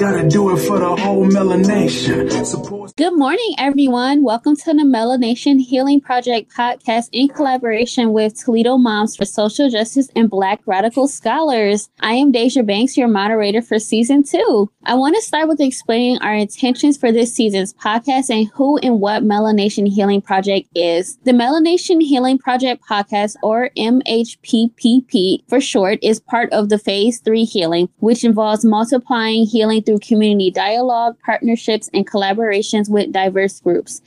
Gotta 0.00 0.26
do 0.26 0.56
it 0.56 0.60
for 0.66 0.78
the 0.78 0.96
whole 0.96 1.26
melanation. 1.26 2.32
Support- 2.46 2.96
Good 2.96 3.18
morning, 3.18 3.54
everyone. 3.58 4.22
Welcome 4.22 4.56
to 4.56 4.72
the 4.72 4.82
Melanation 4.82 5.60
Healing 5.60 6.00
Project 6.00 6.50
podcast 6.56 7.10
in 7.12 7.28
collaboration 7.28 8.14
with 8.14 8.42
Toledo 8.42 8.78
Moms 8.78 9.14
for 9.14 9.26
Social 9.26 9.68
Justice 9.68 10.08
and 10.16 10.30
Black 10.30 10.60
Radical 10.64 11.06
Scholars. 11.06 11.90
I 12.00 12.14
am 12.14 12.32
Deja 12.32 12.62
Banks, 12.62 12.96
your 12.96 13.08
moderator 13.08 13.60
for 13.60 13.78
season 13.78 14.22
two. 14.22 14.70
I 14.84 14.94
want 14.94 15.16
to 15.16 15.22
start 15.22 15.48
with 15.48 15.60
explaining 15.60 16.18
our 16.22 16.34
intentions 16.34 16.96
for 16.96 17.12
this 17.12 17.34
season's 17.34 17.74
podcast 17.74 18.30
and 18.30 18.48
who 18.54 18.78
and 18.78 19.00
what 19.00 19.22
Melanation 19.22 19.86
Healing 19.86 20.22
Project 20.22 20.68
is. 20.74 21.18
The 21.24 21.32
Melanation 21.32 22.00
Healing 22.02 22.38
Project 22.38 22.82
podcast, 22.88 23.36
or 23.42 23.68
MHPPP 23.76 25.42
for 25.48 25.60
short, 25.60 25.98
is 26.02 26.20
part 26.20 26.50
of 26.54 26.70
the 26.70 26.78
Phase 26.78 27.20
3 27.20 27.44
Healing, 27.44 27.90
which 27.98 28.24
involves 28.24 28.64
multiplying 28.64 29.44
healing 29.44 29.82
through 29.90 29.98
community 29.98 30.50
dialogue, 30.50 31.16
partnerships, 31.24 31.90
and 31.92 32.08
collaborations 32.08 32.88
with 32.88 33.12
diverse 33.12 33.60
groups. 33.60 34.00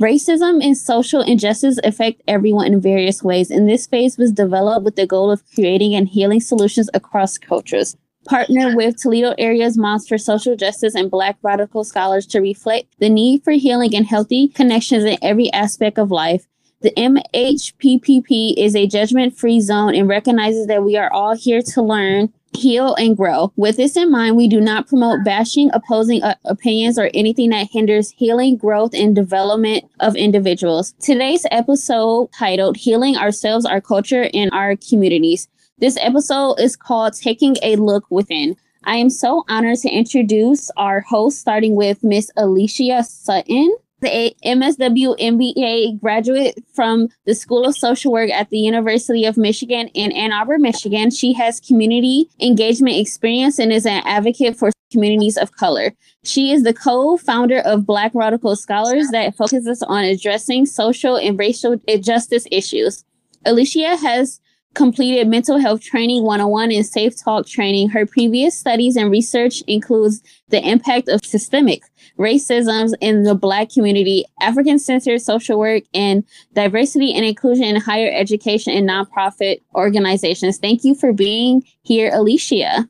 Racism 0.00 0.62
and 0.62 0.76
social 0.76 1.22
injustice 1.22 1.78
affect 1.82 2.22
everyone 2.28 2.66
in 2.66 2.80
various 2.80 3.22
ways, 3.22 3.50
and 3.50 3.68
this 3.68 3.86
phase 3.86 4.18
was 4.18 4.32
developed 4.32 4.84
with 4.84 4.96
the 4.96 5.06
goal 5.06 5.30
of 5.30 5.42
creating 5.54 5.94
and 5.94 6.08
healing 6.08 6.40
solutions 6.40 6.90
across 6.92 7.38
cultures 7.38 7.96
partner 8.26 8.76
with 8.76 9.00
Toledo 9.00 9.34
area's 9.38 9.78
Moms 9.78 10.06
for 10.06 10.18
Social 10.18 10.54
Justice 10.54 10.94
and 10.94 11.10
Black 11.10 11.38
Radical 11.42 11.84
Scholars 11.84 12.26
to 12.26 12.40
reflect 12.40 12.94
the 12.98 13.08
need 13.08 13.42
for 13.42 13.52
healing 13.52 13.96
and 13.96 14.06
healthy 14.06 14.48
connections 14.48 15.04
in 15.04 15.16
every 15.22 15.50
aspect 15.54 15.98
of 15.98 16.10
life. 16.10 16.46
The 16.82 16.92
MHPPP 16.92 18.54
is 18.56 18.76
a 18.76 18.86
judgment 18.86 19.36
free 19.36 19.60
zone 19.60 19.94
and 19.94 20.06
recognizes 20.06 20.66
that 20.66 20.84
we 20.84 20.96
are 20.96 21.10
all 21.10 21.34
here 21.34 21.62
to 21.62 21.82
learn, 21.82 22.32
heal, 22.52 22.94
and 22.96 23.16
grow. 23.16 23.52
With 23.56 23.76
this 23.76 23.96
in 23.96 24.10
mind, 24.10 24.36
we 24.36 24.48
do 24.48 24.60
not 24.60 24.88
promote 24.88 25.24
bashing, 25.24 25.70
opposing 25.72 26.22
uh, 26.22 26.34
opinions, 26.44 26.98
or 26.98 27.10
anything 27.14 27.50
that 27.50 27.68
hinders 27.70 28.10
healing, 28.10 28.56
growth, 28.56 28.94
and 28.94 29.14
development 29.14 29.84
of 30.00 30.16
individuals. 30.16 30.92
Today's 31.00 31.46
episode 31.50 32.30
titled 32.36 32.76
Healing 32.76 33.16
Ourselves, 33.16 33.64
Our 33.64 33.80
Culture, 33.80 34.28
and 34.34 34.50
Our 34.52 34.76
Communities. 34.76 35.48
This 35.78 35.96
episode 36.00 36.54
is 36.54 36.76
called 36.76 37.14
Taking 37.14 37.56
a 37.62 37.76
Look 37.76 38.04
Within. 38.10 38.56
I 38.84 38.96
am 38.96 39.10
so 39.10 39.44
honored 39.48 39.78
to 39.78 39.88
introduce 39.88 40.70
our 40.76 41.00
host, 41.00 41.38
starting 41.38 41.76
with 41.76 42.02
Miss 42.02 42.30
Alicia 42.36 43.04
Sutton 43.04 43.76
the 44.00 44.34
MSW 44.44 45.18
MBA 45.18 46.00
graduate 46.00 46.62
from 46.74 47.08
the 47.26 47.34
School 47.34 47.64
of 47.64 47.76
Social 47.76 48.12
Work 48.12 48.30
at 48.30 48.50
the 48.50 48.58
University 48.58 49.24
of 49.24 49.36
Michigan 49.36 49.88
in 49.88 50.12
Ann 50.12 50.32
Arbor, 50.32 50.58
Michigan. 50.58 51.10
She 51.10 51.32
has 51.34 51.60
community 51.60 52.28
engagement 52.40 52.96
experience 52.96 53.58
and 53.58 53.72
is 53.72 53.86
an 53.86 54.02
advocate 54.04 54.56
for 54.56 54.70
communities 54.90 55.36
of 55.36 55.52
color. 55.52 55.92
She 56.24 56.52
is 56.52 56.64
the 56.64 56.74
co-founder 56.74 57.60
of 57.60 57.86
Black 57.86 58.12
Radical 58.14 58.56
Scholars 58.56 59.08
that 59.08 59.36
focuses 59.36 59.82
on 59.82 60.04
addressing 60.04 60.66
social 60.66 61.16
and 61.16 61.38
racial 61.38 61.76
justice 62.00 62.46
issues. 62.50 63.04
Alicia 63.46 63.96
has 63.96 64.40
completed 64.74 65.28
mental 65.28 65.58
health 65.58 65.82
training 65.82 66.22
101 66.22 66.72
and 66.72 66.86
safe 66.86 67.14
talk 67.22 67.46
training. 67.46 67.88
Her 67.88 68.06
previous 68.06 68.56
studies 68.56 68.96
and 68.96 69.10
research 69.10 69.62
includes 69.66 70.22
the 70.48 70.66
impact 70.66 71.08
of 71.08 71.24
systemic 71.24 71.82
racism 72.18 72.92
in 73.00 73.22
the 73.22 73.34
black 73.34 73.70
community 73.70 74.24
african 74.40 74.78
centered 74.78 75.20
social 75.20 75.58
work 75.58 75.82
and 75.94 76.22
diversity 76.52 77.14
and 77.14 77.24
inclusion 77.24 77.64
in 77.64 77.76
higher 77.76 78.10
education 78.12 78.72
and 78.72 78.88
nonprofit 78.88 79.60
organizations. 79.74 80.58
Thank 80.58 80.84
you 80.84 80.94
for 80.94 81.12
being 81.12 81.62
here 81.82 82.10
alicia. 82.12 82.88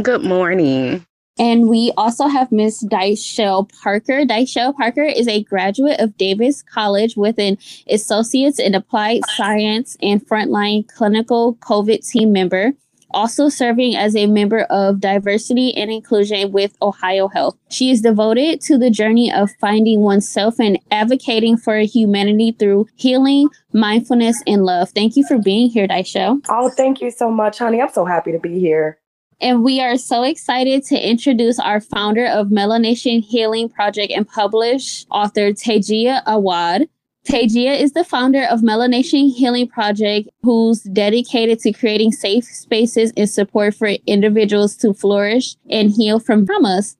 Good 0.00 0.22
morning 0.22 1.04
and 1.38 1.68
we 1.68 1.92
also 1.96 2.26
have 2.26 2.50
Miss 2.50 2.84
Daishell 2.84 3.70
Parker. 3.82 4.24
Daishell 4.24 4.74
Parker 4.74 5.04
is 5.04 5.28
a 5.28 5.44
graduate 5.44 6.00
of 6.00 6.16
Davis 6.16 6.62
College 6.62 7.16
with 7.16 7.38
an 7.38 7.58
Associates 7.88 8.58
in 8.58 8.74
Applied 8.74 9.22
Science 9.36 9.96
and 10.02 10.26
Frontline 10.26 10.88
Clinical 10.88 11.54
COVID 11.56 12.06
team 12.08 12.32
member, 12.32 12.72
also 13.12 13.48
serving 13.48 13.96
as 13.96 14.14
a 14.16 14.26
member 14.26 14.62
of 14.64 15.00
Diversity 15.00 15.74
and 15.76 15.90
Inclusion 15.90 16.52
with 16.52 16.76
Ohio 16.82 17.28
Health. 17.28 17.56
She 17.70 17.90
is 17.90 18.02
devoted 18.02 18.60
to 18.62 18.76
the 18.76 18.90
journey 18.90 19.32
of 19.32 19.50
finding 19.60 20.00
oneself 20.00 20.58
and 20.58 20.78
advocating 20.90 21.56
for 21.56 21.78
humanity 21.78 22.52
through 22.58 22.88
healing, 22.96 23.48
mindfulness, 23.72 24.42
and 24.46 24.64
love. 24.64 24.90
Thank 24.90 25.16
you 25.16 25.24
for 25.26 25.38
being 25.38 25.70
here, 25.70 25.86
Daishell. 25.86 26.44
Oh, 26.48 26.68
thank 26.68 27.00
you 27.00 27.10
so 27.10 27.30
much, 27.30 27.58
honey. 27.58 27.80
I'm 27.80 27.90
so 27.90 28.04
happy 28.04 28.32
to 28.32 28.38
be 28.38 28.58
here. 28.58 28.98
And 29.40 29.62
we 29.62 29.80
are 29.80 29.96
so 29.96 30.24
excited 30.24 30.84
to 30.86 30.98
introduce 30.98 31.60
our 31.60 31.80
founder 31.80 32.26
of 32.26 32.48
Melanation 32.48 33.22
Healing 33.22 33.68
Project 33.68 34.12
and 34.12 34.26
published 34.26 35.06
author 35.10 35.52
Tejia 35.52 36.22
Awad. 36.26 36.88
Tejia 37.24 37.74
is 37.74 37.92
the 37.92 38.04
founder 38.04 38.44
of 38.50 38.60
Melanation 38.60 39.32
Healing 39.32 39.68
Project, 39.68 40.28
who's 40.42 40.80
dedicated 40.82 41.60
to 41.60 41.72
creating 41.72 42.10
safe 42.10 42.44
spaces 42.44 43.12
and 43.16 43.30
support 43.30 43.74
for 43.74 43.88
individuals 44.06 44.74
to 44.78 44.92
flourish 44.92 45.54
and 45.70 45.90
heal 45.90 46.18
from 46.18 46.44
traumas. 46.44 46.96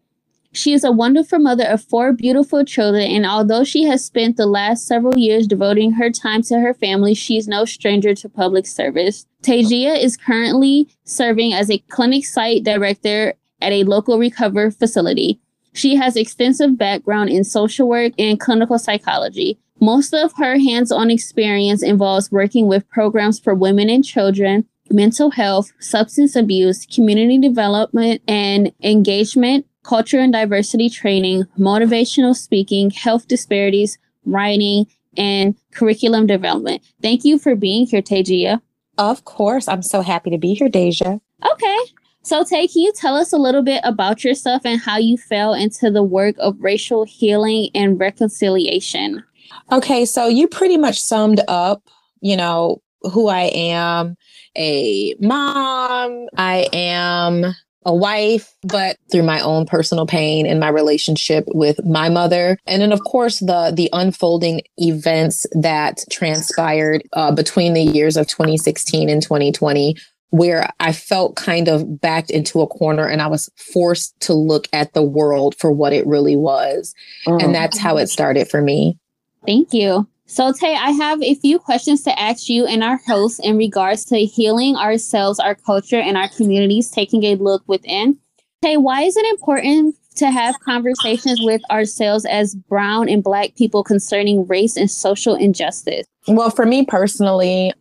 She 0.52 0.72
is 0.72 0.82
a 0.82 0.90
wonderful 0.90 1.38
mother 1.38 1.64
of 1.64 1.84
four 1.84 2.12
beautiful 2.12 2.64
children, 2.64 3.02
and 3.02 3.26
although 3.26 3.64
she 3.64 3.84
has 3.84 4.04
spent 4.04 4.36
the 4.36 4.46
last 4.46 4.86
several 4.86 5.16
years 5.18 5.46
devoting 5.46 5.92
her 5.92 6.10
time 6.10 6.42
to 6.44 6.58
her 6.58 6.72
family, 6.72 7.14
she 7.14 7.36
is 7.36 7.46
no 7.46 7.64
stranger 7.64 8.14
to 8.14 8.28
public 8.28 8.66
service. 8.66 9.26
Tejia 9.42 9.94
is 9.94 10.16
currently 10.16 10.88
serving 11.04 11.52
as 11.52 11.70
a 11.70 11.78
clinic 11.88 12.24
site 12.24 12.64
director 12.64 13.34
at 13.60 13.72
a 13.72 13.84
local 13.84 14.18
recovery 14.18 14.70
facility. 14.70 15.38
She 15.74 15.96
has 15.96 16.16
extensive 16.16 16.78
background 16.78 17.30
in 17.30 17.44
social 17.44 17.86
work 17.86 18.14
and 18.18 18.40
clinical 18.40 18.78
psychology. 18.78 19.58
Most 19.80 20.12
of 20.12 20.32
her 20.38 20.58
hands-on 20.58 21.10
experience 21.10 21.82
involves 21.82 22.32
working 22.32 22.66
with 22.66 22.88
programs 22.88 23.38
for 23.38 23.54
women 23.54 23.88
and 23.88 24.04
children, 24.04 24.66
mental 24.90 25.30
health, 25.30 25.72
substance 25.78 26.34
abuse, 26.34 26.86
community 26.86 27.38
development, 27.38 28.22
and 28.26 28.72
engagement 28.82 29.66
culture 29.88 30.18
and 30.18 30.34
diversity 30.34 30.90
training, 30.90 31.44
motivational 31.58 32.36
speaking, 32.36 32.90
health 32.90 33.26
disparities, 33.26 33.98
writing, 34.26 34.86
and 35.16 35.54
curriculum 35.72 36.26
development. 36.26 36.82
Thank 37.00 37.24
you 37.24 37.38
for 37.38 37.56
being 37.56 37.86
here, 37.86 38.02
Tejia. 38.02 38.60
Of 38.98 39.24
course. 39.24 39.66
I'm 39.66 39.82
so 39.82 40.02
happy 40.02 40.28
to 40.30 40.38
be 40.38 40.52
here, 40.52 40.68
Deja. 40.68 41.18
Okay. 41.52 41.78
So, 42.22 42.44
Tay, 42.44 42.68
can 42.68 42.82
you 42.82 42.92
tell 42.94 43.16
us 43.16 43.32
a 43.32 43.38
little 43.38 43.62
bit 43.62 43.80
about 43.84 44.22
yourself 44.22 44.62
and 44.66 44.78
how 44.78 44.98
you 44.98 45.16
fell 45.16 45.54
into 45.54 45.90
the 45.90 46.02
work 46.02 46.36
of 46.38 46.56
racial 46.60 47.04
healing 47.04 47.70
and 47.74 47.98
reconciliation? 47.98 49.24
Okay, 49.72 50.04
so 50.04 50.28
you 50.28 50.46
pretty 50.46 50.76
much 50.76 51.00
summed 51.00 51.40
up, 51.48 51.82
you 52.20 52.36
know, 52.36 52.82
who 53.02 53.28
I 53.28 53.44
am 53.54 54.16
a 54.56 55.14
mom, 55.20 56.26
I 56.36 56.68
am 56.72 57.54
a 57.84 57.94
wife, 57.94 58.54
but 58.62 58.96
through 59.10 59.22
my 59.22 59.40
own 59.40 59.64
personal 59.64 60.06
pain 60.06 60.46
and 60.46 60.60
my 60.60 60.68
relationship 60.68 61.44
with 61.48 61.84
my 61.84 62.08
mother. 62.08 62.58
And 62.66 62.82
then, 62.82 62.92
of 62.92 63.02
course, 63.04 63.38
the, 63.38 63.72
the 63.74 63.88
unfolding 63.92 64.62
events 64.76 65.46
that 65.52 66.04
transpired 66.10 67.02
uh, 67.12 67.32
between 67.32 67.74
the 67.74 67.82
years 67.82 68.16
of 68.16 68.26
2016 68.26 69.08
and 69.08 69.22
2020 69.22 69.96
where 70.30 70.68
I 70.78 70.92
felt 70.92 71.36
kind 71.36 71.68
of 71.68 72.00
backed 72.00 72.30
into 72.30 72.60
a 72.60 72.66
corner 72.66 73.06
and 73.06 73.22
I 73.22 73.28
was 73.28 73.48
forced 73.56 74.18
to 74.20 74.34
look 74.34 74.68
at 74.74 74.92
the 74.92 75.02
world 75.02 75.54
for 75.58 75.72
what 75.72 75.94
it 75.94 76.06
really 76.06 76.36
was. 76.36 76.94
And 77.40 77.54
that's 77.54 77.78
how 77.78 77.96
it 77.96 78.08
started 78.08 78.48
for 78.48 78.60
me. 78.60 78.98
Thank 79.46 79.72
you. 79.72 80.06
So, 80.30 80.52
Tay, 80.52 80.74
I 80.74 80.90
have 80.90 81.22
a 81.22 81.34
few 81.36 81.58
questions 81.58 82.02
to 82.02 82.16
ask 82.20 82.50
you 82.50 82.66
and 82.66 82.84
our 82.84 82.98
hosts 83.06 83.40
in 83.42 83.56
regards 83.56 84.04
to 84.06 84.18
healing 84.18 84.76
ourselves, 84.76 85.40
our 85.40 85.54
culture, 85.54 85.98
and 85.98 86.18
our 86.18 86.28
communities, 86.28 86.90
taking 86.90 87.24
a 87.24 87.36
look 87.36 87.62
within. 87.66 88.18
Tay, 88.60 88.76
why 88.76 89.02
is 89.02 89.16
it 89.16 89.24
important 89.24 89.96
to 90.16 90.30
have 90.30 90.60
conversations 90.60 91.40
with 91.42 91.62
ourselves 91.70 92.26
as 92.26 92.54
brown 92.54 93.08
and 93.08 93.24
black 93.24 93.54
people 93.56 93.82
concerning 93.82 94.46
race 94.46 94.76
and 94.76 94.90
social 94.90 95.34
injustice? 95.34 96.06
Well, 96.26 96.50
for 96.50 96.66
me 96.66 96.84
personally, 96.84 97.72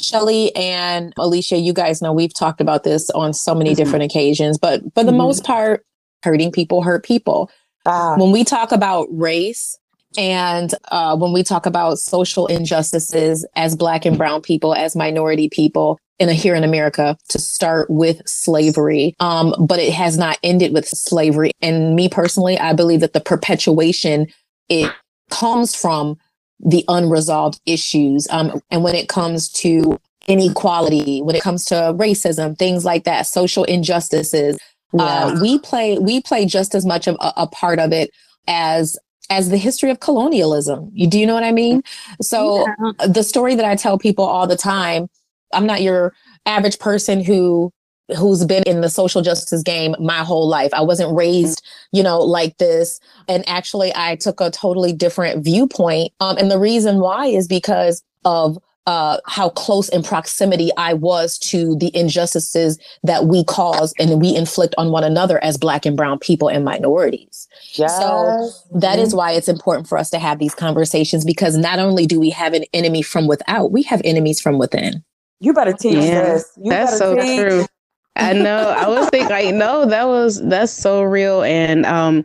Shelly 0.00 0.54
and 0.54 1.12
Alicia, 1.18 1.56
you 1.56 1.72
guys 1.72 2.00
know 2.00 2.12
we've 2.12 2.34
talked 2.34 2.60
about 2.60 2.84
this 2.84 3.10
on 3.10 3.32
so 3.32 3.52
many 3.52 3.70
mm-hmm. 3.70 3.78
different 3.78 4.04
occasions, 4.04 4.58
but 4.58 4.80
for 4.94 5.02
the 5.02 5.10
mm-hmm. 5.10 5.18
most 5.18 5.42
part, 5.42 5.84
hurting 6.22 6.52
people 6.52 6.82
hurt 6.82 7.04
people. 7.04 7.50
Ah. 7.84 8.14
When 8.16 8.30
we 8.30 8.44
talk 8.44 8.70
about 8.70 9.08
race, 9.10 9.76
and 10.16 10.74
uh, 10.90 11.16
when 11.16 11.32
we 11.32 11.42
talk 11.42 11.66
about 11.66 11.98
social 11.98 12.46
injustices 12.46 13.46
as 13.56 13.76
Black 13.76 14.04
and 14.04 14.16
Brown 14.16 14.42
people, 14.42 14.74
as 14.74 14.96
minority 14.96 15.48
people, 15.48 15.98
in 16.18 16.28
a, 16.28 16.32
here 16.32 16.54
in 16.54 16.64
America 16.64 17.16
to 17.28 17.38
start 17.38 17.90
with 17.90 18.26
slavery. 18.26 19.14
Um, 19.20 19.54
but 19.58 19.78
it 19.78 19.92
has 19.92 20.16
not 20.16 20.38
ended 20.42 20.72
with 20.72 20.88
slavery. 20.88 21.52
And 21.60 21.94
me 21.94 22.08
personally, 22.08 22.58
I 22.58 22.72
believe 22.72 23.00
that 23.00 23.12
the 23.12 23.20
perpetuation, 23.20 24.28
it 24.68 24.90
comes 25.30 25.74
from 25.74 26.16
the 26.60 26.84
unresolved 26.88 27.60
issues. 27.66 28.26
Um, 28.30 28.60
and 28.70 28.82
when 28.82 28.94
it 28.94 29.08
comes 29.08 29.50
to 29.52 29.98
inequality, 30.26 31.20
when 31.22 31.36
it 31.36 31.42
comes 31.42 31.64
to 31.66 31.74
racism, 31.74 32.58
things 32.58 32.84
like 32.84 33.04
that, 33.04 33.26
social 33.26 33.64
injustices, 33.64 34.58
uh, 34.98 35.38
we 35.42 35.58
play 35.58 35.98
we 35.98 36.22
play 36.22 36.46
just 36.46 36.74
as 36.74 36.86
much 36.86 37.06
of 37.06 37.16
a, 37.20 37.32
a 37.36 37.46
part 37.46 37.78
of 37.78 37.92
it 37.92 38.10
as 38.48 38.98
as 39.30 39.48
the 39.50 39.56
history 39.56 39.90
of 39.90 40.00
colonialism. 40.00 40.90
You, 40.92 41.06
do 41.06 41.18
you 41.18 41.26
know 41.26 41.34
what 41.34 41.44
I 41.44 41.52
mean? 41.52 41.82
So 42.20 42.66
yeah. 42.66 43.06
the 43.06 43.22
story 43.22 43.54
that 43.54 43.64
I 43.64 43.76
tell 43.76 43.98
people 43.98 44.24
all 44.24 44.46
the 44.46 44.56
time, 44.56 45.08
I'm 45.52 45.66
not 45.66 45.82
your 45.82 46.14
average 46.44 46.78
person 46.78 47.22
who 47.22 47.72
who's 48.16 48.44
been 48.44 48.62
in 48.64 48.82
the 48.82 48.88
social 48.88 49.20
justice 49.20 49.62
game 49.62 49.96
my 49.98 50.18
whole 50.18 50.46
life. 50.48 50.72
I 50.72 50.80
wasn't 50.80 51.16
raised, 51.16 51.66
you 51.90 52.02
know, 52.04 52.20
like 52.20 52.56
this. 52.58 53.00
And 53.26 53.46
actually 53.48 53.92
I 53.96 54.14
took 54.16 54.40
a 54.40 54.50
totally 54.50 54.92
different 54.92 55.42
viewpoint. 55.44 56.12
Um, 56.20 56.38
and 56.38 56.48
the 56.48 56.58
reason 56.58 57.00
why 57.00 57.26
is 57.26 57.48
because 57.48 58.04
of 58.24 58.58
uh, 58.86 59.18
how 59.26 59.48
close 59.50 59.88
in 59.88 60.02
proximity 60.02 60.70
I 60.76 60.94
was 60.94 61.38
to 61.38 61.76
the 61.76 61.94
injustices 61.94 62.78
that 63.02 63.26
we 63.26 63.42
cause 63.44 63.92
and 63.98 64.20
we 64.20 64.34
inflict 64.34 64.74
on 64.78 64.92
one 64.92 65.02
another 65.02 65.42
as 65.42 65.58
Black 65.58 65.84
and 65.84 65.96
Brown 65.96 66.18
people 66.18 66.48
and 66.48 66.64
minorities. 66.64 67.48
Yes. 67.72 67.96
So 67.98 68.50
that 68.78 68.94
mm-hmm. 68.94 69.02
is 69.02 69.14
why 69.14 69.32
it's 69.32 69.48
important 69.48 69.88
for 69.88 69.98
us 69.98 70.10
to 70.10 70.18
have 70.18 70.38
these 70.38 70.54
conversations 70.54 71.24
because 71.24 71.56
not 71.56 71.78
only 71.80 72.06
do 72.06 72.20
we 72.20 72.30
have 72.30 72.52
an 72.52 72.64
enemy 72.72 73.02
from 73.02 73.26
without, 73.26 73.72
we 73.72 73.82
have 73.82 74.00
enemies 74.04 74.40
from 74.40 74.58
within. 74.58 75.04
You 75.40 75.52
better 75.52 75.72
teach 75.72 75.94
yeah, 75.94 76.22
this. 76.22 76.52
You 76.56 76.70
that's 76.70 76.96
so 76.96 77.16
teach. 77.16 77.40
true. 77.40 77.66
I 78.14 78.32
know. 78.32 78.70
I 78.70 78.88
was 78.88 79.08
thinking, 79.10 79.28
like, 79.28 79.54
no, 79.54 79.84
that 79.84 80.06
was 80.06 80.42
that's 80.42 80.72
so 80.72 81.02
real. 81.02 81.42
And 81.42 81.84
um, 81.84 82.24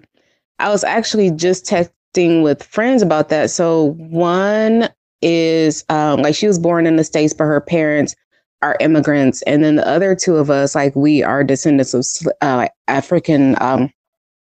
I 0.60 0.70
was 0.70 0.86
actually 0.86 1.32
just 1.32 1.66
texting 1.66 2.44
with 2.44 2.64
friends 2.64 3.02
about 3.02 3.28
that. 3.30 3.50
So 3.50 3.96
one 3.98 4.88
is 5.22 5.84
um, 5.90 6.22
like 6.22 6.36
she 6.36 6.48
was 6.48 6.60
born 6.60 6.88
in 6.88 6.96
the 6.96 7.04
States, 7.04 7.34
but 7.34 7.46
her 7.46 7.62
parents 7.62 8.16
are 8.62 8.78
immigrants. 8.80 9.42
And 9.44 9.64
then 9.64 9.76
the 9.76 9.88
other 9.88 10.16
two 10.16 10.38
of 10.38 10.50
us, 10.50 10.76
like 10.76 10.96
we 10.96 11.24
are 11.24 11.44
descendants 11.44 11.94
of 11.94 12.32
uh, 12.42 12.68
African, 12.88 13.56
um, 13.62 13.92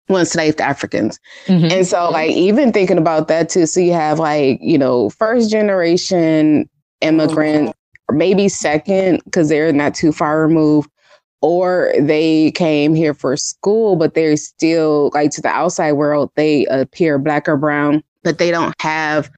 well, 0.09 0.19
enslaved 0.19 0.61
Africans. 0.61 1.19
Mm-hmm. 1.45 1.71
And 1.71 1.87
so, 1.87 2.09
like, 2.09 2.31
even 2.31 2.71
thinking 2.71 2.97
about 2.97 3.27
that 3.29 3.49
too, 3.49 3.65
so 3.65 3.79
you 3.79 3.93
have 3.93 4.19
like, 4.19 4.59
you 4.61 4.77
know, 4.77 5.09
first 5.11 5.49
generation 5.49 6.69
immigrant, 7.01 7.75
or 8.09 8.15
maybe 8.15 8.49
second, 8.49 9.21
because 9.25 9.49
they're 9.49 9.71
not 9.73 9.95
too 9.95 10.11
far 10.11 10.41
removed, 10.41 10.89
or 11.41 11.93
they 11.99 12.51
came 12.51 12.93
here 12.93 13.13
for 13.13 13.35
school, 13.37 13.95
but 13.95 14.13
they're 14.13 14.37
still 14.37 15.11
like 15.13 15.31
to 15.31 15.41
the 15.41 15.47
outside 15.47 15.93
world, 15.93 16.29
they 16.35 16.65
appear 16.67 17.17
black 17.17 17.47
or 17.47 17.57
brown, 17.57 18.03
but 18.23 18.37
they 18.37 18.51
don't 18.51 18.75
have 18.79 19.31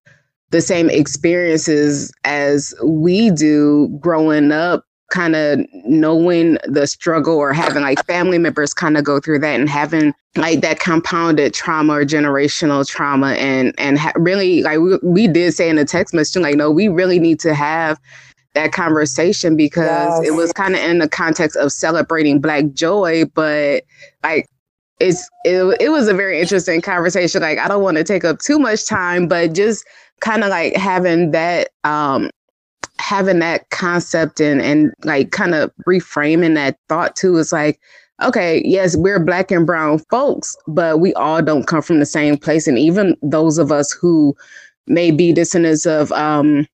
the 0.53 0.61
same 0.61 0.87
experiences 0.87 2.13
as 2.25 2.75
we 2.83 3.31
do 3.31 3.87
growing 3.99 4.51
up 4.51 4.85
kind 5.09 5.35
of 5.35 5.59
knowing 5.85 6.59
the 6.65 6.85
struggle 6.85 7.35
or 7.35 7.51
having 7.53 7.81
like 7.81 8.03
family 8.05 8.37
members 8.37 8.71
kind 8.71 8.95
of 8.95 9.03
go 9.03 9.19
through 9.19 9.39
that 9.39 9.59
and 9.59 9.67
having 9.67 10.13
like 10.35 10.61
that 10.61 10.79
compounded 10.79 11.55
trauma 11.55 11.93
or 11.93 12.05
generational 12.05 12.87
trauma 12.87 13.33
and 13.33 13.73
and 13.79 13.97
ha- 13.97 14.13
really 14.15 14.61
like 14.61 14.77
we, 14.77 14.97
we 15.01 15.27
did 15.27 15.53
say 15.53 15.69
in 15.69 15.75
the 15.75 15.85
text 15.85 16.13
message 16.13 16.39
like 16.41 16.55
no 16.55 16.69
we 16.69 16.87
really 16.87 17.19
need 17.19 17.39
to 17.39 17.55
have 17.55 17.99
that 18.53 18.71
conversation 18.71 19.55
because 19.57 20.19
yes. 20.21 20.27
it 20.27 20.31
was 20.35 20.53
kind 20.53 20.75
of 20.75 20.81
in 20.81 20.99
the 20.99 21.09
context 21.09 21.57
of 21.57 21.71
celebrating 21.71 22.39
black 22.39 22.71
joy 22.73 23.25
but 23.33 23.83
like 24.23 24.47
it's 24.99 25.29
it, 25.43 25.63
it 25.81 25.89
was 25.89 26.07
a 26.07 26.13
very 26.13 26.39
interesting 26.39 26.81
conversation. 26.81 27.41
Like 27.41 27.59
i 27.59 27.67
don't 27.67 27.83
want 27.83 27.97
to 27.97 28.03
take 28.03 28.23
up 28.23 28.39
too 28.39 28.59
much 28.59 28.85
time 28.87 29.27
but 29.27 29.53
just 29.53 29.85
kind 30.21 30.43
of 30.43 30.49
like 30.49 30.75
having 30.75 31.31
that 31.31 31.69
um 31.83 32.29
having 32.99 33.39
that 33.39 33.69
concept 33.69 34.39
and 34.39 34.61
and 34.61 34.93
like 35.03 35.31
kind 35.31 35.55
of 35.55 35.71
reframing 35.87 36.55
that 36.55 36.77
thought 36.87 37.15
too 37.15 37.35
is 37.37 37.51
like 37.51 37.79
okay 38.21 38.61
yes 38.63 38.95
we're 38.95 39.19
black 39.19 39.51
and 39.51 39.65
brown 39.65 39.99
folks 40.09 40.55
but 40.67 40.99
we 40.99 41.13
all 41.15 41.41
don't 41.41 41.67
come 41.67 41.81
from 41.81 41.99
the 41.99 42.05
same 42.05 42.37
place. 42.37 42.67
And 42.67 42.77
even 42.77 43.17
those 43.21 43.57
of 43.57 43.71
us 43.71 43.91
who 43.91 44.35
may 44.87 45.11
be 45.11 45.33
descendants 45.33 45.85
of 45.85 46.11
um 46.11 46.67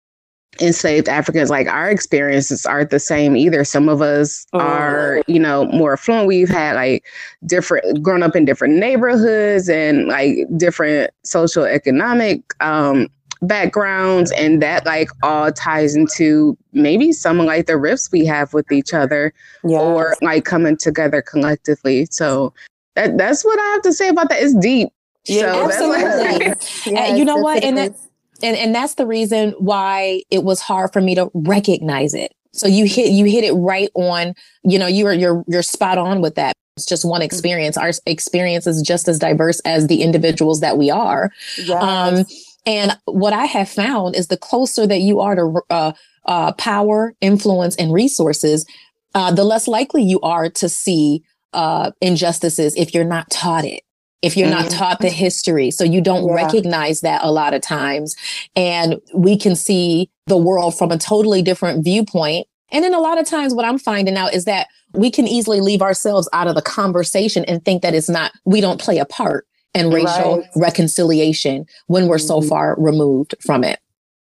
enslaved 0.60 1.08
Africans, 1.08 1.50
like 1.50 1.68
our 1.68 1.90
experiences 1.90 2.66
aren't 2.66 2.90
the 2.90 3.00
same 3.00 3.36
either. 3.36 3.64
Some 3.64 3.88
of 3.88 4.02
us 4.02 4.46
oh. 4.52 4.60
are, 4.60 5.22
you 5.26 5.38
know, 5.38 5.66
more 5.66 5.94
affluent. 5.94 6.26
We've 6.26 6.48
had 6.48 6.74
like 6.74 7.04
different, 7.46 8.02
grown 8.02 8.22
up 8.22 8.36
in 8.36 8.44
different 8.44 8.74
neighborhoods 8.74 9.68
and 9.68 10.08
like 10.08 10.38
different 10.56 11.10
social 11.24 11.64
economic 11.64 12.42
um, 12.60 13.08
backgrounds 13.42 14.32
and 14.32 14.60
that 14.62 14.84
like 14.84 15.10
all 15.22 15.52
ties 15.52 15.94
into 15.94 16.56
maybe 16.72 17.12
some 17.12 17.38
like 17.38 17.66
the 17.66 17.76
rifts 17.76 18.10
we 18.10 18.24
have 18.24 18.52
with 18.52 18.70
each 18.72 18.92
other 18.92 19.32
yes. 19.64 19.80
or 19.80 20.16
like 20.22 20.44
coming 20.44 20.76
together 20.76 21.22
collectively 21.22 22.06
so 22.10 22.52
that 22.96 23.16
that's 23.16 23.44
what 23.44 23.58
i 23.58 23.64
have 23.66 23.82
to 23.82 23.92
say 23.92 24.08
about 24.08 24.28
that 24.28 24.42
it's 24.42 24.54
deep 24.54 24.88
yeah 25.26 25.52
so 25.52 25.64
absolutely 25.66 26.46
yes, 26.46 26.86
and 26.96 27.18
you 27.18 27.24
know 27.24 27.36
what 27.36 27.62
and 27.62 27.78
that, 27.78 27.94
and 28.42 28.56
and 28.56 28.74
that's 28.74 28.94
the 28.94 29.06
reason 29.06 29.50
why 29.58 30.22
it 30.30 30.44
was 30.44 30.60
hard 30.60 30.92
for 30.92 31.00
me 31.00 31.14
to 31.14 31.30
recognize 31.34 32.14
it. 32.14 32.32
So 32.52 32.66
you 32.66 32.84
hit 32.86 33.10
you 33.10 33.24
hit 33.24 33.44
it 33.44 33.52
right 33.52 33.90
on 33.94 34.34
you 34.64 34.78
know 34.78 34.86
you're 34.86 35.12
you're 35.12 35.44
you're 35.46 35.62
spot 35.62 35.98
on 35.98 36.20
with 36.20 36.34
that. 36.36 36.52
It's 36.76 36.86
just 36.86 37.04
one 37.04 37.20
mm-hmm. 37.20 37.26
experience. 37.26 37.76
Our 37.76 37.90
experience 38.06 38.66
is 38.66 38.82
just 38.82 39.08
as 39.08 39.18
diverse 39.18 39.60
as 39.60 39.86
the 39.86 40.02
individuals 40.02 40.60
that 40.60 40.78
we 40.78 40.90
are. 40.90 41.30
Yes. 41.56 41.82
um 41.82 42.24
and 42.66 42.98
what 43.06 43.32
I 43.32 43.46
have 43.46 43.68
found 43.68 44.14
is 44.14 44.26
the 44.26 44.36
closer 44.36 44.86
that 44.86 44.98
you 44.98 45.20
are 45.20 45.34
to 45.34 45.60
uh, 45.70 45.92
uh, 46.26 46.52
power, 46.52 47.14
influence, 47.22 47.74
and 47.76 47.94
resources, 47.94 48.66
uh, 49.14 49.32
the 49.32 49.44
less 49.44 49.66
likely 49.66 50.02
you 50.02 50.20
are 50.20 50.50
to 50.50 50.68
see 50.68 51.22
uh, 51.54 51.92
injustices 52.02 52.76
if 52.76 52.92
you're 52.92 53.04
not 53.04 53.30
taught 53.30 53.64
it 53.64 53.82
if 54.22 54.36
you're 54.36 54.48
mm-hmm. 54.48 54.62
not 54.62 54.70
taught 54.70 55.00
the 55.00 55.08
history. 55.08 55.70
So 55.70 55.84
you 55.84 56.00
don't 56.00 56.26
yeah. 56.26 56.34
recognize 56.34 57.00
that 57.02 57.22
a 57.22 57.30
lot 57.30 57.54
of 57.54 57.62
times. 57.62 58.16
And 58.56 59.00
we 59.14 59.36
can 59.36 59.54
see 59.54 60.10
the 60.26 60.36
world 60.36 60.76
from 60.76 60.90
a 60.90 60.98
totally 60.98 61.42
different 61.42 61.84
viewpoint. 61.84 62.46
And 62.70 62.84
then 62.84 62.94
a 62.94 63.00
lot 63.00 63.18
of 63.18 63.26
times 63.26 63.54
what 63.54 63.64
I'm 63.64 63.78
finding 63.78 64.16
out 64.16 64.34
is 64.34 64.44
that 64.44 64.66
we 64.92 65.10
can 65.10 65.26
easily 65.26 65.60
leave 65.60 65.82
ourselves 65.82 66.28
out 66.32 66.48
of 66.48 66.54
the 66.54 66.62
conversation 66.62 67.44
and 67.44 67.64
think 67.64 67.82
that 67.82 67.94
it's 67.94 68.08
not, 68.08 68.32
we 68.44 68.60
don't 68.60 68.80
play 68.80 68.98
a 68.98 69.04
part 69.04 69.46
in 69.74 69.90
racial 69.90 70.38
right. 70.38 70.46
reconciliation 70.56 71.66
when 71.86 72.08
we're 72.08 72.18
so 72.18 72.40
mm-hmm. 72.40 72.48
far 72.48 72.74
removed 72.78 73.34
from 73.40 73.64
it. 73.64 73.80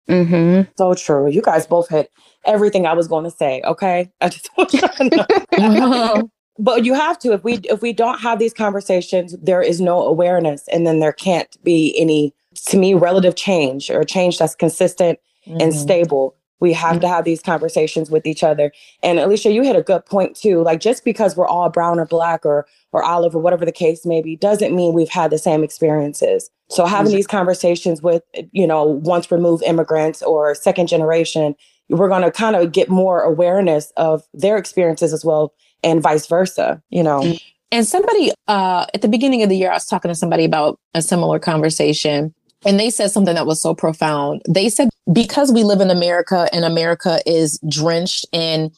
Mm-hmm. 0.08 0.70
So 0.76 0.94
true. 0.94 1.30
You 1.30 1.42
guys 1.42 1.66
both 1.66 1.88
hit 1.88 2.10
everything 2.44 2.86
I 2.86 2.92
was 2.92 3.08
going 3.08 3.24
to 3.24 3.30
say. 3.30 3.62
Okay, 3.64 4.10
I 4.20 4.28
just 4.28 4.50
but 6.58 6.84
you 6.84 6.94
have 6.94 7.18
to. 7.20 7.32
If 7.32 7.44
we 7.44 7.54
if 7.64 7.82
we 7.82 7.92
don't 7.92 8.20
have 8.20 8.38
these 8.38 8.54
conversations, 8.54 9.36
there 9.42 9.62
is 9.62 9.80
no 9.80 10.02
awareness, 10.02 10.68
and 10.68 10.86
then 10.86 11.00
there 11.00 11.12
can't 11.12 11.56
be 11.64 11.94
any, 11.98 12.34
to 12.66 12.76
me, 12.76 12.94
relative 12.94 13.36
change 13.36 13.90
or 13.90 14.04
change 14.04 14.38
that's 14.38 14.54
consistent 14.54 15.18
mm-hmm. 15.46 15.60
and 15.60 15.74
stable. 15.74 16.36
We 16.60 16.72
have 16.72 17.00
to 17.00 17.08
have 17.08 17.24
these 17.24 17.42
conversations 17.42 18.10
with 18.10 18.24
each 18.26 18.42
other. 18.42 18.72
And 19.02 19.18
Alicia, 19.18 19.52
you 19.52 19.62
hit 19.62 19.76
a 19.76 19.82
good 19.82 20.06
point 20.06 20.34
too. 20.36 20.62
Like 20.62 20.80
just 20.80 21.04
because 21.04 21.36
we're 21.36 21.48
all 21.48 21.68
brown 21.68 21.98
or 21.98 22.06
black 22.06 22.46
or 22.46 22.66
or 22.92 23.02
olive 23.02 23.34
or 23.34 23.40
whatever 23.40 23.64
the 23.64 23.72
case 23.72 24.06
may 24.06 24.22
be, 24.22 24.36
doesn't 24.36 24.74
mean 24.74 24.94
we've 24.94 25.08
had 25.08 25.30
the 25.30 25.38
same 25.38 25.64
experiences. 25.64 26.50
So 26.70 26.86
having 26.86 27.12
these 27.12 27.26
conversations 27.26 28.00
with, 28.00 28.22
you 28.52 28.66
know, 28.66 28.84
once 28.84 29.30
removed 29.30 29.62
immigrants 29.64 30.22
or 30.22 30.54
second 30.54 30.86
generation, 30.86 31.54
we're 31.88 32.08
going 32.08 32.22
to 32.22 32.30
kind 32.30 32.56
of 32.56 32.72
get 32.72 32.88
more 32.88 33.20
awareness 33.20 33.92
of 33.96 34.22
their 34.32 34.56
experiences 34.56 35.12
as 35.12 35.24
well 35.24 35.52
and 35.84 36.02
vice 36.02 36.26
versa, 36.26 36.82
you 36.90 37.02
know. 37.02 37.20
Mm. 37.20 37.42
And 37.70 37.86
somebody 37.86 38.32
uh, 38.48 38.86
at 38.94 39.02
the 39.02 39.08
beginning 39.08 39.42
of 39.42 39.48
the 39.48 39.56
year, 39.56 39.70
I 39.70 39.74
was 39.74 39.86
talking 39.86 40.08
to 40.08 40.14
somebody 40.14 40.44
about 40.44 40.78
a 40.94 41.02
similar 41.02 41.38
conversation 41.38 42.34
and 42.64 42.80
they 42.80 42.90
said 42.90 43.10
something 43.10 43.34
that 43.34 43.46
was 43.46 43.60
so 43.60 43.74
profound. 43.74 44.42
They 44.48 44.68
said, 44.68 44.88
because 45.12 45.52
we 45.52 45.64
live 45.64 45.80
in 45.80 45.90
America 45.90 46.48
and 46.52 46.64
America 46.64 47.20
is 47.26 47.58
drenched 47.68 48.26
in, 48.32 48.70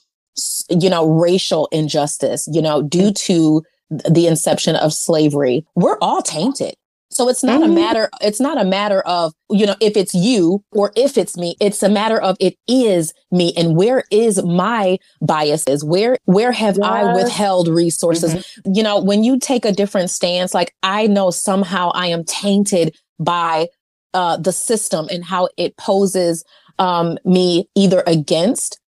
you 0.70 0.90
know, 0.90 1.08
racial 1.08 1.68
injustice, 1.72 2.48
you 2.52 2.60
know, 2.60 2.82
due 2.82 3.12
to 3.12 3.62
the 4.10 4.26
inception 4.26 4.76
of 4.76 4.92
slavery, 4.92 5.64
we're 5.76 5.98
all 6.00 6.22
tainted. 6.22 6.74
So 7.16 7.28
it's 7.30 7.42
not 7.42 7.62
mm-hmm. 7.62 7.72
a 7.72 7.74
matter, 7.74 8.10
it's 8.20 8.40
not 8.40 8.60
a 8.60 8.64
matter 8.64 9.00
of, 9.00 9.32
you 9.50 9.64
know, 9.64 9.74
if 9.80 9.96
it's 9.96 10.14
you 10.14 10.62
or 10.72 10.92
if 10.96 11.16
it's 11.16 11.36
me. 11.36 11.56
It's 11.60 11.82
a 11.82 11.88
matter 11.88 12.20
of 12.20 12.36
it 12.40 12.56
is 12.68 13.14
me. 13.30 13.54
And 13.56 13.74
where 13.74 14.04
is 14.10 14.42
my 14.44 14.98
biases? 15.22 15.82
Where 15.82 16.18
where 16.26 16.52
have 16.52 16.76
yes. 16.76 16.86
I 16.86 17.14
withheld 17.14 17.68
resources? 17.68 18.34
Mm-hmm. 18.34 18.72
You 18.74 18.82
know, 18.82 19.00
when 19.02 19.24
you 19.24 19.38
take 19.38 19.64
a 19.64 19.72
different 19.72 20.10
stance, 20.10 20.52
like 20.52 20.74
I 20.82 21.06
know 21.06 21.30
somehow 21.30 21.90
I 21.94 22.08
am 22.08 22.22
tainted 22.22 22.94
by 23.18 23.68
uh, 24.12 24.36
the 24.36 24.52
system 24.52 25.08
and 25.10 25.24
how 25.24 25.48
it 25.56 25.76
poses 25.78 26.44
um, 26.78 27.16
me 27.24 27.68
either 27.74 28.02
against 28.06 28.78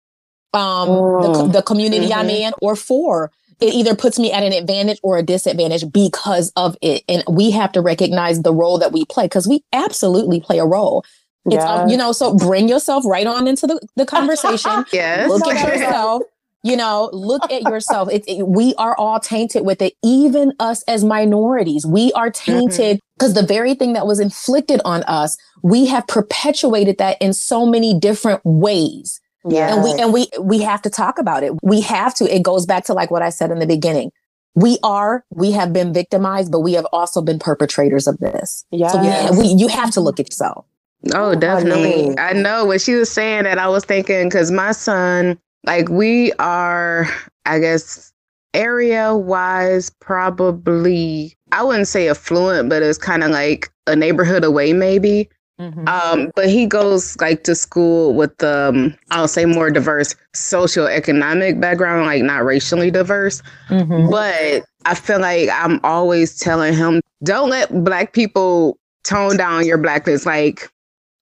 um, 0.53 0.87
the, 0.87 1.49
the, 1.53 1.61
community 1.61 2.07
mm-hmm. 2.07 2.19
I'm 2.19 2.29
in 2.29 2.53
or 2.61 2.75
for. 2.75 3.31
It 3.59 3.73
either 3.73 3.95
puts 3.95 4.17
me 4.17 4.31
at 4.31 4.43
an 4.43 4.53
advantage 4.53 4.99
or 5.03 5.17
a 5.17 5.23
disadvantage 5.23 5.91
because 5.91 6.51
of 6.55 6.77
it. 6.81 7.03
And 7.09 7.23
we 7.29 7.51
have 7.51 7.71
to 7.73 7.81
recognize 7.81 8.41
the 8.41 8.53
role 8.53 8.77
that 8.79 8.91
we 8.91 9.05
play 9.05 9.25
because 9.25 9.47
we 9.47 9.63
absolutely 9.73 10.39
play 10.39 10.59
a 10.59 10.65
role. 10.65 11.03
It's, 11.45 11.63
um, 11.63 11.89
you 11.89 11.97
know, 11.97 12.11
so 12.11 12.35
bring 12.35 12.67
yourself 12.67 13.05
right 13.05 13.25
on 13.25 13.47
into 13.47 13.65
the, 13.65 13.79
the 13.95 14.05
conversation. 14.05 14.85
yes. 14.93 15.29
Look 15.29 15.47
at 15.47 15.67
yourself 15.75 16.23
You 16.63 16.75
know, 16.75 17.09
look 17.13 17.49
at 17.51 17.61
yourself. 17.63 18.09
It, 18.11 18.23
it, 18.27 18.47
we 18.47 18.75
are 18.75 18.95
all 18.97 19.19
tainted 19.19 19.65
with 19.65 19.81
it, 19.81 19.93
even 20.03 20.53
us 20.59 20.83
as 20.83 21.03
minorities. 21.03 21.85
We 21.85 22.11
are 22.13 22.29
tainted 22.29 22.99
because 23.17 23.33
mm-hmm. 23.33 23.41
the 23.41 23.47
very 23.47 23.73
thing 23.73 23.93
that 23.93 24.05
was 24.05 24.19
inflicted 24.19 24.81
on 24.83 25.03
us, 25.03 25.37
we 25.63 25.85
have 25.87 26.05
perpetuated 26.07 26.97
that 26.97 27.17
in 27.21 27.33
so 27.33 27.65
many 27.65 27.97
different 27.97 28.41
ways. 28.43 29.21
Yeah. 29.49 29.73
And 29.73 29.83
we 29.83 29.91
and 29.93 30.13
we 30.13 30.27
we 30.39 30.61
have 30.61 30.81
to 30.83 30.89
talk 30.89 31.19
about 31.19 31.43
it. 31.43 31.53
We 31.63 31.81
have 31.81 32.13
to. 32.15 32.33
It 32.33 32.43
goes 32.43 32.65
back 32.65 32.85
to 32.85 32.93
like 32.93 33.11
what 33.11 33.21
I 33.21 33.29
said 33.29 33.51
in 33.51 33.59
the 33.59 33.67
beginning. 33.67 34.11
We 34.55 34.79
are, 34.83 35.23
we 35.29 35.51
have 35.51 35.71
been 35.71 35.93
victimized, 35.93 36.51
but 36.51 36.61
we 36.61 36.73
have 36.73 36.85
also 36.91 37.21
been 37.21 37.39
perpetrators 37.39 38.07
of 38.07 38.17
this. 38.17 38.65
Yeah. 38.71 38.87
So 38.89 39.33
we, 39.33 39.37
we, 39.39 39.53
you 39.53 39.67
have 39.67 39.91
to 39.91 40.01
look 40.01 40.19
at 40.19 40.27
yourself. 40.27 40.65
Oh, 41.13 41.35
definitely. 41.35 42.17
I 42.17 42.33
know 42.33 42.65
what 42.65 42.81
she 42.81 42.95
was 42.95 43.09
saying 43.09 43.43
that 43.43 43.57
I 43.57 43.69
was 43.69 43.85
thinking 43.85 44.27
because 44.27 44.51
my 44.51 44.71
son, 44.73 45.39
like, 45.65 45.87
we 45.87 46.33
are, 46.39 47.07
I 47.45 47.59
guess, 47.59 48.11
area 48.53 49.15
wise, 49.15 49.91
probably, 49.91 51.37
I 51.51 51.63
wouldn't 51.63 51.87
say 51.87 52.09
affluent, 52.09 52.69
but 52.69 52.81
it's 52.81 52.97
kind 52.97 53.23
of 53.23 53.29
like 53.29 53.71
a 53.87 53.95
neighborhood 53.95 54.43
away, 54.43 54.73
maybe. 54.73 55.29
Mm-hmm. 55.59 55.87
Um, 55.89 56.31
but 56.35 56.47
he 56.47 56.65
goes 56.65 57.19
like 57.19 57.43
to 57.43 57.53
school 57.53 58.13
with 58.13 58.41
um, 58.43 58.95
I'll 59.11 59.27
say 59.27 59.45
more 59.45 59.69
diverse 59.69 60.15
social 60.33 60.87
economic 60.87 61.59
background, 61.59 62.05
like 62.05 62.23
not 62.23 62.45
racially 62.45 62.89
diverse. 62.89 63.41
Mm-hmm. 63.67 64.09
But 64.09 64.63
I 64.85 64.95
feel 64.95 65.19
like 65.19 65.49
I'm 65.51 65.79
always 65.83 66.39
telling 66.39 66.73
him, 66.73 67.01
don't 67.23 67.49
let 67.49 67.83
black 67.83 68.13
people 68.13 68.77
tone 69.03 69.35
down 69.35 69.65
your 69.65 69.77
blackness. 69.77 70.25
Like 70.25 70.69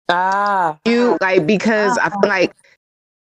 ah 0.08 0.78
you 0.86 1.18
like 1.20 1.46
because 1.46 1.98
ah. 1.98 2.06
I 2.06 2.10
feel 2.10 2.28
like 2.28 2.54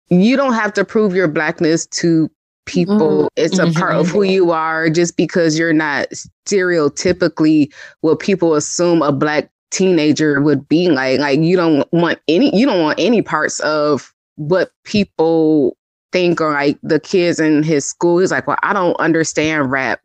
you 0.09 0.35
don't 0.35 0.53
have 0.53 0.73
to 0.73 0.85
prove 0.85 1.15
your 1.15 1.29
blackness 1.29 1.85
to 1.87 2.29
people. 2.65 3.23
Mm-hmm. 3.23 3.45
It's 3.45 3.59
a 3.59 3.71
part 3.71 3.95
of 3.95 4.07
who 4.07 4.19
mm-hmm. 4.19 4.31
you 4.31 4.51
are 4.51 4.89
just 4.89 5.15
because 5.15 5.57
you're 5.57 5.73
not 5.73 6.09
stereotypically 6.45 7.73
what 8.01 8.19
people 8.19 8.55
assume 8.55 9.01
a 9.01 9.11
black 9.11 9.49
teenager 9.71 10.41
would 10.41 10.67
be 10.67 10.89
like. 10.89 11.19
Like 11.19 11.39
you 11.39 11.55
don't 11.55 11.91
want 11.91 12.19
any 12.27 12.55
you 12.55 12.65
don't 12.65 12.81
want 12.81 12.99
any 12.99 13.21
parts 13.21 13.59
of 13.61 14.13
what 14.35 14.71
people 14.83 15.77
think 16.11 16.39
or 16.39 16.51
like 16.51 16.77
the 16.83 16.99
kids 16.99 17.39
in 17.39 17.63
his 17.63 17.85
school. 17.85 18.19
He's 18.19 18.31
like, 18.31 18.47
Well, 18.47 18.57
I 18.63 18.73
don't 18.73 18.95
understand 18.95 19.71
rap. 19.71 19.99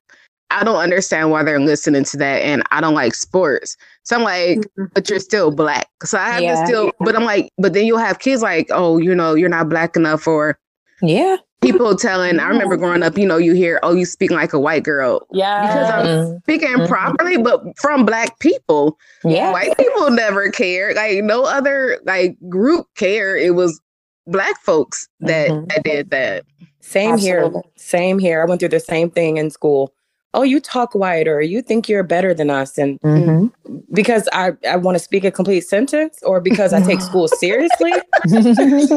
I 0.53 0.65
don't 0.65 0.81
understand 0.81 1.31
why 1.31 1.45
they're 1.45 1.61
listening 1.61 2.03
to 2.05 2.17
that 2.17 2.43
and 2.43 2.63
I 2.73 2.81
don't 2.81 2.95
like 2.95 3.15
sports. 3.15 3.77
So 4.03 4.17
I'm 4.17 4.23
like, 4.23 4.59
mm-hmm. 4.59 4.87
but 4.95 5.09
you're 5.09 5.21
still 5.21 5.53
black. 5.53 5.89
So 6.03 6.19
I 6.19 6.31
have 6.31 6.43
yeah. 6.43 6.61
to 6.61 6.67
still 6.67 6.93
but 6.99 7.15
I'm 7.15 7.25
like, 7.25 7.51
but 7.59 7.73
then 7.73 7.87
you'll 7.87 7.99
have 7.99 8.19
kids 8.19 8.43
like, 8.43 8.69
oh, 8.71 8.99
you 8.99 9.15
know, 9.15 9.35
you're 9.35 9.49
not 9.49 9.69
black 9.69 9.97
enough 9.97 10.27
or 10.27 10.59
yeah 11.03 11.37
people 11.61 11.95
telling 11.95 12.39
i 12.41 12.49
remember 12.49 12.77
growing 12.77 13.03
up 13.03 13.19
you 13.19 13.27
know 13.27 13.37
you 13.37 13.53
hear 13.55 13.79
oh 13.83 13.95
you 13.95 14.05
speak 14.05 14.31
like 14.31 14.53
a 14.53 14.59
white 14.59 14.83
girl. 14.83 15.27
Yeah 15.33 15.67
because 15.67 15.91
i'm 15.91 16.39
speaking 16.41 16.69
mm-hmm. 16.69 16.87
properly 16.87 17.37
but 17.37 17.63
from 17.79 18.05
black 18.05 18.39
people. 18.39 18.99
Yeah 19.25 19.53
white 19.53 19.77
people 19.77 20.11
never 20.11 20.51
cared. 20.51 20.97
Like 20.97 21.23
no 21.23 21.45
other 21.45 22.01
like 22.05 22.37
group 22.49 22.87
care 22.97 23.37
it 23.37 23.55
was 23.55 23.81
black 24.27 24.61
folks 24.61 25.09
that, 25.21 25.51
mm-hmm. 25.51 25.67
that 25.67 25.85
did 25.85 26.11
that. 26.11 26.45
Same 26.81 27.15
Absolutely. 27.15 27.51
here 27.51 27.73
same 27.77 28.19
here. 28.19 28.43
I 28.43 28.47
went 28.47 28.61
through 28.61 28.71
the 28.71 28.81
same 28.81 29.11
thing 29.11 29.37
in 29.37 29.51
school 29.51 29.93
oh, 30.35 30.43
you 30.43 30.61
talk 30.61 30.95
white 30.95 31.27
or 31.27 31.41
you 31.41 31.63
think 31.63 31.89
you're 31.89 32.03
better 32.03 32.33
than 32.33 32.51
us. 32.51 32.79
And 32.79 33.01
mm-hmm. 33.01 33.47
because 33.93 34.29
I, 34.33 34.53
I 34.69 34.77
want 34.77 34.97
to 34.97 34.99
speak 35.01 35.25
a 35.25 35.31
complete 35.31 35.63
sentence 35.63 36.19
or 36.23 36.41
because 36.41 36.73
I 36.73 36.81
take 36.83 37.01
school 37.01 37.29
seriously. 37.29 37.93
because 38.23 38.91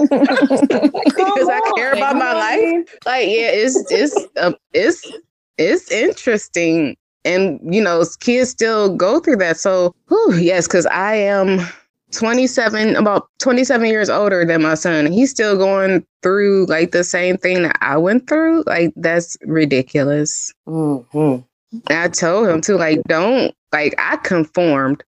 I 1.50 1.72
care 1.76 1.94
about 1.94 2.16
my 2.18 2.34
life. 2.34 2.98
Like, 3.06 3.28
yeah, 3.28 3.50
it's, 3.52 3.92
it's, 3.92 4.16
um, 4.38 4.56
it's, 4.74 5.12
it's 5.58 5.92
interesting. 5.92 6.96
And, 7.26 7.60
you 7.64 7.82
know, 7.82 8.04
kids 8.20 8.50
still 8.52 8.96
go 8.96 9.20
through 9.20 9.38
that. 9.38 9.58
So, 9.58 9.96
whew, 10.10 10.36
yes, 10.36 10.68
because 10.68 10.86
I 10.88 11.16
am 11.16 11.66
27, 12.14 12.96
about 12.96 13.28
27 13.40 13.88
years 13.88 14.10
older 14.10 14.46
than 14.46 14.62
my 14.62 14.76
son. 14.76 15.12
He's 15.12 15.32
still 15.32 15.58
going 15.58 16.06
through 16.22 16.66
like 16.68 16.92
the 16.92 17.04
same 17.04 17.38
thing 17.38 17.64
that 17.64 17.78
I 17.82 17.98
went 17.98 18.28
through. 18.28 18.64
Like, 18.66 18.94
that's 18.96 19.38
ridiculous. 19.42 20.54
Mm-hmm. 20.68 21.44
I 21.88 22.08
told 22.10 22.48
him 22.48 22.62
to, 22.62 22.76
like, 22.76 23.02
don't, 23.08 23.54
like, 23.72 23.96
I 23.98 24.18
conformed, 24.18 25.04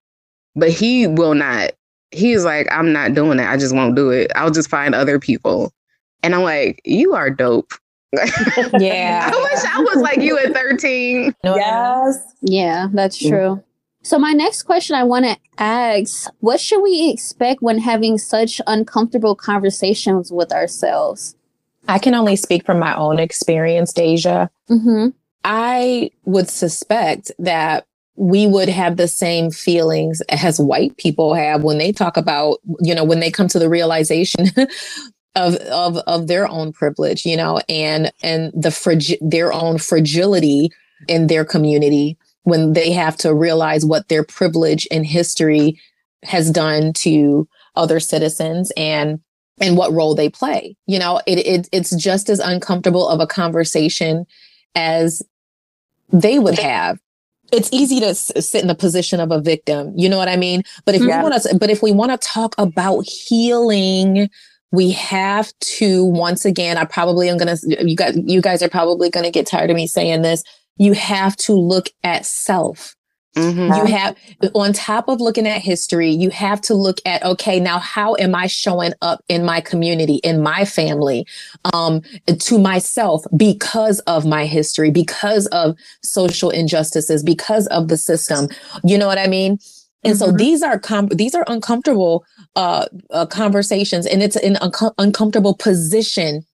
but 0.56 0.70
he 0.70 1.08
will 1.08 1.36
not. 1.36 1.72
He's 2.12 2.44
like, 2.44 2.68
I'm 2.72 2.92
not 2.92 3.14
doing 3.14 3.40
it. 3.40 3.48
I 3.48 3.58
just 3.58 3.76
won't 3.76 3.96
do 3.96 4.10
it. 4.10 4.32
I'll 4.36 4.52
just 4.52 4.70
find 4.70 4.96
other 4.96 5.20
people. 5.20 5.72
And 6.24 6.34
I'm 6.34 6.44
like, 6.44 6.82
you 6.86 7.14
are 7.14 7.30
dope. 7.30 7.74
yeah. 8.80 9.30
I 9.32 9.50
wish 9.52 9.66
I 9.66 9.80
was 9.80 10.02
like 10.02 10.20
you 10.20 10.38
at 10.38 10.54
13. 10.54 11.36
Yes. 11.44 12.34
Yeah, 12.42 12.88
that's 12.94 13.18
true. 13.18 13.64
So 14.06 14.20
my 14.20 14.34
next 14.34 14.64
question 14.64 14.96
I 14.96 15.04
want 15.04 15.26
to 15.26 15.36
ask, 15.58 16.30
what 16.40 16.62
should 16.62 16.84
we 16.84 17.10
expect 17.10 17.64
when 17.64 17.80
having 17.80 18.20
such 18.20 18.62
uncomfortable 18.68 19.34
conversations 19.34 20.32
with 20.32 20.52
ourselves? 20.52 21.36
I 21.88 21.98
can 21.98 22.14
only 22.14 22.36
speak 22.36 22.68
from 22.68 22.78
my 22.78 22.96
own 22.96 23.18
experience, 23.18 23.92
Deja. 23.94 24.50
Mm-hmm. 24.70 25.08
I 25.44 26.12
would 26.26 26.50
suspect 26.50 27.32
that 27.40 27.88
we 28.16 28.46
would 28.46 28.70
have 28.70 28.98
the 28.98 29.08
same 29.08 29.50
feelings 29.50 30.22
as 30.30 30.60
white 30.60 30.96
people 30.98 31.34
have 31.34 31.64
when 31.64 31.80
they 31.80 31.92
talk 31.92 32.16
about, 32.16 32.60
you 32.82 32.94
know, 32.94 33.04
when 33.04 33.22
they 33.22 33.32
come 33.32 33.48
to 33.48 33.60
the 33.60 33.70
realization 33.70 34.52
of 35.36 35.56
of 35.56 35.98
of 36.06 36.28
their 36.28 36.48
own 36.48 36.74
privilege, 36.74 37.26
you 37.26 37.36
know, 37.36 37.60
and 37.68 38.14
and 38.22 38.54
the 38.54 38.70
fragi- 38.70 39.18
their 39.20 39.52
own 39.52 39.80
fragility 39.80 40.70
in 41.08 41.26
their 41.26 41.44
community 41.44 42.20
when 42.46 42.74
they 42.74 42.92
have 42.92 43.18
to 43.18 43.34
realize 43.34 43.86
what 43.86 44.08
their 44.08 44.24
privilege 44.24 44.86
in 44.88 45.04
history 45.04 45.80
has 46.24 46.50
done 46.50 46.94
to 46.94 47.48
other 47.76 48.00
citizens 48.00 48.72
and 48.78 49.20
and 49.60 49.78
what 49.78 49.92
role 49.94 50.16
they 50.16 50.30
play. 50.30 50.76
You 50.86 51.00
know, 51.00 51.22
it, 51.26 51.40
it 51.40 51.70
it's 51.72 51.96
just 51.96 52.30
as 52.30 52.40
uncomfortable 52.40 53.08
of 53.08 53.20
a 53.20 53.28
conversation 53.28 54.26
as 54.76 55.22
they 56.12 56.40
would 56.40 56.58
have. 56.60 57.00
It's 57.52 57.70
easy 57.72 58.00
to 58.00 58.08
s- 58.08 58.32
sit 58.40 58.62
in 58.62 58.68
the 58.68 58.76
position 58.76 59.20
of 59.20 59.32
a 59.32 59.42
victim. 59.42 59.94
You 59.96 60.10
know 60.10 60.18
what 60.18 60.28
I 60.28 60.36
mean? 60.36 60.64
But 60.86 60.96
if 60.96 61.02
yeah. 61.02 61.18
we 61.18 61.30
want 61.30 61.42
to, 61.42 61.58
but 61.58 61.70
if 61.70 61.82
we 61.82 61.92
want 61.92 62.12
to 62.12 62.28
talk 62.28 62.54
about 62.58 63.06
healing, 63.08 64.30
we 64.72 64.92
have 64.92 65.52
to 65.60 66.06
once 66.06 66.46
again. 66.46 66.78
I 66.78 66.86
probably 66.86 67.28
am 67.30 67.38
gonna. 67.38 67.58
You 67.64 67.96
guys, 67.96 68.20
you 68.24 68.42
guys 68.42 68.62
are 68.62 68.70
probably 68.70 69.10
gonna 69.10 69.32
get 69.32 69.48
tired 69.48 69.72
of 69.72 69.76
me 69.76 69.88
saying 69.88 70.22
this 70.22 70.44
you 70.78 70.94
have 70.94 71.36
to 71.38 71.54
look 71.54 71.90
at 72.04 72.26
self. 72.26 72.96
Mm-hmm. 73.36 73.74
You 73.74 73.98
have, 73.98 74.16
on 74.54 74.72
top 74.72 75.10
of 75.10 75.20
looking 75.20 75.46
at 75.46 75.62
history, 75.62 76.10
you 76.10 76.30
have 76.30 76.62
to 76.62 76.74
look 76.74 77.00
at, 77.06 77.22
okay, 77.24 77.60
now 77.60 77.80
how 77.80 78.16
am 78.16 78.34
I 78.34 78.48
showing 78.48 78.94
up 79.02 79.22
in 79.28 79.44
my 79.44 79.60
community, 79.60 80.16
in 80.24 80.42
my 80.42 80.64
family, 80.64 81.26
um, 81.74 82.02
to 82.28 82.58
myself 82.58 83.26
because 83.36 84.00
of 84.02 84.26
my 84.26 84.46
history, 84.46 84.90
because 84.90 85.48
of 85.48 85.76
social 86.02 86.50
injustices, 86.50 87.24
because 87.24 87.68
of 87.68 87.90
the 87.90 87.98
system. 87.98 88.48
You 88.86 88.98
know 88.98 89.08
what 89.08 89.18
I 89.18 89.28
mean? 89.28 89.60
And 90.06 90.14
mm-hmm. 90.14 90.32
so 90.32 90.32
these 90.32 90.64
are 90.64 90.80
com- 90.80 91.10
these 91.10 91.36
are 91.36 91.44
uncomfortable 91.48 92.24
uh, 92.56 92.86
uh, 93.10 93.26
conversations, 93.26 94.06
and 94.06 94.24
it's 94.24 94.38
an 94.38 94.58
un- 94.62 94.94
uncomfortable 94.98 95.56
position 95.56 96.46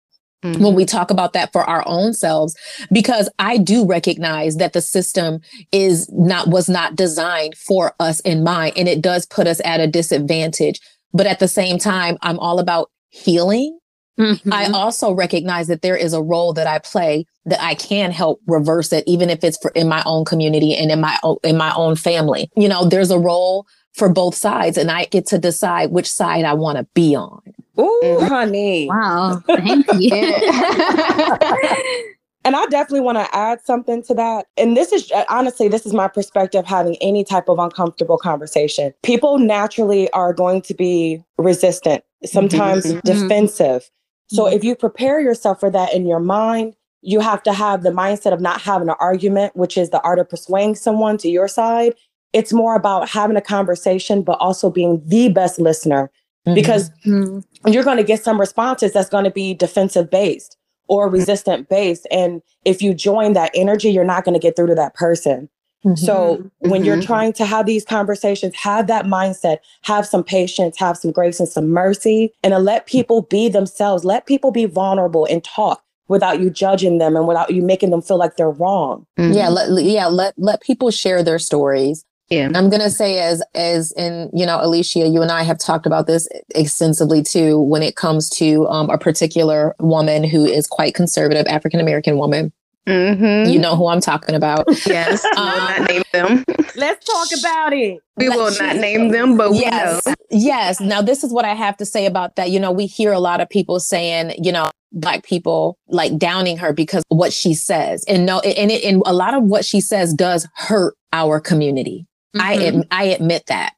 Mm-hmm. 0.42 0.64
when 0.64 0.74
we 0.74 0.86
talk 0.86 1.10
about 1.10 1.34
that 1.34 1.52
for 1.52 1.64
our 1.64 1.82
own 1.84 2.14
selves 2.14 2.56
because 2.90 3.28
i 3.38 3.58
do 3.58 3.84
recognize 3.84 4.56
that 4.56 4.72
the 4.72 4.80
system 4.80 5.40
is 5.70 6.10
not 6.10 6.48
was 6.48 6.66
not 6.66 6.96
designed 6.96 7.54
for 7.58 7.92
us 8.00 8.20
in 8.20 8.42
mind 8.42 8.72
and 8.74 8.88
it 8.88 9.02
does 9.02 9.26
put 9.26 9.46
us 9.46 9.60
at 9.66 9.80
a 9.80 9.86
disadvantage 9.86 10.80
but 11.12 11.26
at 11.26 11.40
the 11.40 11.48
same 11.48 11.76
time 11.76 12.16
i'm 12.22 12.38
all 12.38 12.58
about 12.58 12.90
healing 13.10 13.78
mm-hmm. 14.18 14.50
i 14.50 14.64
also 14.68 15.12
recognize 15.12 15.66
that 15.66 15.82
there 15.82 15.96
is 15.96 16.14
a 16.14 16.22
role 16.22 16.54
that 16.54 16.66
i 16.66 16.78
play 16.78 17.26
that 17.44 17.60
i 17.62 17.74
can 17.74 18.10
help 18.10 18.40
reverse 18.46 18.94
it 18.94 19.04
even 19.06 19.28
if 19.28 19.44
it's 19.44 19.58
for 19.58 19.70
in 19.72 19.90
my 19.90 20.02
own 20.06 20.24
community 20.24 20.74
and 20.74 20.90
in 20.90 21.02
my 21.02 21.18
own 21.22 21.36
in 21.44 21.58
my 21.58 21.74
own 21.74 21.94
family 21.94 22.50
you 22.56 22.66
know 22.66 22.86
there's 22.86 23.10
a 23.10 23.18
role 23.18 23.66
for 23.92 24.08
both 24.08 24.34
sides 24.34 24.78
and 24.78 24.90
i 24.90 25.04
get 25.04 25.26
to 25.26 25.36
decide 25.36 25.90
which 25.90 26.10
side 26.10 26.46
i 26.46 26.54
want 26.54 26.78
to 26.78 26.86
be 26.94 27.14
on 27.14 27.42
Ooh, 27.80 28.00
mm-hmm. 28.04 28.26
honey. 28.26 28.88
Wow. 28.88 29.42
Thank 29.46 29.86
you. 29.94 30.12
and 32.44 32.56
I 32.56 32.66
definitely 32.66 33.00
want 33.00 33.18
to 33.18 33.34
add 33.34 33.60
something 33.64 34.02
to 34.04 34.14
that. 34.14 34.46
And 34.56 34.76
this 34.76 34.92
is 34.92 35.12
honestly, 35.28 35.68
this 35.68 35.86
is 35.86 35.92
my 35.92 36.08
perspective 36.08 36.66
having 36.66 36.96
any 37.00 37.24
type 37.24 37.48
of 37.48 37.58
uncomfortable 37.58 38.18
conversation. 38.18 38.92
People 39.02 39.38
naturally 39.38 40.10
are 40.12 40.32
going 40.32 40.62
to 40.62 40.74
be 40.74 41.22
resistant, 41.38 42.04
sometimes 42.24 42.86
mm-hmm. 42.86 43.00
defensive. 43.00 43.90
So 44.28 44.44
mm-hmm. 44.44 44.56
if 44.56 44.64
you 44.64 44.76
prepare 44.76 45.20
yourself 45.20 45.60
for 45.60 45.70
that 45.70 45.94
in 45.94 46.06
your 46.06 46.20
mind, 46.20 46.74
you 47.02 47.20
have 47.20 47.42
to 47.44 47.52
have 47.52 47.82
the 47.82 47.90
mindset 47.90 48.32
of 48.32 48.40
not 48.40 48.60
having 48.60 48.88
an 48.88 48.96
argument, 49.00 49.56
which 49.56 49.78
is 49.78 49.90
the 49.90 50.02
art 50.02 50.18
of 50.18 50.28
persuading 50.28 50.74
someone 50.74 51.16
to 51.18 51.28
your 51.28 51.48
side. 51.48 51.94
It's 52.32 52.52
more 52.52 52.76
about 52.76 53.08
having 53.08 53.36
a 53.36 53.40
conversation, 53.40 54.22
but 54.22 54.38
also 54.38 54.70
being 54.70 55.02
the 55.04 55.30
best 55.30 55.58
listener 55.58 56.10
mm-hmm. 56.46 56.54
because 56.54 56.90
mm-hmm. 57.04 57.70
you're 57.70 57.84
going 57.84 57.96
to 57.96 58.04
get 58.04 58.22
some 58.22 58.40
responses 58.40 58.92
that's 58.92 59.08
going 59.08 59.24
to 59.24 59.30
be 59.30 59.54
defensive 59.54 60.10
based 60.10 60.56
or 60.88 61.08
resistant 61.08 61.68
based. 61.68 62.06
And 62.10 62.42
if 62.64 62.82
you 62.82 62.94
join 62.94 63.32
that 63.34 63.50
energy, 63.54 63.90
you're 63.90 64.04
not 64.04 64.24
going 64.24 64.34
to 64.34 64.40
get 64.40 64.56
through 64.56 64.68
to 64.68 64.74
that 64.74 64.94
person. 64.94 65.48
Mm-hmm. 65.84 65.94
So 65.94 66.50
when 66.58 66.72
mm-hmm. 66.72 66.84
you're 66.84 67.00
trying 67.00 67.32
to 67.34 67.46
have 67.46 67.64
these 67.64 67.84
conversations, 67.84 68.54
have 68.54 68.86
that 68.88 69.06
mindset, 69.06 69.58
have 69.82 70.06
some 70.06 70.22
patience, 70.22 70.78
have 70.78 70.98
some 70.98 71.10
grace 71.10 71.40
and 71.40 71.48
some 71.48 71.68
mercy, 71.68 72.32
and 72.42 72.52
let 72.64 72.86
people 72.86 73.22
be 73.22 73.48
themselves. 73.48 74.04
Let 74.04 74.26
people 74.26 74.50
be 74.50 74.66
vulnerable 74.66 75.26
and 75.30 75.42
talk 75.42 75.82
without 76.08 76.40
you 76.40 76.50
judging 76.50 76.98
them 76.98 77.16
and 77.16 77.26
without 77.26 77.54
you 77.54 77.62
making 77.62 77.90
them 77.90 78.02
feel 78.02 78.18
like 78.18 78.36
they're 78.36 78.50
wrong. 78.50 79.06
Mm-hmm. 79.18 79.32
Yeah, 79.32 79.48
let, 79.48 79.82
yeah, 79.82 80.06
let 80.06 80.34
let 80.36 80.60
people 80.60 80.90
share 80.90 81.22
their 81.22 81.38
stories. 81.38 82.04
Yeah. 82.30 82.48
I'm 82.54 82.70
going 82.70 82.80
to 82.80 82.90
say 82.90 83.18
as 83.18 83.42
as 83.56 83.92
in, 83.92 84.30
you 84.32 84.46
know, 84.46 84.60
Alicia, 84.62 85.08
you 85.08 85.20
and 85.20 85.32
I 85.32 85.42
have 85.42 85.58
talked 85.58 85.84
about 85.84 86.06
this 86.06 86.28
extensively 86.54 87.22
too 87.22 87.60
when 87.60 87.82
it 87.82 87.96
comes 87.96 88.30
to 88.30 88.68
um, 88.68 88.88
a 88.88 88.98
particular 88.98 89.74
woman 89.80 90.22
who 90.22 90.44
is 90.44 90.68
quite 90.68 90.94
conservative, 90.94 91.46
African 91.48 91.80
American 91.80 92.16
woman. 92.16 92.52
Mm-hmm. 92.86 93.50
You 93.50 93.58
know 93.58 93.76
who 93.76 93.88
I'm 93.88 94.00
talking 94.00 94.34
about. 94.34 94.66
Yes. 94.86 95.24
um, 95.24 95.44
not 95.44 95.88
name 95.88 96.02
them. 96.12 96.44
Let's 96.76 97.04
talk 97.04 97.28
about 97.38 97.72
it. 97.72 97.98
We 98.16 98.28
will 98.28 98.50
not 98.58 98.76
name 98.76 99.10
them, 99.10 99.36
but 99.36 99.54
yes. 99.54 100.06
know. 100.06 100.14
Yes. 100.30 100.80
Now, 100.80 101.02
this 101.02 101.22
is 101.22 101.32
what 101.32 101.44
I 101.44 101.54
have 101.54 101.76
to 101.76 101.84
say 101.84 102.06
about 102.06 102.36
that. 102.36 102.50
You 102.50 102.58
know, 102.58 102.72
we 102.72 102.86
hear 102.86 103.12
a 103.12 103.20
lot 103.20 103.40
of 103.40 103.48
people 103.48 103.78
saying, 103.78 104.34
you 104.42 104.50
know, 104.50 104.70
black 104.92 105.22
people 105.22 105.78
like 105.88 106.16
downing 106.18 106.56
her 106.56 106.72
because 106.72 107.04
what 107.08 107.32
she 107.32 107.54
says 107.54 108.04
and 108.08 108.26
no 108.26 108.40
and, 108.40 108.72
it, 108.72 108.82
and 108.82 109.02
a 109.06 109.12
lot 109.12 109.34
of 109.34 109.44
what 109.44 109.64
she 109.64 109.80
says 109.80 110.12
does 110.12 110.48
hurt 110.56 110.96
our 111.12 111.38
community 111.38 112.08
mm-hmm. 112.36 112.80
i 112.90 113.02
i 113.02 113.04
admit 113.04 113.46
that. 113.46 113.74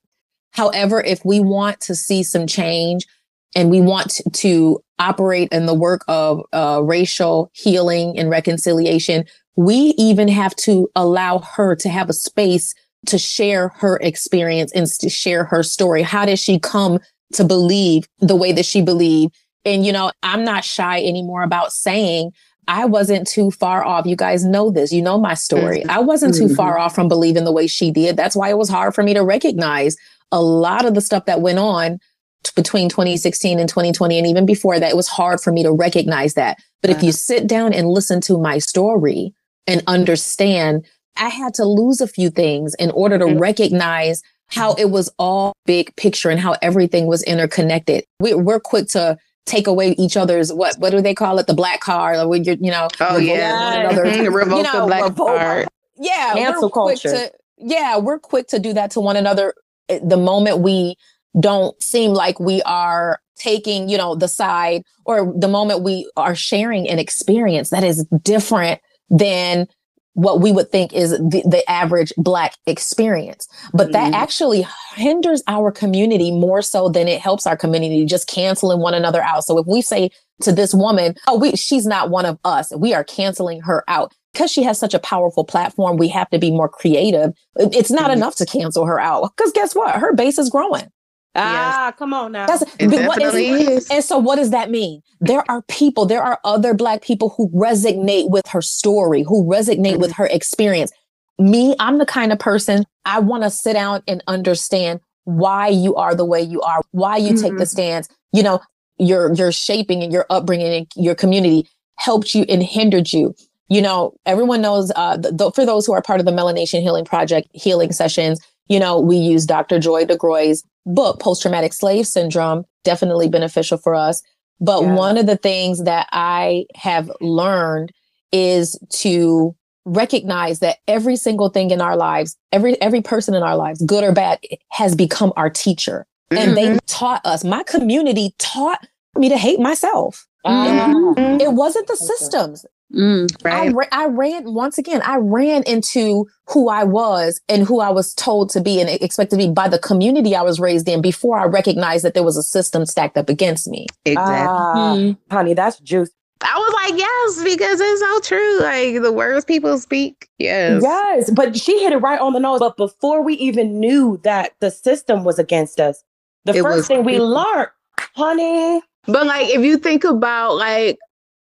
However 0.52 1.02
if 1.02 1.24
we 1.24 1.40
want 1.40 1.80
to 1.82 1.94
see 1.94 2.22
some 2.22 2.46
change 2.46 3.06
and 3.54 3.70
we 3.70 3.80
want 3.80 4.10
to, 4.10 4.30
to 4.30 4.80
operate 4.98 5.48
in 5.52 5.66
the 5.66 5.74
work 5.74 6.02
of 6.08 6.42
uh, 6.52 6.80
racial 6.82 7.50
healing 7.54 8.18
and 8.18 8.30
reconciliation 8.30 9.24
we 9.56 9.94
even 9.98 10.28
have 10.28 10.54
to 10.56 10.90
allow 10.96 11.38
her 11.38 11.76
to 11.76 11.88
have 11.88 12.08
a 12.08 12.14
space 12.14 12.74
to 13.06 13.18
share 13.18 13.68
her 13.68 13.98
experience 13.98 14.72
and 14.72 14.86
to 14.86 15.08
share 15.08 15.44
her 15.44 15.62
story. 15.62 16.02
How 16.02 16.24
did 16.24 16.38
she 16.38 16.58
come 16.58 17.00
to 17.34 17.44
believe 17.44 18.06
the 18.20 18.36
way 18.36 18.52
that 18.52 18.64
she 18.64 18.82
believed? 18.82 19.34
And, 19.64 19.84
you 19.84 19.92
know, 19.92 20.12
I'm 20.22 20.44
not 20.44 20.64
shy 20.64 20.98
anymore 20.98 21.42
about 21.42 21.72
saying 21.72 22.32
I 22.68 22.84
wasn't 22.84 23.26
too 23.26 23.50
far 23.50 23.84
off. 23.84 24.06
You 24.06 24.16
guys 24.16 24.44
know 24.44 24.70
this. 24.70 24.92
You 24.92 25.02
know 25.02 25.18
my 25.18 25.34
story. 25.34 25.80
Mm-hmm. 25.80 25.90
I 25.90 25.98
wasn't 25.98 26.34
too 26.34 26.54
far 26.54 26.74
mm-hmm. 26.74 26.82
off 26.82 26.94
from 26.94 27.08
believing 27.08 27.44
the 27.44 27.52
way 27.52 27.66
she 27.66 27.90
did. 27.90 28.16
That's 28.16 28.36
why 28.36 28.50
it 28.50 28.58
was 28.58 28.68
hard 28.68 28.94
for 28.94 29.02
me 29.02 29.14
to 29.14 29.24
recognize 29.24 29.96
a 30.30 30.40
lot 30.40 30.84
of 30.84 30.94
the 30.94 31.00
stuff 31.00 31.26
that 31.26 31.40
went 31.40 31.58
on 31.58 31.98
t- 32.44 32.52
between 32.54 32.88
2016 32.88 33.58
and 33.58 33.68
2020. 33.68 34.16
And 34.16 34.26
even 34.26 34.46
before 34.46 34.78
that, 34.78 34.90
it 34.90 34.96
was 34.96 35.08
hard 35.08 35.40
for 35.40 35.52
me 35.52 35.62
to 35.64 35.72
recognize 35.72 36.34
that. 36.34 36.58
But 36.80 36.90
if 36.90 37.02
you 37.02 37.12
sit 37.12 37.46
down 37.46 37.72
and 37.72 37.88
listen 37.88 38.20
to 38.22 38.38
my 38.38 38.58
story 38.58 39.34
and 39.66 39.82
understand, 39.86 40.84
I 41.16 41.28
had 41.28 41.54
to 41.54 41.64
lose 41.64 42.00
a 42.00 42.08
few 42.08 42.30
things 42.30 42.74
in 42.76 42.90
order 42.92 43.18
to 43.18 43.26
mm-hmm. 43.26 43.38
recognize 43.38 44.22
how 44.48 44.74
it 44.74 44.90
was 44.90 45.10
all 45.18 45.52
big 45.66 45.94
picture 45.96 46.28
and 46.28 46.40
how 46.40 46.56
everything 46.60 47.06
was 47.06 47.22
interconnected. 47.22 48.04
We, 48.20 48.34
we're 48.34 48.60
quick 48.60 48.88
to 48.88 49.16
take 49.46 49.66
away 49.66 49.90
each 49.98 50.16
other's 50.16 50.52
what 50.52 50.76
what 50.78 50.90
do 50.90 51.00
they 51.00 51.14
call 51.14 51.38
it? 51.38 51.46
The 51.46 51.54
black 51.54 51.80
card 51.80 52.16
or 52.16 52.28
when 52.28 52.44
you're 52.44 52.56
you 52.60 52.70
know 52.70 52.88
oh 53.00 53.16
yeah. 53.16 53.86
one 53.86 53.86
another, 53.86 54.02
revoke 54.30 54.58
you 54.58 54.62
know, 54.62 54.80
the 54.80 54.86
black 54.86 55.04
revoke, 55.04 55.26
card. 55.26 55.68
Yeah 55.98 56.32
cancel 56.34 56.70
culture 56.70 57.10
to, 57.10 57.32
yeah 57.58 57.98
we're 57.98 58.18
quick 58.18 58.48
to 58.48 58.58
do 58.58 58.72
that 58.72 58.90
to 58.92 59.00
one 59.00 59.16
another. 59.16 59.54
Eh, 59.88 60.00
the 60.02 60.16
moment 60.16 60.60
we 60.60 60.96
don't 61.38 61.80
seem 61.82 62.12
like 62.12 62.40
we 62.40 62.62
are 62.62 63.20
taking 63.36 63.88
you 63.88 63.98
know 63.98 64.14
the 64.14 64.28
side 64.28 64.82
or 65.04 65.32
the 65.36 65.48
moment 65.48 65.82
we 65.82 66.10
are 66.16 66.34
sharing 66.34 66.88
an 66.88 66.98
experience 66.98 67.70
that 67.70 67.84
is 67.84 68.04
different 68.22 68.80
than 69.10 69.68
what 70.14 70.40
we 70.40 70.52
would 70.52 70.70
think 70.70 70.92
is 70.92 71.10
the, 71.10 71.42
the 71.46 71.68
average 71.70 72.12
black 72.16 72.54
experience. 72.66 73.48
But 73.72 73.84
mm-hmm. 73.84 73.92
that 73.92 74.14
actually 74.14 74.66
hinders 74.94 75.42
our 75.48 75.72
community 75.72 76.30
more 76.30 76.62
so 76.62 76.88
than 76.88 77.08
it 77.08 77.20
helps 77.20 77.46
our 77.46 77.56
community 77.56 78.04
just 78.04 78.28
canceling 78.28 78.80
one 78.80 78.94
another 78.94 79.22
out. 79.22 79.44
So 79.44 79.58
if 79.58 79.66
we 79.66 79.82
say 79.82 80.10
to 80.42 80.52
this 80.52 80.74
woman 80.74 81.14
oh 81.28 81.38
we 81.38 81.52
she's 81.52 81.86
not 81.86 82.10
one 82.10 82.26
of 82.26 82.36
us 82.44 82.72
we 82.76 82.92
are 82.92 83.04
canceling 83.04 83.60
her 83.60 83.84
out 83.86 84.12
because 84.32 84.50
she 84.50 84.62
has 84.64 84.76
such 84.76 84.92
a 84.92 84.98
powerful 84.98 85.44
platform 85.44 85.96
we 85.96 86.08
have 86.08 86.28
to 86.30 86.38
be 86.38 86.50
more 86.50 86.68
creative 86.68 87.32
it's 87.56 87.92
not 87.92 88.04
mm-hmm. 88.04 88.14
enough 88.14 88.34
to 88.36 88.46
cancel 88.46 88.84
her 88.86 88.98
out. 88.98 89.30
Because 89.36 89.52
guess 89.52 89.74
what? 89.74 89.94
Her 89.94 90.12
base 90.14 90.38
is 90.38 90.50
growing 90.50 90.90
Ah, 91.34 91.86
yes. 91.86 91.94
come 91.98 92.12
on 92.12 92.32
now. 92.32 92.46
That's, 92.46 92.62
it 92.78 92.90
definitely 92.90 93.46
is, 93.46 93.84
is. 93.84 93.90
And 93.90 94.04
so 94.04 94.18
what 94.18 94.36
does 94.36 94.50
that 94.50 94.70
mean? 94.70 95.00
There 95.20 95.44
are 95.50 95.62
people, 95.62 96.04
there 96.04 96.22
are 96.22 96.38
other 96.44 96.74
black 96.74 97.02
people 97.02 97.30
who 97.30 97.48
resonate 97.50 98.30
with 98.30 98.46
her 98.48 98.60
story, 98.60 99.22
who 99.22 99.44
resonate 99.44 99.92
mm-hmm. 99.92 100.00
with 100.00 100.12
her 100.12 100.26
experience. 100.26 100.92
Me, 101.38 101.74
I'm 101.80 101.98
the 101.98 102.06
kind 102.06 102.32
of 102.32 102.38
person 102.38 102.84
I 103.04 103.18
want 103.20 103.44
to 103.44 103.50
sit 103.50 103.72
down 103.72 104.02
and 104.06 104.22
understand 104.26 105.00
why 105.24 105.68
you 105.68 105.94
are 105.94 106.14
the 106.14 106.24
way 106.24 106.42
you 106.42 106.60
are, 106.60 106.82
why 106.90 107.16
you 107.16 107.32
mm-hmm. 107.32 107.42
take 107.42 107.52
the 107.52 107.64
mm-hmm. 107.64 107.64
stance. 107.64 108.08
You 108.32 108.42
know, 108.42 108.60
your 108.98 109.32
your 109.34 109.52
shaping 109.52 110.02
and 110.02 110.12
your 110.12 110.26
upbringing 110.30 110.72
and 110.72 110.86
your 110.96 111.14
community 111.14 111.68
helped 111.96 112.34
you 112.34 112.44
and 112.48 112.62
hindered 112.62 113.12
you. 113.12 113.34
You 113.68 113.80
know, 113.80 114.14
everyone 114.26 114.60
knows 114.60 114.92
uh, 114.96 115.16
the, 115.16 115.50
for 115.54 115.64
those 115.64 115.86
who 115.86 115.92
are 115.92 116.02
part 116.02 116.20
of 116.20 116.26
the 116.26 116.32
Melanation 116.32 116.82
Healing 116.82 117.04
Project 117.04 117.48
healing 117.54 117.92
sessions, 117.92 118.40
you 118.68 118.78
know, 118.78 118.98
we 118.98 119.16
use 119.16 119.46
Dr. 119.46 119.78
Joy 119.78 120.04
DeGruy's 120.04 120.64
book, 120.86 121.20
Post 121.20 121.42
Traumatic 121.42 121.72
Slave 121.72 122.06
Syndrome, 122.06 122.64
definitely 122.84 123.28
beneficial 123.28 123.78
for 123.78 123.94
us. 123.94 124.22
But 124.60 124.82
yeah. 124.82 124.94
one 124.94 125.18
of 125.18 125.26
the 125.26 125.36
things 125.36 125.84
that 125.84 126.08
I 126.12 126.66
have 126.74 127.10
learned 127.20 127.92
is 128.30 128.78
to 128.90 129.54
recognize 129.84 130.60
that 130.60 130.78
every 130.86 131.16
single 131.16 131.48
thing 131.48 131.70
in 131.70 131.80
our 131.80 131.96
lives, 131.96 132.36
every 132.52 132.80
every 132.80 133.02
person 133.02 133.34
in 133.34 133.42
our 133.42 133.56
lives, 133.56 133.82
good 133.84 134.04
or 134.04 134.12
bad, 134.12 134.38
has 134.70 134.94
become 134.94 135.32
our 135.36 135.50
teacher. 135.50 136.06
Mm-hmm. 136.32 136.42
And 136.42 136.56
they 136.56 136.66
mm-hmm. 136.68 136.78
taught 136.86 137.24
us. 137.24 137.44
My 137.44 137.62
community 137.64 138.34
taught 138.38 138.86
me 139.16 139.28
to 139.28 139.36
hate 139.36 139.60
myself. 139.60 140.26
Mm-hmm. 140.44 141.40
It 141.40 141.52
wasn't 141.52 141.86
the 141.86 141.96
systems. 141.96 142.66
Mm, 142.94 143.44
right. 143.44 143.68
I, 143.68 143.72
ra- 143.72 143.86
I 143.90 144.06
ran 144.06 144.52
once 144.52 144.76
again. 144.76 145.00
I 145.02 145.16
ran 145.16 145.62
into 145.64 146.28
who 146.48 146.68
I 146.68 146.84
was 146.84 147.40
and 147.48 147.66
who 147.66 147.80
I 147.80 147.90
was 147.90 148.14
told 148.14 148.50
to 148.50 148.60
be 148.60 148.80
and 148.80 148.90
expected 148.90 149.38
to 149.38 149.46
be 149.46 149.50
by 149.50 149.68
the 149.68 149.78
community 149.78 150.36
I 150.36 150.42
was 150.42 150.60
raised 150.60 150.88
in 150.88 151.00
before 151.00 151.38
I 151.38 151.44
recognized 151.44 152.04
that 152.04 152.14
there 152.14 152.22
was 152.22 152.36
a 152.36 152.42
system 152.42 152.84
stacked 152.84 153.16
up 153.16 153.30
against 153.30 153.66
me. 153.66 153.86
Exactly, 154.04 154.34
uh, 154.34 154.94
mm. 154.94 155.16
honey. 155.30 155.54
That's 155.54 155.78
juice. 155.80 156.10
I 156.44 156.58
was 156.58 156.74
like, 156.74 156.98
yes, 156.98 157.44
because 157.44 157.80
it's 157.80 158.00
so 158.00 158.20
true. 158.20 158.60
Like 158.60 159.02
the 159.02 159.12
words 159.12 159.44
people 159.44 159.78
speak. 159.78 160.28
Yes. 160.38 160.82
Yes. 160.82 161.30
But 161.30 161.56
she 161.56 161.80
hit 161.80 161.92
it 161.92 161.98
right 161.98 162.20
on 162.20 162.32
the 162.32 162.40
nose. 162.40 162.58
But 162.58 162.76
before 162.76 163.22
we 163.22 163.34
even 163.34 163.78
knew 163.78 164.20
that 164.24 164.52
the 164.60 164.70
system 164.70 165.24
was 165.24 165.38
against 165.38 165.80
us, 165.80 166.02
the 166.44 166.56
it 166.56 166.62
first 166.62 166.88
thing 166.88 167.04
we 167.04 167.18
learned, 167.18 167.68
honey. 168.16 168.82
But 169.06 169.26
like 169.26 169.48
if 169.48 169.62
you 169.64 169.76
think 169.78 170.04
about 170.04 170.56
like 170.56 170.98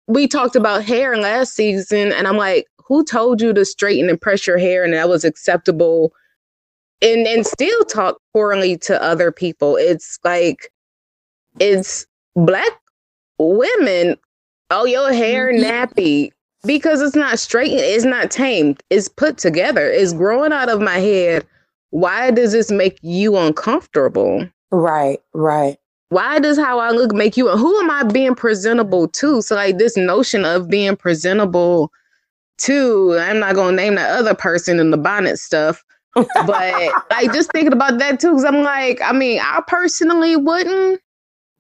we 0.08 0.28
talked 0.28 0.56
about 0.56 0.84
hair 0.84 1.18
last 1.18 1.54
season, 1.54 2.12
and 2.12 2.28
I'm 2.28 2.38
like, 2.38 2.68
who 2.78 3.04
told 3.04 3.42
you 3.42 3.54
to 3.54 3.66
straighten 3.66 4.10
and 4.10 4.20
press 4.20 4.46
your 4.48 4.58
hair 4.58 4.84
and 4.84 4.94
that 4.94 5.10
was 5.10 5.24
acceptable? 5.24 6.12
And 7.02 7.28
and 7.28 7.46
still 7.46 7.84
talk 7.86 8.18
poorly 8.34 8.78
to 8.80 9.02
other 9.02 9.32
people. 9.32 9.76
It's 9.76 10.20
like 10.24 10.72
it's 11.60 12.06
black 12.36 12.72
women. 13.38 14.18
Oh, 14.70 14.86
your 14.86 15.12
hair 15.12 15.52
mm-hmm. 15.52 15.64
nappy 15.64 16.32
because 16.64 17.02
it's 17.02 17.16
not 17.16 17.40
straight. 17.40 17.74
It's 17.74 18.06
not 18.06 18.32
tamed. 18.32 18.82
It's 18.90 19.10
put 19.10 19.38
together. 19.38 19.90
It's 19.90 20.14
growing 20.14 20.54
out 20.54 20.70
of 20.70 20.80
my 20.80 20.98
head. 20.98 21.46
Why 21.90 22.32
does 22.32 22.54
this 22.54 22.72
make 22.72 22.98
you 23.02 23.36
uncomfortable? 23.36 24.48
Right, 24.72 25.20
right 25.34 25.78
why 26.12 26.40
does 26.40 26.58
how 26.58 26.78
I 26.78 26.92
look 26.92 27.14
make 27.14 27.38
you 27.38 27.50
who 27.50 27.80
am 27.80 27.90
I 27.90 28.04
being 28.04 28.36
presentable 28.36 29.08
to? 29.08 29.42
So 29.42 29.56
like 29.56 29.78
this 29.78 29.96
notion 29.96 30.44
of 30.44 30.70
being 30.70 30.98
presentable 30.98 31.90
to, 32.60 33.18
I'm 33.18 33.40
not 33.40 33.56
gonna 33.56 33.78
name 33.78 33.96
that 33.96 34.20
other 34.20 34.36
person 34.36 34.78
in 34.82 34.92
the 34.92 34.98
bonnet 34.98 35.40
stuff. 35.40 35.82
but 36.14 36.28
like 37.12 37.32
just 37.32 37.54
thinking 37.54 37.72
about 37.72 37.98
that 38.00 38.20
too, 38.20 38.32
because 38.32 38.44
I'm 38.44 38.62
like, 38.62 39.02
I 39.02 39.14
mean, 39.14 39.40
I 39.42 39.62
personally 39.66 40.36
wouldn't. 40.36 41.02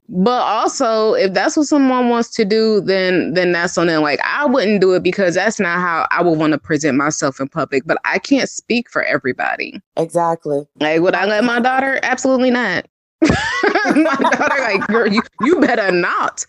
But 0.09 0.41
also, 0.41 1.13
if 1.13 1.33
that's 1.33 1.55
what 1.55 1.67
someone 1.67 2.09
wants 2.09 2.31
to 2.31 2.43
do, 2.43 2.81
then 2.81 3.33
then 3.33 3.53
that's 3.53 3.77
on 3.77 3.87
them. 3.87 4.01
Like 4.01 4.19
I 4.21 4.45
wouldn't 4.45 4.81
do 4.81 4.91
it 4.95 5.01
because 5.01 5.35
that's 5.35 5.61
not 5.61 5.79
how 5.79 6.09
I 6.11 6.21
would 6.21 6.37
want 6.37 6.51
to 6.51 6.59
present 6.59 6.97
myself 6.97 7.39
in 7.39 7.47
public. 7.47 7.83
But 7.85 7.99
I 8.03 8.19
can't 8.19 8.49
speak 8.49 8.89
for 8.89 9.01
everybody. 9.01 9.81
Exactly. 9.95 10.67
Like 10.81 10.99
would 10.99 11.15
I 11.15 11.25
let 11.25 11.45
my 11.45 11.61
daughter? 11.61 12.01
Absolutely 12.03 12.51
not. 12.51 12.85
My 13.21 14.15
daughter 14.19 14.59
like, 14.59 14.87
girl, 14.87 15.07
you, 15.11 15.21
you 15.41 15.59
better 15.59 15.91
not. 15.91 16.45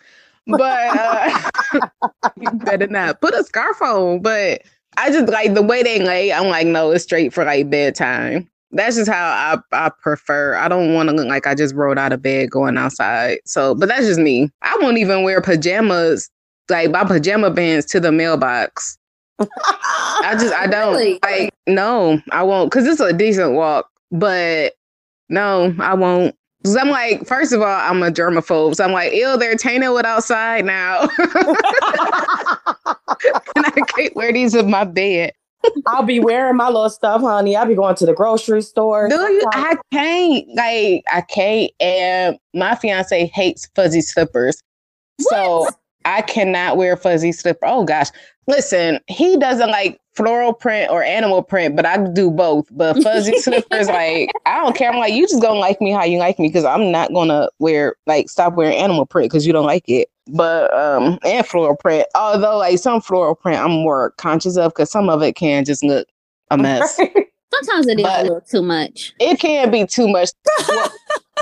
But 0.46 0.98
uh, 0.98 1.50
you 2.40 2.50
better 2.52 2.86
not 2.88 3.20
put 3.20 3.34
a 3.34 3.44
scarf 3.44 3.80
on. 3.82 4.20
But 4.20 4.62
I 4.96 5.10
just 5.10 5.28
like 5.32 5.54
the 5.54 5.62
way 5.62 5.82
they 5.82 6.00
lay. 6.00 6.32
I'm 6.32 6.48
like, 6.48 6.66
no, 6.66 6.90
it's 6.90 7.04
straight 7.04 7.32
for 7.32 7.44
like 7.44 7.70
bedtime. 7.70 8.48
That's 8.72 8.96
just 8.96 9.10
how 9.10 9.60
I, 9.72 9.86
I 9.86 9.90
prefer. 10.02 10.54
I 10.54 10.68
don't 10.68 10.94
want 10.94 11.10
to 11.10 11.14
look 11.14 11.26
like 11.28 11.46
I 11.46 11.54
just 11.54 11.74
rolled 11.74 11.98
out 11.98 12.12
of 12.12 12.22
bed 12.22 12.50
going 12.50 12.78
outside. 12.78 13.38
So, 13.44 13.74
but 13.74 13.88
that's 13.88 14.06
just 14.06 14.20
me. 14.20 14.50
I 14.62 14.76
won't 14.80 14.98
even 14.98 15.22
wear 15.22 15.40
pajamas 15.42 16.30
like 16.70 16.90
my 16.90 17.04
pajama 17.04 17.52
pants 17.54 17.86
to 17.92 18.00
the 18.00 18.10
mailbox. 18.12 18.96
I 19.40 20.36
just 20.38 20.54
I 20.54 20.66
don't 20.66 20.94
Really? 20.94 21.18
like 21.22 21.50
no, 21.66 22.20
I 22.30 22.42
won't 22.42 22.70
because 22.70 22.86
it's 22.86 23.00
a 23.00 23.12
decent 23.12 23.52
walk, 23.52 23.90
but 24.10 24.74
no, 25.28 25.74
I 25.80 25.94
won't. 25.94 26.34
Cause 26.64 26.76
I'm 26.76 26.90
like, 26.90 27.26
first 27.26 27.52
of 27.52 27.60
all, 27.60 27.66
I'm 27.66 28.02
a 28.02 28.10
germaphobe, 28.10 28.76
so 28.76 28.84
I'm 28.84 28.92
like, 28.92 29.12
ew, 29.12 29.36
they're 29.36 29.56
tainted 29.56 29.92
with 29.92 30.06
outside 30.06 30.64
now, 30.64 31.00
and 31.02 31.10
I 33.66 33.82
can't 33.88 34.14
wear 34.14 34.32
these 34.32 34.54
in 34.54 34.70
my 34.70 34.84
bed. 34.84 35.32
I'll 35.86 36.02
be 36.02 36.20
wearing 36.20 36.56
my 36.56 36.68
little 36.68 36.90
stuff, 36.90 37.20
honey. 37.20 37.56
I'll 37.56 37.66
be 37.66 37.74
going 37.74 37.94
to 37.96 38.06
the 38.06 38.14
grocery 38.14 38.62
store. 38.62 39.08
Do 39.08 39.16
you? 39.16 39.42
I 39.52 39.76
can't. 39.92 40.48
Like, 40.54 41.04
I 41.12 41.20
can't. 41.20 41.70
And 41.80 42.38
my 42.54 42.74
fiance 42.74 43.26
hates 43.26 43.68
fuzzy 43.74 44.00
slippers. 44.00 44.62
So 45.20 45.68
I 46.04 46.22
cannot 46.22 46.76
wear 46.76 46.96
fuzzy 46.96 47.32
slipper. 47.32 47.66
Oh 47.66 47.84
gosh. 47.84 48.08
Listen, 48.48 48.98
he 49.06 49.36
doesn't 49.36 49.70
like 49.70 50.00
floral 50.14 50.52
print 50.52 50.90
or 50.90 51.02
animal 51.02 51.42
print, 51.42 51.74
but 51.76 51.86
I 51.86 51.96
do 52.12 52.30
both. 52.30 52.66
But 52.70 53.02
fuzzy 53.02 53.38
slippers, 53.40 53.88
like, 53.88 54.30
I 54.46 54.62
don't 54.62 54.76
care. 54.76 54.90
I'm 54.90 54.98
like, 54.98 55.14
you 55.14 55.26
just 55.26 55.42
gonna 55.42 55.58
like 55.58 55.80
me 55.80 55.90
how 55.90 56.04
you 56.04 56.18
like 56.18 56.38
me 56.38 56.48
because 56.48 56.64
I'm 56.64 56.90
not 56.90 57.12
gonna 57.12 57.48
wear 57.58 57.96
like 58.06 58.28
stop 58.28 58.54
wearing 58.54 58.76
animal 58.76 59.06
print 59.06 59.30
because 59.30 59.46
you 59.46 59.52
don't 59.52 59.66
like 59.66 59.88
it. 59.88 60.08
But 60.28 60.72
um 60.72 61.18
and 61.24 61.46
floral 61.46 61.76
print. 61.76 62.06
Although 62.14 62.58
like 62.58 62.78
some 62.78 63.00
floral 63.00 63.34
print 63.34 63.58
I'm 63.60 63.72
more 63.72 64.10
conscious 64.18 64.56
of 64.56 64.72
because 64.72 64.90
some 64.90 65.08
of 65.08 65.22
it 65.22 65.34
can 65.34 65.64
just 65.64 65.82
look 65.82 66.06
a 66.50 66.58
mess. 66.58 66.96
Sometimes 67.54 67.86
it 67.86 67.98
is 67.98 68.02
But- 68.04 68.20
a 68.20 68.22
little 68.24 68.40
too 68.40 68.62
much. 68.62 69.14
it 69.20 69.38
can 69.40 69.70
be 69.70 69.86
too 69.86 70.08
much. 70.08 70.30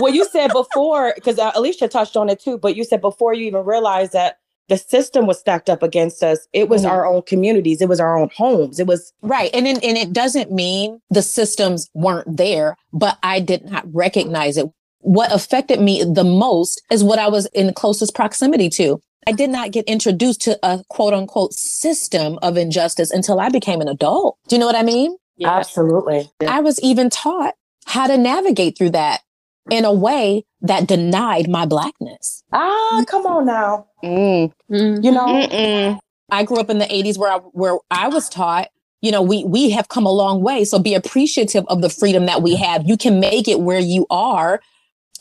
well, 0.01 0.13
you 0.13 0.25
said 0.25 0.49
before, 0.53 1.13
because 1.15 1.39
uh, 1.39 1.53
Alicia 1.55 1.87
touched 1.89 2.17
on 2.17 2.29
it 2.29 2.41
too, 2.41 2.59
but 2.59 2.75
you 2.75 2.83
said 2.85 3.01
before 3.01 3.33
you 3.35 3.47
even 3.47 3.65
realized 3.65 4.13
that 4.13 4.39
the 4.71 4.79
system 4.79 5.27
was 5.27 5.39
stacked 5.39 5.69
up 5.69 5.83
against 5.83 6.23
us, 6.23 6.39
it 6.55 6.71
was 6.71 6.85
Mhm. 6.85 6.91
our 6.91 7.07
own 7.07 7.21
communities, 7.23 7.83
it 7.83 7.89
was 7.91 8.01
our 8.01 8.17
own 8.19 8.31
homes. 8.35 8.81
It 8.81 8.87
was, 8.87 9.13
Right. 9.21 9.51
And, 9.53 9.67
it- 9.69 9.85
and 9.85 9.99
it 9.99 10.13
doesn't 10.15 10.51
mean 10.51 11.01
the 11.11 11.21
systems 11.23 11.89
weren't 11.93 12.39
there, 12.39 12.77
but 12.93 13.19
I 13.23 13.41
did 13.41 13.71
not 13.71 13.85
recognize 13.93 14.57
it. 14.57 14.67
What 15.03 15.33
affected 15.33 15.81
me 15.81 16.03
the 16.05 16.25
most 16.25 16.81
is 16.91 17.05
what 17.05 17.19
I 17.19 17.29
was 17.29 17.47
in 17.47 17.73
closest 17.75 18.15
proximity 18.15 18.71
to. 18.71 19.01
I 19.27 19.33
did 19.33 19.51
not 19.51 19.71
get 19.71 19.85
introduced 19.87 20.41
to 20.43 20.59
a 20.63 20.83
quote 20.89 21.13
unquote 21.15 21.53
system 21.53 22.39
of 22.41 22.57
injustice 22.57 23.11
until 23.11 23.39
I 23.41 23.49
became 23.51 23.81
an 23.83 23.89
adult. 23.89 24.37
Do 24.49 24.57
you 24.57 24.61
know 24.61 24.67
what 24.67 24.77
I 24.77 24.83
mean? 24.83 25.17
absolutely. 25.43 26.31
I 26.47 26.61
was 26.61 26.79
even 26.81 27.09
taught 27.11 27.55
how 27.87 28.07
to 28.07 28.17
navigate 28.19 28.77
through 28.79 28.91
that 28.91 29.21
in 29.71 29.85
a 29.85 29.93
way 29.93 30.45
that 30.63 30.87
denied 30.87 31.49
my 31.49 31.67
blackness. 31.67 32.43
Ah, 32.53 33.05
come 33.07 33.27
on 33.27 33.47
now. 33.47 33.87
Mm. 34.03 34.53
You 34.69 35.13
know, 35.13 35.27
mm-mm. 35.27 35.99
I 36.31 36.45
grew 36.45 36.59
up 36.59 36.71
in 36.71 36.79
the 36.79 36.87
80s 36.87 37.19
where 37.19 37.33
I, 37.33 37.37
where 37.39 37.79
I 37.91 38.09
was 38.09 38.29
taught, 38.29 38.69
you 39.03 39.11
know, 39.11 39.23
we 39.23 39.45
we 39.45 39.71
have 39.71 39.89
come 39.89 40.07
a 40.07 40.13
long 40.13 40.43
way. 40.43 40.65
So 40.65 40.79
be 40.79 40.95
appreciative 40.95 41.65
of 41.69 41.81
the 41.81 41.91
freedom 41.91 42.27
that 42.27 42.43
we 42.43 42.55
have. 42.57 42.87
You 42.87 42.97
can 42.97 43.19
make 43.19 43.49
it 43.49 43.61
where 43.61 43.79
you 43.79 44.07
are. 44.11 44.61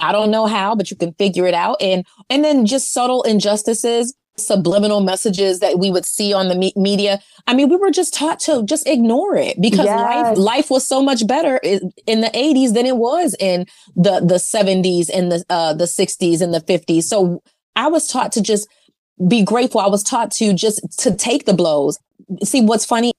I 0.02 0.12
don't 0.12 0.32
know 0.32 0.45
how, 0.45 0.75
but 0.75 0.91
you 0.91 0.97
can 0.97 1.13
figure 1.13 1.45
it 1.45 1.54
out. 1.54 1.78
And 1.82 2.06
and 2.30 2.43
then 2.43 2.65
just 2.65 2.93
subtle 2.93 3.23
injustices, 3.23 4.13
subliminal 4.39 5.02
messages 5.02 5.60
that 5.60 5.80
we 5.80 5.91
would 5.91 6.06
see 6.06 6.34
on 6.34 6.47
the 6.49 6.56
me- 6.56 6.73
media. 6.75 7.19
I 7.47 7.54
mean, 7.54 7.69
we 7.69 7.75
were 7.75 7.91
just 7.91 8.13
taught 8.13 8.39
to 8.41 8.63
just 8.63 8.88
ignore 8.88 9.36
it 9.36 9.60
because 9.62 9.86
life 9.86 10.28
Yes. 10.28 10.38
life 10.38 10.69
was 10.69 10.88
so 10.88 11.02
much 11.02 11.25
better 11.28 11.58
in 11.58 12.21
the 12.21 12.32
80s 12.34 12.73
than 12.73 12.86
it 12.86 12.97
was 12.97 13.36
in 13.39 13.65
the 13.95 14.19
the 14.21 14.36
70s 14.39 15.10
and 15.13 15.32
the 15.32 15.43
uh 15.49 15.73
the 15.73 15.86
60s 15.86 16.41
and 16.41 16.54
the 16.54 16.62
50s. 16.62 17.04
So 17.04 17.41
I 17.75 17.88
was 17.88 18.08
taught 18.08 18.32
to 18.34 18.41
just 18.41 18.67
be 19.28 19.43
grateful. 19.43 19.82
I 19.82 19.88
was 19.88 20.04
taught 20.04 20.32
to 20.32 20.54
just 20.54 20.82
to 20.99 21.13
take 21.15 21.45
the 21.45 21.54
blows. 21.54 21.99
See, 22.43 22.62
what's 22.62 22.86
funny? 22.86 23.12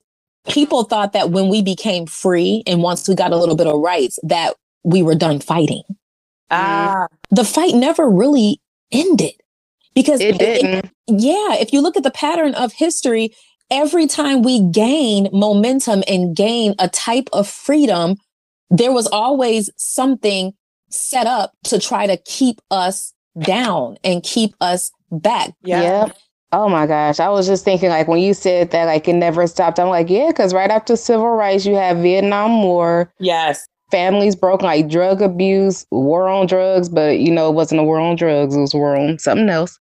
People 0.48 0.84
thought 0.84 1.12
that 1.12 1.30
when 1.30 1.48
we 1.48 1.62
became 1.62 2.06
free 2.06 2.62
and 2.66 2.82
once 2.82 3.06
we 3.08 3.14
got 3.14 3.32
a 3.32 3.36
little 3.36 3.56
bit 3.56 3.66
of 3.66 3.78
rights, 3.80 4.18
that 4.22 4.54
we 4.84 5.02
were 5.02 5.14
done 5.14 5.38
fighting. 5.40 5.82
ah, 6.50 7.06
The 7.30 7.44
fight 7.44 7.74
never 7.74 8.08
really 8.08 8.60
ended 8.90 9.32
because 9.94 10.20
It 10.20 10.38
didn't. 10.38 10.90
yeah, 11.06 11.54
if 11.54 11.72
you 11.72 11.80
look 11.80 11.96
at 11.96 12.02
the 12.02 12.10
pattern 12.10 12.54
of 12.54 12.72
history, 12.72 13.34
every 13.70 14.06
time 14.06 14.42
we 14.42 14.60
gain 14.70 15.28
momentum 15.32 16.02
and 16.08 16.34
gain 16.36 16.74
a 16.78 16.88
type 16.88 17.28
of 17.32 17.48
freedom, 17.48 18.16
there 18.70 18.92
was 18.92 19.06
always 19.08 19.70
something 19.76 20.52
set 20.90 21.26
up 21.26 21.52
to 21.64 21.78
try 21.78 22.06
to 22.06 22.16
keep 22.18 22.60
us 22.70 23.12
down 23.40 23.96
and 24.04 24.22
keep 24.22 24.54
us 24.60 24.90
back. 25.12 25.52
yeah. 25.62 26.06
Yep. 26.06 26.16
Oh 26.52 26.68
my 26.68 26.84
gosh. 26.84 27.20
I 27.20 27.28
was 27.28 27.46
just 27.46 27.64
thinking 27.64 27.90
like 27.90 28.08
when 28.08 28.18
you 28.20 28.34
said 28.34 28.72
that 28.72 28.86
like 28.86 29.06
it 29.06 29.12
never 29.12 29.46
stopped. 29.46 29.78
I'm 29.78 29.88
like, 29.88 30.10
yeah, 30.10 30.26
because 30.28 30.52
right 30.52 30.70
after 30.70 30.96
civil 30.96 31.28
rights, 31.30 31.64
you 31.64 31.76
have 31.76 31.98
Vietnam 31.98 32.62
War, 32.64 33.12
Yes. 33.20 33.68
Families 33.90 34.36
broken, 34.36 34.66
like 34.66 34.88
drug 34.88 35.22
abuse, 35.22 35.86
war 35.90 36.28
on 36.28 36.46
drugs, 36.46 36.88
but 36.88 37.18
you 37.18 37.30
know, 37.30 37.48
it 37.50 37.54
wasn't 37.54 37.80
a 37.80 37.84
war 37.84 38.00
on 38.00 38.16
drugs, 38.16 38.56
it 38.56 38.60
was 38.60 38.74
war 38.74 38.96
on 38.96 39.18
something 39.18 39.48
else. 39.48 39.78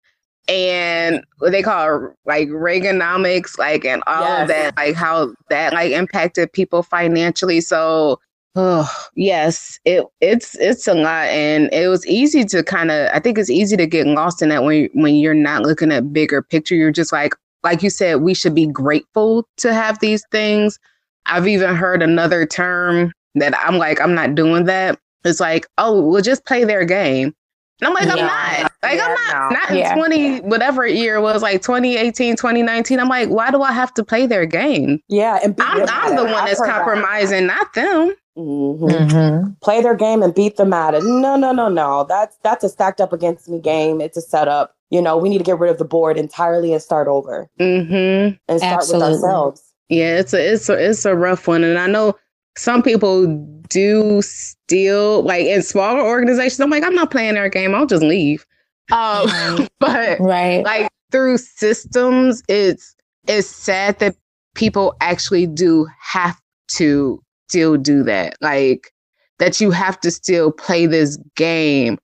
And 0.47 1.23
what 1.37 1.51
they 1.51 1.61
call 1.61 2.07
it, 2.07 2.13
like 2.25 2.47
Reaganomics, 2.49 3.57
like 3.59 3.85
and 3.85 4.03
all 4.07 4.23
Yes. 4.23 4.41
of 4.41 4.47
that, 4.47 4.75
like 4.77 4.95
how 4.95 5.33
that 5.49 5.73
like 5.73 5.91
impacted 5.91 6.51
people 6.53 6.81
financially. 6.83 7.61
So 7.61 8.19
Oh 8.55 8.91
yes, 9.15 9.79
it 9.85 10.03
it's 10.21 10.55
it's 10.55 10.87
a 10.87 10.93
lot, 10.95 11.27
and 11.27 11.71
it 11.71 11.87
was 11.87 12.05
easy 12.07 12.43
to 12.45 12.63
kind 12.63 12.89
of. 12.89 13.09
I 13.13 13.19
think 13.19 13.37
it's 13.37 13.49
easy 13.49 13.77
to 13.77 13.85
get 13.85 14.07
lost 14.07 14.41
in 14.41 14.49
that 14.49 14.63
when 14.63 14.89
when 14.93 15.15
you're 15.15 15.35
not 15.35 15.61
looking 15.61 15.91
at 15.91 16.11
bigger 16.11 16.41
picture. 16.41 16.75
You're 16.75 16.91
just 16.91 17.11
like 17.13 17.33
like 17.63 17.83
you 17.83 17.89
said, 17.91 18.21
we 18.21 18.33
should 18.33 18.55
be 18.55 18.65
grateful 18.65 19.47
to 19.57 19.73
have 19.73 19.99
these 19.99 20.23
things. 20.31 20.79
I've 21.27 21.47
even 21.47 21.75
heard 21.75 22.01
another 22.01 22.45
term 22.47 23.13
that 23.39 23.57
I'm 23.59 23.77
like, 23.77 23.99
I'm 24.01 24.13
not 24.15 24.35
doing 24.35 24.65
that. 24.65 24.99
It's 25.25 25.39
like, 25.39 25.67
oh, 25.77 26.01
we'll 26.01 26.21
just 26.21 26.45
play 26.45 26.63
their 26.63 26.85
game. 26.85 27.33
And 27.81 27.87
I'm 27.87 27.93
like, 27.93 28.07
I'm 28.09 28.17
not. 28.17 28.71
Like, 28.83 28.95
Yeah, 28.95 29.05
I'm 29.05 29.13
not. 29.13 29.51
no. 29.51 29.57
Not 29.59 29.69
in 29.71 29.77
Yeah. 29.77 29.95
20, 29.95 30.39
whatever 30.41 30.85
year 30.87 31.15
it 31.15 31.21
was, 31.21 31.41
like 31.41 31.61
2018, 31.61 32.35
2019. 32.35 32.99
I'm 32.99 33.09
like, 33.09 33.29
why 33.29 33.51
do 33.51 33.61
I 33.61 33.71
have 33.71 33.93
to 33.95 34.03
play 34.03 34.25
their 34.25 34.45
game? 34.45 34.99
Yeah. 35.09 35.39
And 35.43 35.55
beat 35.55 35.65
I'm, 35.65 35.85
I'm 35.89 36.15
the 36.15 36.23
it. 36.25 36.31
one 36.31 36.45
that's 36.45 36.59
heard 36.59 36.67
that. 36.69 36.75
compromising, 36.83 37.47
not 37.47 37.73
them. 37.73 38.15
Mhm. 38.37 39.59
Play 39.61 39.81
their 39.81 39.95
game 39.95 40.23
and 40.23 40.33
beat 40.33 40.57
them 40.57 40.73
at 40.73 40.93
it. 40.93 41.03
No, 41.03 41.35
no, 41.35 41.51
no, 41.51 41.67
no. 41.69 42.05
That's 42.07 42.37
that's 42.43 42.63
a 42.63 42.69
stacked 42.69 43.01
up 43.01 43.11
against 43.13 43.49
me 43.49 43.59
game. 43.59 43.99
It's 44.01 44.17
a 44.17 44.21
setup. 44.21 44.73
You 44.89 45.01
know, 45.01 45.17
we 45.17 45.29
need 45.29 45.37
to 45.39 45.43
get 45.43 45.59
rid 45.59 45.69
of 45.71 45.77
the 45.77 45.85
board 45.85 46.17
entirely 46.17 46.73
and 46.73 46.81
start 46.81 47.07
over 47.07 47.47
Mm-hmm. 47.59 48.35
and 48.47 48.59
start 48.59 48.73
Absolutely. 48.77 49.11
with 49.13 49.23
ourselves. 49.23 49.63
Yeah, 49.89 50.17
it's 50.19 50.33
a 50.33 50.53
it's 50.53 50.69
a 50.69 50.73
it's 50.89 51.05
a 51.05 51.15
rough 51.15 51.47
one, 51.47 51.63
and 51.63 51.77
I 51.77 51.87
know 51.87 52.15
some 52.57 52.81
people 52.83 53.27
do 53.69 54.21
still 54.21 55.21
like 55.23 55.45
in 55.45 55.61
smaller 55.61 56.01
organizations. 56.01 56.59
I'm 56.59 56.69
like, 56.69 56.83
I'm 56.83 56.95
not 56.95 57.11
playing 57.11 57.35
their 57.35 57.49
game. 57.49 57.73
I'll 57.75 57.85
just 57.85 58.03
leave. 58.03 58.45
Um, 58.91 59.29
but 59.79 60.19
Right. 60.19 60.63
like 60.63 60.89
through 61.11 61.37
systems, 61.37 62.41
it's 62.47 62.95
it's 63.27 63.47
sad 63.47 63.99
that 63.99 64.15
people 64.55 64.95
actually 65.01 65.45
do 65.47 65.87
have 66.01 66.39
to 66.69 67.21
still 67.47 67.77
do 67.77 68.03
that. 68.03 68.35
Like 68.41 68.91
that 69.37 69.61
you 69.61 69.71
have 69.71 69.99
to 70.01 70.11
still 70.11 70.51
play 70.51 70.85
this 70.85 71.17
game 71.35 71.97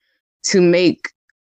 to 0.43 0.61
make 0.61 1.09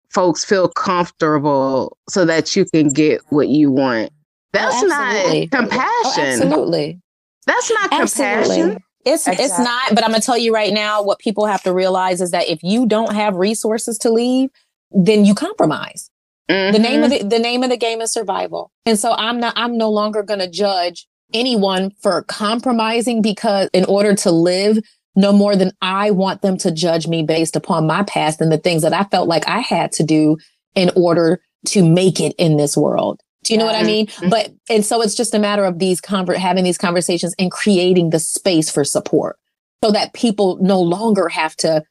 folks 0.10 0.46
feel 0.46 0.70
comfortable 0.70 1.98
so 2.10 2.24
that 2.26 2.56
you 2.56 2.66
can 2.66 2.92
get 2.94 3.22
what 3.30 3.50
you 3.50 3.70
want. 3.72 4.12
That's 4.54 4.74
absolutely. 4.82 5.50
not 5.52 5.60
Oh, 5.60 5.68
compassion. 5.70 6.24
absolutely. 6.26 7.02
That's 7.46 7.70
not 7.72 7.94
Absolutely. 7.94 8.56
compassion. 8.56 8.84
It's 9.06 9.28
it's 9.28 9.60
not, 9.60 9.90
but 9.94 10.04
I'm 10.04 10.10
gonna 10.12 10.22
tell 10.22 10.38
you 10.38 10.54
right 10.54 10.74
now, 10.74 11.04
what 11.04 11.20
people 11.20 11.46
have 11.46 11.62
to 11.64 11.74
realize 11.74 12.22
is 12.22 12.32
that 12.32 12.50
if 12.50 12.64
you 12.64 12.88
don't 12.88 13.14
have 13.14 13.36
resources 13.36 13.98
to 14.00 14.10
leave, 14.10 14.50
then 14.92 15.26
you 15.26 15.36
compromise. 15.36 16.10
The 16.48 16.78
name 16.78 17.04
of 17.04 17.12
mm-hmm. 17.12 17.28
the, 17.28 17.38
the 17.38 17.40
name 17.42 17.64
of 17.64 17.70
the 17.70 17.78
game 17.78 18.02
is 18.02 18.12
survival. 18.12 18.72
And 18.86 19.00
so 19.00 19.14
I'm 19.14 19.40
not 19.40 19.54
I'm 19.56 19.78
no 19.78 19.90
longer 19.90 20.24
gonna 20.24 20.50
judge 20.50 21.08
anyone 21.34 21.92
for 22.02 22.24
compromising 22.24 23.22
because 23.22 23.70
in 23.74 23.86
order 23.86 24.16
to 24.16 24.32
live, 24.32 24.80
no 25.16 25.32
more 25.32 25.56
than 25.56 25.72
I 25.82 26.12
want 26.12 26.42
them 26.42 26.58
to 26.60 26.72
judge 26.72 27.08
me 27.08 27.24
based 27.24 27.56
upon 27.56 27.88
my 27.88 28.04
past 28.04 28.42
and 28.42 28.52
the 28.52 28.58
things 28.58 28.82
that 28.82 28.94
I 28.94 29.04
felt 29.06 29.28
like 29.28 29.48
I 29.48 29.60
had 29.60 29.92
to 29.94 30.04
do 30.04 30.38
in 30.76 30.92
order 30.96 31.42
to 31.68 31.88
make 31.88 32.20
it 32.20 32.36
in 32.38 32.58
this 32.58 32.76
world. 32.76 33.22
Do 33.46 33.54
you 33.54 33.60
know 33.60 33.66
what 33.66 33.76
I 33.76 33.84
mean? 33.84 34.08
Mhm. 34.08 34.30
But 34.30 34.52
and 34.70 34.84
so 34.86 35.02
it's 35.02 35.16
just 35.16 35.34
a 35.34 35.40
matter 35.40 35.64
of 35.66 35.80
these 35.80 36.02
conver- 36.02 36.36
having 36.36 36.64
these 36.64 36.78
conversations 36.78 37.34
and 37.40 37.50
creating 37.52 38.10
the 38.10 38.20
space 38.20 38.70
for 38.70 38.84
support 38.84 39.38
so 39.84 39.92
that 39.92 40.14
people 40.14 40.58
no 40.62 40.82
longer 40.82 41.30
have 41.30 41.56
to 41.58 41.84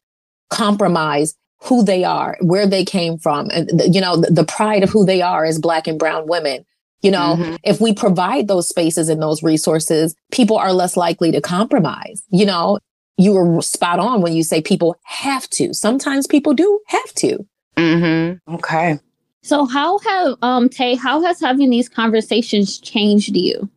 compromise 0.50 1.34
who 1.62 1.82
they 1.82 2.04
are, 2.04 2.36
where 2.42 2.66
they 2.66 2.84
came 2.84 3.16
from, 3.18 3.48
and 3.50 3.70
you 3.94 4.00
know 4.00 4.16
the, 4.16 4.30
the 4.30 4.44
pride 4.44 4.82
of 4.82 4.90
who 4.90 5.04
they 5.06 5.22
are 5.22 5.44
as 5.44 5.58
black 5.58 5.86
and 5.86 5.98
brown 5.98 6.26
women. 6.28 6.64
You 7.02 7.10
know, 7.10 7.36
Mhm. 7.38 7.58
if 7.64 7.80
we 7.80 7.92
provide 7.94 8.48
those 8.48 8.68
spaces 8.68 9.08
and 9.08 9.20
those 9.22 9.42
resources, 9.42 10.14
people 10.32 10.56
are 10.56 10.72
less 10.72 10.96
likely 10.96 11.30
to 11.32 11.40
compromise. 11.40 12.22
You 12.30 12.46
know, 12.46 12.78
you 13.18 13.32
were 13.32 13.60
spot 13.62 13.98
on 13.98 14.22
when 14.22 14.32
you 14.34 14.42
say 14.42 14.60
people 14.62 14.96
have 15.04 15.48
to. 15.50 15.72
Sometimes 15.74 16.26
people 16.26 16.54
do 16.54 16.80
have 16.88 17.12
to. 17.16 17.46
Mm-hmm. 17.76 18.54
Okay. 18.54 18.98
So 19.44 19.66
how 19.66 19.98
have 19.98 20.36
um 20.40 20.70
Tay, 20.70 20.94
how 20.94 21.22
has 21.22 21.38
having 21.38 21.68
these 21.68 21.88
conversations 21.88 22.78
changed 22.78 23.36
you? 23.36 23.68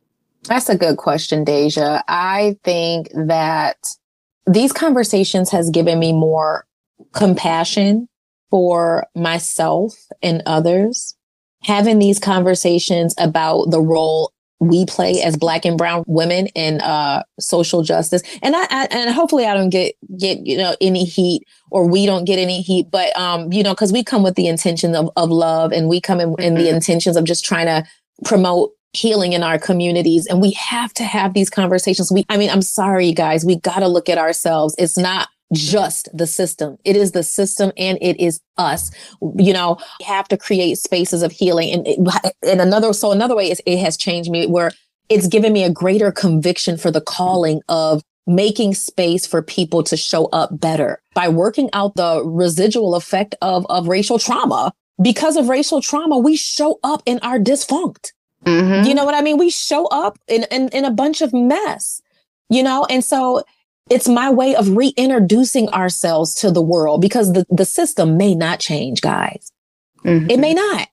That's 0.43 0.69
a 0.69 0.77
good 0.77 0.95
question, 0.95 1.43
Deja. 1.43 2.03
I 2.07 2.55
think 2.63 3.09
that 3.13 3.75
these 4.45 4.71
conversations 4.71 5.51
has 5.51 5.69
given 5.69 5.99
me 5.99 6.13
more 6.13 6.65
compassion 7.11 8.07
for 8.49 9.05
myself 9.13 9.93
and 10.23 10.41
others. 10.45 11.17
Having 11.63 11.99
these 11.99 12.17
conversations 12.17 13.13
about 13.17 13.69
the 13.69 13.81
role 13.81 14.31
we 14.59 14.85
play 14.85 15.21
as 15.21 15.37
black 15.37 15.65
and 15.65 15.77
brown 15.77 16.03
women 16.07 16.47
in 16.47 16.81
uh, 16.81 17.23
social 17.39 17.83
justice. 17.83 18.21
And 18.41 18.55
I, 18.55 18.63
I, 18.69 18.87
and 18.91 19.13
hopefully 19.13 19.45
i 19.45 19.53
don't 19.53 19.69
get 19.69 19.95
get 20.17 20.45
you 20.45 20.57
know 20.57 20.75
any 20.81 21.03
heat 21.03 21.43
or 21.71 21.87
we 21.87 22.05
don't 22.05 22.25
get 22.25 22.39
any 22.39 22.61
heat 22.61 22.89
but 22.91 23.15
um 23.17 23.51
you 23.51 23.63
know 23.63 23.73
because 23.73 23.91
we 23.91 24.03
come 24.03 24.23
with 24.23 24.35
the 24.35 24.47
intention 24.47 24.95
of, 24.95 25.09
of 25.15 25.29
love 25.29 25.71
and 25.71 25.89
we 25.89 25.99
come 25.99 26.19
in, 26.19 26.35
in 26.39 26.55
the 26.55 26.61
mm-hmm. 26.61 26.75
intentions 26.75 27.17
of 27.17 27.23
just 27.23 27.43
trying 27.45 27.65
to 27.65 27.83
promote 28.23 28.71
healing 28.93 29.33
in 29.33 29.43
our 29.43 29.59
communities. 29.59 30.25
And 30.25 30.41
we 30.41 30.51
have 30.51 30.93
to 30.93 31.03
have 31.03 31.33
these 31.33 31.49
conversations. 31.49 32.11
We 32.11 32.25
i 32.29 32.37
mean 32.37 32.49
i'm 32.49 32.61
sorry 32.61 33.11
guys. 33.13 33.45
We 33.45 33.59
got 33.59 33.79
to 33.79 33.87
look 33.87 34.09
at 34.09 34.17
ourselves. 34.17 34.75
It's 34.77 34.97
not 34.97 35.29
just 35.53 36.09
the 36.15 36.27
system. 36.27 36.77
It 36.83 36.95
is 36.95 37.11
the 37.11 37.23
system 37.23 37.71
and 37.77 37.97
it 38.01 38.19
is 38.19 38.41
us. 38.57 38.91
You 39.21 39.53
know, 39.53 39.77
we 39.99 40.05
have 40.05 40.27
to 40.29 40.37
create 40.37 40.77
spaces 40.77 41.23
of 41.23 41.31
healing. 41.31 41.71
And, 41.71 42.09
and 42.43 42.61
another, 42.61 42.93
so 42.93 43.11
another 43.11 43.35
way 43.35 43.49
is 43.49 43.61
it 43.65 43.77
has 43.77 43.97
changed 43.97 44.29
me 44.29 44.47
where 44.47 44.71
it's 45.09 45.27
given 45.27 45.53
me 45.53 45.63
a 45.63 45.69
greater 45.69 46.11
conviction 46.11 46.77
for 46.77 46.91
the 46.91 47.01
calling 47.01 47.61
of 47.69 48.03
making 48.25 48.73
space 48.73 49.25
for 49.25 49.41
people 49.41 49.81
to 49.83 49.95
show 49.95 50.25
up 50.27 50.59
better 50.59 51.01
by 51.13 51.29
working 51.29 51.69
out 51.71 51.95
the 51.95 52.21
residual 52.25 52.93
effect 52.95 53.35
of, 53.41 53.65
of 53.69 53.87
racial 53.87 54.19
trauma. 54.19 54.73
Because 55.01 55.37
of 55.37 55.47
racial 55.47 55.81
trauma, 55.81 56.17
we 56.17 56.35
show 56.35 56.79
up 56.83 57.03
in 57.05 57.19
our 57.19 57.39
dysfunct. 57.39 58.11
Mm-hmm. 58.45 58.87
You 58.87 58.95
know 58.95 59.05
what 59.05 59.15
I 59.15 59.21
mean? 59.21 59.37
We 59.37 59.49
show 59.49 59.85
up 59.87 60.17
in, 60.27 60.45
in, 60.51 60.69
in 60.69 60.85
a 60.85 60.91
bunch 60.91 61.21
of 61.21 61.33
mess, 61.33 62.01
you 62.49 62.63
know? 62.63 62.85
And 62.89 63.03
so 63.03 63.43
it's 63.89 64.07
my 64.07 64.29
way 64.29 64.55
of 64.55 64.75
reintroducing 64.75 65.69
ourselves 65.69 66.33
to 66.35 66.51
the 66.51 66.61
world 66.61 67.01
because 67.01 67.33
the, 67.33 67.45
the 67.49 67.65
system 67.65 68.17
may 68.17 68.35
not 68.35 68.59
change, 68.59 69.01
guys. 69.01 69.51
Mm-hmm. 70.03 70.29
It 70.29 70.39
may 70.39 70.53
not. 70.53 70.87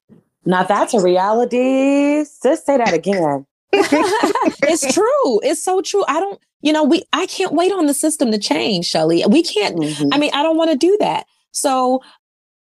Now 0.44 0.62
that's 0.62 0.94
a 0.94 1.00
reality. 1.00 2.24
Sis, 2.24 2.64
say 2.64 2.76
that 2.76 2.92
again. 2.92 3.46
it's 3.72 4.92
true. 4.92 5.40
It's 5.42 5.62
so 5.62 5.80
true. 5.80 6.04
I 6.07 6.20
don't, 6.20 6.40
you 6.61 6.72
know, 6.72 6.85
we 6.85 7.04
I 7.12 7.26
can't 7.26 7.52
wait 7.52 7.72
on 7.72 7.87
the 7.87 7.94
system 7.94 8.30
to 8.30 8.38
change, 8.38 8.87
Shelly. 8.87 9.24
We 9.28 9.42
can't, 9.42 9.76
mm-hmm. 9.76 10.09
I 10.12 10.18
mean, 10.18 10.30
I 10.35 10.42
don't 10.42 10.57
want 10.57 10.70
to 10.70 10.76
do 10.76 10.96
that. 11.00 11.26
So 11.52 12.02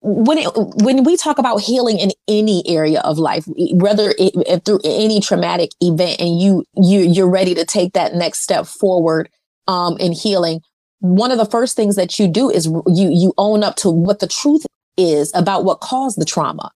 when 0.01 0.37
it, 0.39 0.49
when 0.83 1.03
we 1.03 1.15
talk 1.15 1.37
about 1.37 1.61
healing 1.61 1.99
in 1.99 2.11
any 2.27 2.63
area 2.67 3.01
of 3.01 3.19
life, 3.19 3.45
whether 3.47 4.11
it, 4.17 4.33
it, 4.47 4.65
through 4.65 4.79
any 4.83 5.19
traumatic 5.19 5.71
event, 5.79 6.19
and 6.19 6.39
you 6.39 6.65
you 6.75 7.01
you're 7.01 7.29
ready 7.29 7.53
to 7.53 7.65
take 7.65 7.93
that 7.93 8.15
next 8.15 8.39
step 8.39 8.65
forward 8.65 9.29
um, 9.67 9.97
in 9.97 10.11
healing, 10.11 10.61
one 10.99 11.31
of 11.31 11.37
the 11.37 11.45
first 11.45 11.75
things 11.75 11.95
that 11.95 12.19
you 12.19 12.27
do 12.27 12.49
is 12.49 12.65
you 12.65 13.09
you 13.11 13.33
own 13.37 13.63
up 13.63 13.75
to 13.77 13.89
what 13.89 14.19
the 14.19 14.27
truth 14.27 14.65
is 14.97 15.31
about 15.33 15.63
what 15.63 15.81
caused 15.81 16.19
the 16.19 16.25
trauma. 16.25 16.71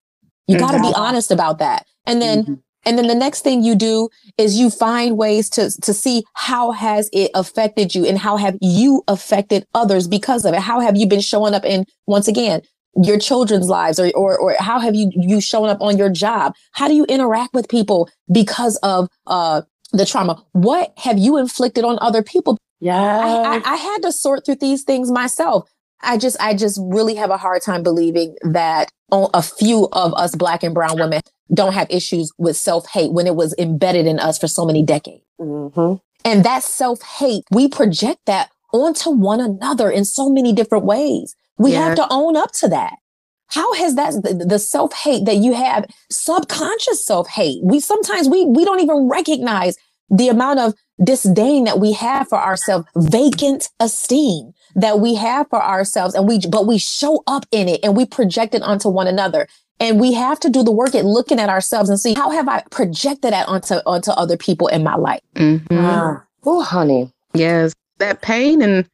You 0.47 0.57
got 0.59 0.71
to 0.71 0.81
be 0.81 0.93
honest 0.95 1.31
about 1.31 1.59
that, 1.59 1.85
and 2.05 2.21
then. 2.21 2.43
Mm-hmm. 2.43 2.53
And 2.87 2.99
then 2.99 3.07
the 3.07 3.15
next 3.15 3.41
thing 3.41 3.63
you 3.63 3.73
do 3.73 4.09
is 4.37 4.59
you 4.59 4.69
find 4.69 5.17
ways 5.17 5.49
to, 5.49 5.71
to 5.81 5.91
see 5.91 6.23
how 6.35 6.69
has 6.69 7.09
it 7.11 7.31
affected 7.33 7.95
you 7.95 8.05
and 8.05 8.15
how 8.15 8.37
have 8.37 8.55
you 8.61 9.03
affected 9.07 9.65
others 9.73 10.07
because 10.07 10.45
of 10.45 10.53
it? 10.53 10.59
How 10.59 10.79
have 10.79 10.95
you 10.95 11.07
been 11.07 11.19
showing 11.19 11.55
up 11.55 11.65
in, 11.65 11.85
once 12.05 12.27
again, 12.27 12.61
your 13.01 13.17
children's 13.17 13.69
lives 13.69 13.99
or, 13.99 14.11
or, 14.13 14.37
or 14.37 14.55
how 14.59 14.79
have 14.79 14.93
you, 14.93 15.09
you 15.15 15.41
shown 15.41 15.67
up 15.67 15.81
on 15.81 15.97
your 15.97 16.11
job? 16.11 16.53
How 16.73 16.87
do 16.87 16.93
you 16.93 17.05
interact 17.05 17.55
with 17.55 17.67
people 17.69 18.07
because 18.31 18.77
of, 18.83 19.09
uh, 19.25 19.63
the 19.97 20.05
trauma? 20.05 20.43
What 20.53 20.93
have 20.97 21.17
you 21.17 21.37
inflicted 21.37 21.83
on 21.83 21.97
other 22.01 22.23
people? 22.23 22.57
Yeah. 22.79 22.95
I, 22.95 23.57
I, 23.57 23.73
I 23.73 23.75
had 23.75 24.01
to 24.03 24.11
sort 24.11 24.45
through 24.45 24.55
these 24.55 24.83
things 24.83 25.11
myself. 25.11 25.69
I 26.01 26.17
just, 26.17 26.37
I 26.39 26.53
just 26.53 26.79
really 26.83 27.15
have 27.15 27.29
a 27.29 27.37
hard 27.37 27.61
time 27.61 27.83
believing 27.83 28.35
that 28.43 28.89
a 29.11 29.41
few 29.41 29.87
of 29.91 30.13
us 30.13 30.35
black 30.35 30.63
and 30.63 30.73
brown 30.73 30.99
women 30.99 31.21
don't 31.53 31.73
have 31.73 31.87
issues 31.89 32.31
with 32.37 32.57
self 32.57 32.89
hate 32.89 33.13
when 33.13 33.27
it 33.27 33.35
was 33.35 33.55
embedded 33.57 34.05
in 34.05 34.19
us 34.19 34.37
for 34.37 34.47
so 34.47 34.65
many 34.65 34.83
decades. 34.83 35.23
Mm-hmm. 35.39 35.95
And 36.25 36.43
that 36.43 36.63
self 36.63 37.01
hate, 37.03 37.43
we 37.51 37.67
project 37.67 38.19
that 38.25 38.49
onto 38.73 39.09
one 39.09 39.39
another 39.39 39.89
in 39.89 40.05
so 40.05 40.29
many 40.29 40.51
different 40.53 40.85
ways. 40.85 41.35
We 41.57 41.71
yeah. 41.71 41.87
have 41.87 41.95
to 41.95 42.07
own 42.09 42.35
up 42.35 42.51
to 42.53 42.67
that. 42.69 42.95
How 43.47 43.73
has 43.75 43.95
that 43.95 44.13
the, 44.23 44.45
the 44.45 44.59
self 44.59 44.93
hate 44.93 45.25
that 45.25 45.37
you 45.37 45.53
have, 45.53 45.85
subconscious 46.11 47.05
self 47.05 47.27
hate? 47.29 47.63
We 47.63 47.79
sometimes 47.79 48.27
we 48.27 48.45
we 48.45 48.65
don't 48.65 48.81
even 48.81 49.07
recognize 49.07 49.77
the 50.09 50.29
amount 50.29 50.59
of 50.59 50.73
disdain 51.03 51.65
that 51.65 51.79
we 51.79 51.93
have 51.93 52.27
for 52.29 52.37
ourselves, 52.37 52.87
vacant 52.95 53.69
esteem 53.79 54.53
that 54.75 54.99
we 54.99 55.15
have 55.15 55.47
for 55.49 55.61
ourselves. 55.61 56.15
And 56.15 56.27
we, 56.27 56.39
but 56.49 56.67
we 56.67 56.77
show 56.77 57.23
up 57.27 57.45
in 57.51 57.67
it 57.67 57.81
and 57.83 57.95
we 57.95 58.05
project 58.05 58.55
it 58.55 58.61
onto 58.61 58.89
one 58.89 59.07
another. 59.07 59.47
And 59.79 59.99
we 59.99 60.13
have 60.13 60.39
to 60.41 60.49
do 60.49 60.63
the 60.63 60.71
work 60.71 60.95
at 60.95 61.03
looking 61.03 61.39
at 61.39 61.49
ourselves 61.49 61.89
and 61.89 61.99
see 61.99 62.13
how 62.13 62.29
have 62.29 62.47
I 62.47 62.63
projected 62.71 63.33
that 63.33 63.47
onto, 63.47 63.75
onto 63.85 64.11
other 64.11 64.37
people 64.37 64.67
in 64.67 64.83
my 64.83 64.95
life. 64.95 65.21
Mm-hmm. 65.35 65.77
Ah, 65.77 66.23
oh, 66.45 66.63
honey. 66.63 67.11
Yes. 67.33 67.73
That 67.97 68.21
pain 68.21 68.61
and 68.61 68.89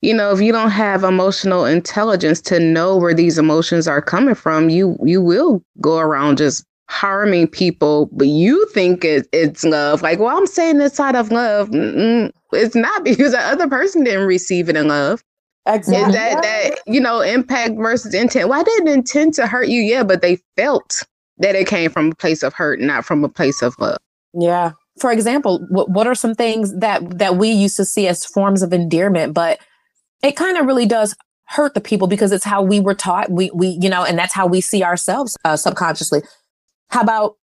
you 0.00 0.12
know 0.12 0.32
if 0.32 0.40
you 0.40 0.52
don't 0.52 0.70
have 0.70 1.04
emotional 1.04 1.64
intelligence 1.64 2.40
to 2.40 2.58
know 2.58 2.96
where 2.96 3.14
these 3.14 3.38
emotions 3.38 3.86
are 3.86 4.02
coming 4.02 4.34
from 4.34 4.68
you 4.68 4.98
you 5.04 5.22
will 5.22 5.62
go 5.80 5.98
around 5.98 6.38
just 6.38 6.66
harming 6.92 7.48
people, 7.48 8.08
but 8.12 8.28
you 8.28 8.68
think 8.68 9.04
it, 9.04 9.26
it's 9.32 9.64
love. 9.64 10.02
Like, 10.02 10.18
well, 10.18 10.36
I'm 10.36 10.46
saying 10.46 10.76
this 10.76 11.00
out 11.00 11.16
of 11.16 11.32
love. 11.32 11.70
Mm-mm. 11.70 12.30
It's 12.52 12.74
not 12.74 13.02
because 13.02 13.32
the 13.32 13.40
other 13.40 13.66
person 13.66 14.04
didn't 14.04 14.26
receive 14.26 14.68
it 14.68 14.76
in 14.76 14.88
love. 14.88 15.24
Exactly. 15.66 16.08
Is 16.08 16.14
that, 16.14 16.42
that, 16.42 16.80
you 16.86 17.00
know, 17.00 17.20
impact 17.20 17.76
versus 17.76 18.12
intent. 18.12 18.48
Why 18.48 18.58
well, 18.58 18.64
didn't 18.64 18.88
intend 18.88 19.32
to 19.34 19.46
hurt 19.46 19.68
you? 19.68 19.80
Yeah, 19.80 20.02
but 20.02 20.20
they 20.20 20.38
felt 20.56 21.02
that 21.38 21.54
it 21.54 21.66
came 21.66 21.90
from 21.90 22.10
a 22.10 22.14
place 22.14 22.42
of 22.42 22.52
hurt, 22.52 22.78
not 22.78 23.06
from 23.06 23.24
a 23.24 23.28
place 23.28 23.62
of 23.62 23.74
love. 23.78 23.98
Yeah. 24.34 24.72
For 25.00 25.10
example, 25.10 25.64
what, 25.70 25.88
what 25.88 26.06
are 26.06 26.14
some 26.14 26.34
things 26.34 26.78
that 26.78 27.18
that 27.18 27.36
we 27.36 27.50
used 27.50 27.76
to 27.78 27.86
see 27.86 28.06
as 28.06 28.26
forms 28.26 28.62
of 28.62 28.74
endearment, 28.74 29.32
but 29.32 29.60
it 30.22 30.36
kind 30.36 30.58
of 30.58 30.66
really 30.66 30.84
does 30.84 31.16
hurt 31.46 31.74
the 31.74 31.80
people 31.80 32.06
because 32.06 32.32
it's 32.32 32.44
how 32.44 32.62
we 32.62 32.80
were 32.80 32.94
taught. 32.94 33.30
We 33.30 33.50
we 33.54 33.78
you 33.80 33.88
know, 33.88 34.04
and 34.04 34.18
that's 34.18 34.34
how 34.34 34.46
we 34.46 34.60
see 34.60 34.84
ourselves 34.84 35.36
uh, 35.44 35.56
subconsciously. 35.56 36.20
How 36.92 37.00
about 37.00 37.36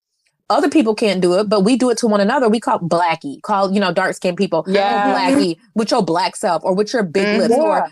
other 0.49 0.69
people 0.69 0.95
can't 0.95 1.21
do 1.21 1.39
it, 1.39 1.49
but 1.49 1.61
we 1.61 1.75
do 1.75 1.89
it 1.89 1.97
to 1.99 2.07
one 2.07 2.21
another. 2.21 2.49
We 2.49 2.59
call 2.59 2.79
blackie, 2.79 3.41
call, 3.41 3.71
you 3.73 3.79
know, 3.79 3.91
dark 3.91 4.15
skinned 4.15 4.37
people, 4.37 4.63
yeah. 4.67 5.13
blackie 5.13 5.57
with 5.75 5.91
your 5.91 6.03
black 6.03 6.35
self 6.35 6.63
or 6.63 6.73
with 6.73 6.93
your 6.93 7.03
big 7.03 7.25
mm-hmm. 7.25 7.39
lips 7.39 7.55
or, 7.55 7.89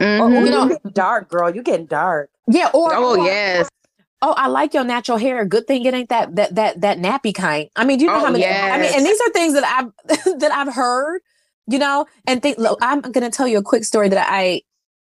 mm-hmm. 0.00 0.22
or, 0.22 0.44
you 0.44 0.50
know, 0.50 0.78
dark 0.92 1.28
girl, 1.28 1.54
you 1.54 1.62
getting 1.62 1.86
dark. 1.86 2.30
Yeah. 2.48 2.70
Or, 2.74 2.94
oh, 2.94 3.20
or, 3.20 3.24
yes. 3.24 3.68
Oh, 4.22 4.34
I 4.36 4.48
like 4.48 4.74
your 4.74 4.84
natural 4.84 5.18
hair. 5.18 5.44
Good 5.44 5.66
thing 5.66 5.84
it 5.84 5.94
ain't 5.94 6.08
that 6.08 6.34
that 6.36 6.54
that 6.54 6.80
that 6.80 6.98
nappy 6.98 7.34
kind. 7.34 7.68
I 7.76 7.84
mean, 7.84 7.98
do 7.98 8.04
you 8.04 8.10
know 8.10 8.16
oh, 8.16 8.24
how 8.24 8.30
many? 8.30 8.40
Yes. 8.40 8.72
I 8.72 8.80
mean, 8.80 8.92
and 8.96 9.04
these 9.04 9.20
are 9.20 9.30
things 9.30 9.52
that 9.52 9.64
I've 9.64 10.38
that 10.40 10.52
I've 10.52 10.74
heard, 10.74 11.20
you 11.66 11.78
know. 11.78 12.06
And 12.26 12.40
think, 12.40 12.56
look, 12.56 12.78
I'm 12.80 13.02
going 13.02 13.22
to 13.22 13.30
tell 13.30 13.46
you 13.46 13.58
a 13.58 13.62
quick 13.62 13.84
story 13.84 14.08
that 14.08 14.26
I 14.28 14.62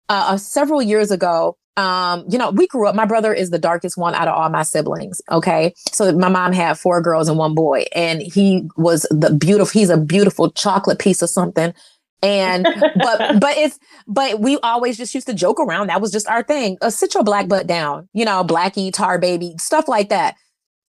uh, 0.09 0.29
uh, 0.29 0.37
several 0.37 0.81
years 0.81 1.11
ago 1.11 1.57
um, 1.75 2.25
you 2.29 2.37
know, 2.37 2.51
we 2.51 2.67
grew 2.67 2.87
up, 2.87 2.95
my 2.95 3.05
brother 3.05 3.33
is 3.33 3.49
the 3.49 3.59
darkest 3.59 3.97
one 3.97 4.13
out 4.13 4.27
of 4.27 4.35
all 4.35 4.49
my 4.49 4.63
siblings. 4.63 5.21
Okay. 5.31 5.73
So 5.91 6.11
my 6.13 6.29
mom 6.29 6.53
had 6.53 6.77
four 6.77 7.01
girls 7.01 7.27
and 7.27 7.37
one 7.37 7.55
boy, 7.55 7.85
and 7.95 8.21
he 8.21 8.67
was 8.77 9.07
the 9.09 9.31
beautiful, 9.31 9.79
he's 9.79 9.89
a 9.89 9.97
beautiful 9.97 10.51
chocolate 10.51 10.99
piece 10.99 11.21
of 11.21 11.29
something. 11.29 11.73
And 12.21 12.63
but 12.95 13.39
but 13.39 13.57
it's 13.57 13.79
but 14.07 14.39
we 14.39 14.57
always 14.59 14.97
just 14.97 15.13
used 15.13 15.27
to 15.27 15.33
joke 15.33 15.59
around. 15.59 15.87
That 15.87 16.01
was 16.01 16.11
just 16.11 16.27
our 16.27 16.43
thing. 16.43 16.77
Uh, 16.81 16.89
sit 16.89 17.15
your 17.15 17.23
black 17.23 17.47
butt 17.47 17.67
down, 17.67 18.07
you 18.13 18.23
know, 18.23 18.43
blackie, 18.43 18.93
tar 18.93 19.17
baby, 19.17 19.55
stuff 19.57 19.87
like 19.87 20.09
that. 20.09 20.35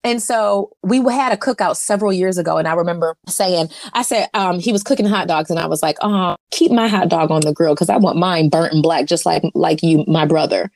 And 0.04 0.22
so 0.22 0.72
we 0.84 1.00
had 1.00 1.32
a 1.32 1.38
cookout 1.38 1.78
several 1.78 2.12
years 2.12 2.38
ago, 2.38 2.58
and 2.58 2.68
I 2.68 2.74
remember 2.74 3.16
saying, 3.28 3.70
I 3.94 4.02
said, 4.02 4.30
um, 4.34 4.60
he 4.60 4.74
was 4.74 4.84
cooking 4.84 5.06
hot 5.06 5.28
dogs, 5.28 5.50
and 5.50 5.60
I 5.60 5.66
was 5.68 5.82
like, 5.82 5.98
oh, 6.02 6.36
keep 6.52 6.72
my 6.72 6.88
hot 6.88 7.08
dog 7.08 7.32
on 7.32 7.42
the 7.42 7.54
grill 7.54 7.74
because 7.74 7.90
I 7.90 7.98
want 7.98 8.18
mine 8.18 8.50
burnt 8.50 8.74
and 8.74 8.84
black, 8.84 9.06
just 9.06 9.26
like 9.26 9.44
like 9.54 9.82
you, 9.82 10.04
my 10.08 10.26
brother. 10.26 10.70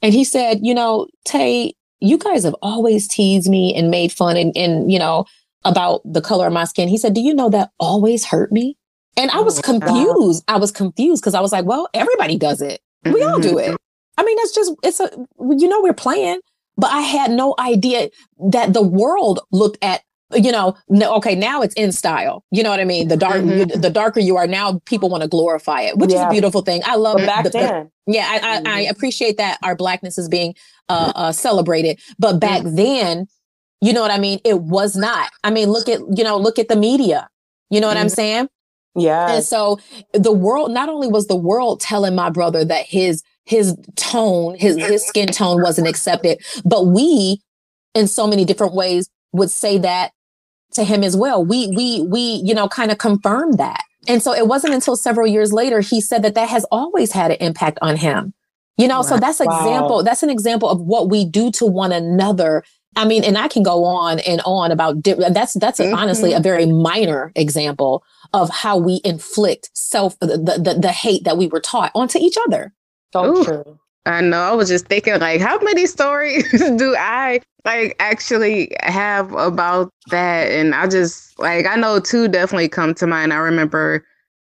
And 0.00 0.14
he 0.14 0.22
said, 0.22 0.60
you 0.62 0.74
know, 0.74 1.08
Tay, 1.24 1.74
you 2.00 2.18
guys 2.18 2.44
have 2.44 2.54
always 2.62 3.08
teased 3.08 3.50
me 3.50 3.74
and 3.74 3.90
made 3.90 4.12
fun 4.12 4.36
and, 4.36 4.56
and 4.56 4.92
you 4.92 4.98
know, 4.98 5.24
about 5.64 6.00
the 6.04 6.20
color 6.20 6.46
of 6.46 6.52
my 6.52 6.64
skin. 6.64 6.88
He 6.88 6.98
said, 6.98 7.14
do 7.14 7.20
you 7.20 7.34
know 7.34 7.50
that 7.50 7.70
always 7.80 8.24
hurt 8.24 8.52
me? 8.52 8.76
And 9.16 9.30
I 9.32 9.40
was 9.40 9.58
oh, 9.58 9.62
confused. 9.62 10.44
I 10.46 10.58
was 10.58 10.70
confused 10.70 11.22
because 11.22 11.34
I 11.34 11.40
was 11.40 11.50
like, 11.50 11.64
well, 11.64 11.88
everybody 11.94 12.36
does 12.36 12.62
it. 12.62 12.80
We 13.04 13.22
all 13.24 13.40
do 13.40 13.58
it. 13.58 13.76
I 14.16 14.24
mean, 14.24 14.36
it's 14.40 14.54
just, 14.54 14.72
it's 14.84 15.00
a, 15.00 15.10
you 15.40 15.68
know, 15.68 15.80
we're 15.82 15.92
playing 15.92 16.40
but 16.78 16.90
I 16.90 17.00
had 17.02 17.30
no 17.32 17.54
idea 17.58 18.08
that 18.50 18.72
the 18.72 18.82
world 18.82 19.40
looked 19.52 19.78
at 19.82 20.02
you 20.34 20.52
know, 20.52 20.76
no, 20.90 21.14
okay, 21.16 21.34
now 21.34 21.62
it's 21.62 21.72
in 21.74 21.90
style. 21.90 22.44
You 22.50 22.62
know 22.62 22.68
what 22.68 22.80
I 22.80 22.84
mean? 22.84 23.08
The 23.08 23.16
dark, 23.16 23.40
Mhm. 23.40 23.80
the 23.80 23.88
darker 23.88 24.20
you 24.20 24.36
are 24.36 24.46
now, 24.46 24.78
people 24.84 25.08
want 25.08 25.22
to 25.22 25.28
glorify 25.28 25.80
it, 25.80 25.96
which 25.96 26.12
is 26.12 26.20
a 26.20 26.28
beautiful 26.28 26.60
thing. 26.60 26.82
I 26.84 26.96
love 26.96 27.16
But 27.16 27.26
back 27.26 27.44
the- 27.44 27.50
the- 27.50 27.58
then, 27.60 27.90
yeah, 28.06 28.26
I, 28.28 28.36
I, 28.36 28.56
I 28.58 28.84
Mhm. 28.84 28.90
appreciate 28.90 29.38
that 29.38 29.56
our 29.62 29.74
blackness 29.74 30.18
is 30.18 30.28
being 30.28 30.54
uh, 30.90 31.12
uh, 31.16 31.32
celebrated, 31.32 31.98
but 32.18 32.40
back 32.40 32.60
then, 32.64 33.26
you 33.80 33.94
know 33.94 34.02
what 34.02 34.10
I 34.10 34.18
mean? 34.18 34.38
It 34.44 34.60
was 34.60 34.96
not. 34.96 35.30
I 35.44 35.50
mean, 35.50 35.70
look 35.70 35.88
at 35.88 36.00
you 36.14 36.24
know, 36.24 36.36
look 36.36 36.58
at 36.58 36.68
the 36.68 36.76
media. 36.76 37.30
You 37.70 37.80
know 37.80 37.88
what 37.88 37.96
I'm 37.96 38.08
Mhm. 38.08 38.14
saying? 38.14 38.48
yeah, 38.96 39.32
And 39.32 39.42
so 39.44 39.78
the 40.12 40.32
world, 40.32 40.72
not 40.72 40.90
only 40.90 41.08
was 41.08 41.26
the 41.26 41.36
world 41.36 41.80
telling 41.80 42.14
my 42.14 42.28
brother 42.28 42.64
that 42.66 42.84
his 42.84 43.22
his 43.48 43.74
tone, 43.96 44.54
his 44.56 44.76
his 44.76 45.06
skin 45.06 45.28
tone 45.28 45.62
wasn't 45.62 45.88
accepted, 45.88 46.38
but 46.64 46.86
we, 46.86 47.40
in 47.94 48.06
so 48.06 48.26
many 48.26 48.44
different 48.44 48.74
ways, 48.74 49.08
would 49.32 49.50
say 49.50 49.78
that 49.78 50.12
to 50.72 50.84
him 50.84 51.02
as 51.02 51.16
well. 51.16 51.44
We 51.44 51.68
we 51.74 52.02
we 52.02 52.42
you 52.44 52.54
know 52.54 52.68
kind 52.68 52.90
of 52.92 52.98
confirmed 52.98 53.58
that. 53.58 53.82
And 54.06 54.22
so 54.22 54.32
it 54.34 54.46
wasn't 54.46 54.74
until 54.74 54.96
several 54.96 55.26
years 55.26 55.52
later 55.52 55.80
he 55.80 56.00
said 56.00 56.22
that 56.22 56.34
that 56.34 56.48
has 56.50 56.64
always 56.70 57.10
had 57.12 57.30
an 57.30 57.38
impact 57.40 57.78
on 57.82 57.96
him. 57.96 58.34
You 58.76 58.86
know, 58.86 59.02
so 59.02 59.16
that's 59.16 59.40
an 59.40 59.48
Wow. 59.48 59.58
example. 59.58 60.02
That's 60.04 60.22
an 60.22 60.30
example 60.30 60.68
of 60.68 60.80
what 60.80 61.08
we 61.10 61.24
do 61.24 61.50
to 61.52 61.66
one 61.66 61.90
another. 61.90 62.62
I 62.96 63.04
mean, 63.06 63.24
and 63.24 63.36
I 63.38 63.48
can 63.48 63.62
go 63.62 63.84
on 63.84 64.18
and 64.20 64.40
on 64.44 64.70
about 64.70 65.02
di- 65.02 65.14
that's 65.14 65.54
that's 65.54 65.80
Mhm. 65.80 65.96
honestly 65.96 66.32
a 66.34 66.40
very 66.40 66.66
minor 66.66 67.32
example 67.34 68.02
of 68.34 68.50
how 68.50 68.76
we 68.76 69.00
inflict 69.04 69.70
self 69.72 70.18
the, 70.20 70.36
the 70.36 70.78
the 70.80 70.92
hate 70.92 71.24
that 71.24 71.38
we 71.38 71.46
were 71.48 71.60
taught 71.60 71.90
onto 71.94 72.18
each 72.18 72.36
other. 72.46 72.72
So 73.12 73.36
Ooh. 73.36 73.44
true. 73.44 73.78
I 74.06 74.22
know. 74.22 74.40
I 74.40 74.52
was 74.52 74.68
just 74.68 74.86
thinking, 74.86 75.18
like, 75.20 75.40
how 75.40 75.58
many 75.58 75.86
stories 75.86 76.50
do 76.76 76.96
I 76.96 77.40
like 77.64 77.94
actually 78.00 78.74
have 78.80 79.32
about 79.34 79.90
that? 80.10 80.50
And 80.50 80.74
I 80.74 80.88
just 80.88 81.38
like 81.38 81.66
I 81.66 81.76
know 81.76 82.00
two 82.00 82.28
definitely 82.28 82.68
come 82.68 82.94
to 82.94 83.06
mind. 83.06 83.32
I 83.32 83.36
remember 83.36 84.04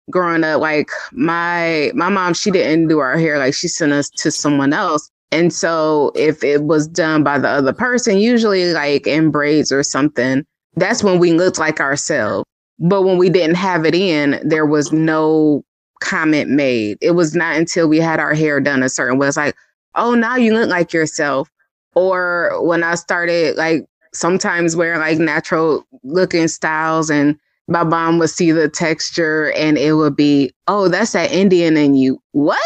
growing 0.10 0.43
up, 0.43 0.62
like 0.62 0.89
my 1.12 1.91
my 1.93 2.10
mom, 2.10 2.34
she 2.34 2.50
didn't 2.50 2.88
do 2.88 3.00
our 3.00 3.17
hair, 3.17 3.38
like 3.38 3.54
she 3.54 3.67
sent 3.67 3.93
us 3.93 4.10
to 4.17 4.32
someone 4.32 4.74
else. 4.74 5.10
And 5.32 5.54
so 5.54 6.12
if 6.15 6.43
it 6.43 6.63
was 6.63 6.88
done 6.88 7.24
by 7.24 7.38
the 7.39 7.47
other 7.47 7.74
person, 7.74 8.17
usually 8.17 8.74
like 8.74 9.08
in 9.08 9.32
braids 9.32 9.71
or 9.71 9.84
something, 9.84 10.43
that's 10.76 11.04
when 11.04 11.19
we 11.19 11.34
looked 11.34 11.60
like 11.60 11.80
ourselves. 11.80 12.45
But 12.80 13.04
when 13.04 13.17
we 13.17 13.30
didn't 13.30 13.56
have 13.56 13.86
it 13.86 13.95
in, 13.95 14.41
there 14.43 14.65
was 14.65 14.91
no 14.91 15.63
comment 16.01 16.49
made. 16.49 16.97
It 17.01 17.11
was 17.11 17.33
not 17.35 17.55
until 17.55 17.87
we 17.87 17.99
had 17.99 18.19
our 18.19 18.33
hair 18.33 18.59
done 18.59 18.83
a 18.83 18.89
certain 18.89 19.17
way. 19.17 19.27
It's 19.27 19.37
like, 19.37 19.55
oh, 19.95 20.13
now 20.15 20.35
you 20.35 20.53
look 20.53 20.69
like 20.69 20.91
yourself. 20.91 21.49
Or 21.95 22.59
when 22.65 22.83
I 22.83 22.95
started 22.95 23.55
like 23.57 23.85
sometimes 24.13 24.75
wearing 24.75 24.99
like 24.99 25.17
natural 25.19 25.85
looking 26.03 26.47
styles 26.47 27.09
and 27.09 27.37
my 27.67 27.83
mom 27.83 28.17
would 28.19 28.29
see 28.29 28.51
the 28.51 28.67
texture 28.67 29.51
and 29.53 29.77
it 29.77 29.93
would 29.93 30.15
be, 30.15 30.53
oh, 30.67 30.87
that's 30.89 31.13
that 31.13 31.31
Indian 31.31 31.77
in 31.77 31.95
you. 31.95 32.21
What? 32.31 32.59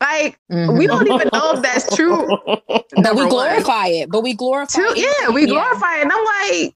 Like, 0.00 0.38
we 0.48 0.86
don't 0.86 1.06
even 1.06 1.28
know 1.32 1.52
if 1.52 1.62
that's 1.62 1.94
true. 1.94 2.26
But 2.66 3.04
number 3.04 3.14
we 3.14 3.20
one. 3.22 3.28
glorify 3.30 3.86
it. 3.88 4.10
But 4.10 4.22
we 4.22 4.34
glorify 4.34 4.78
Two, 4.80 4.88
it. 4.96 4.98
yeah, 5.22 5.28
we 5.30 5.46
glorify 5.46 5.98
it. 5.98 6.02
And 6.02 6.10
I'm 6.12 6.24
like, 6.24 6.74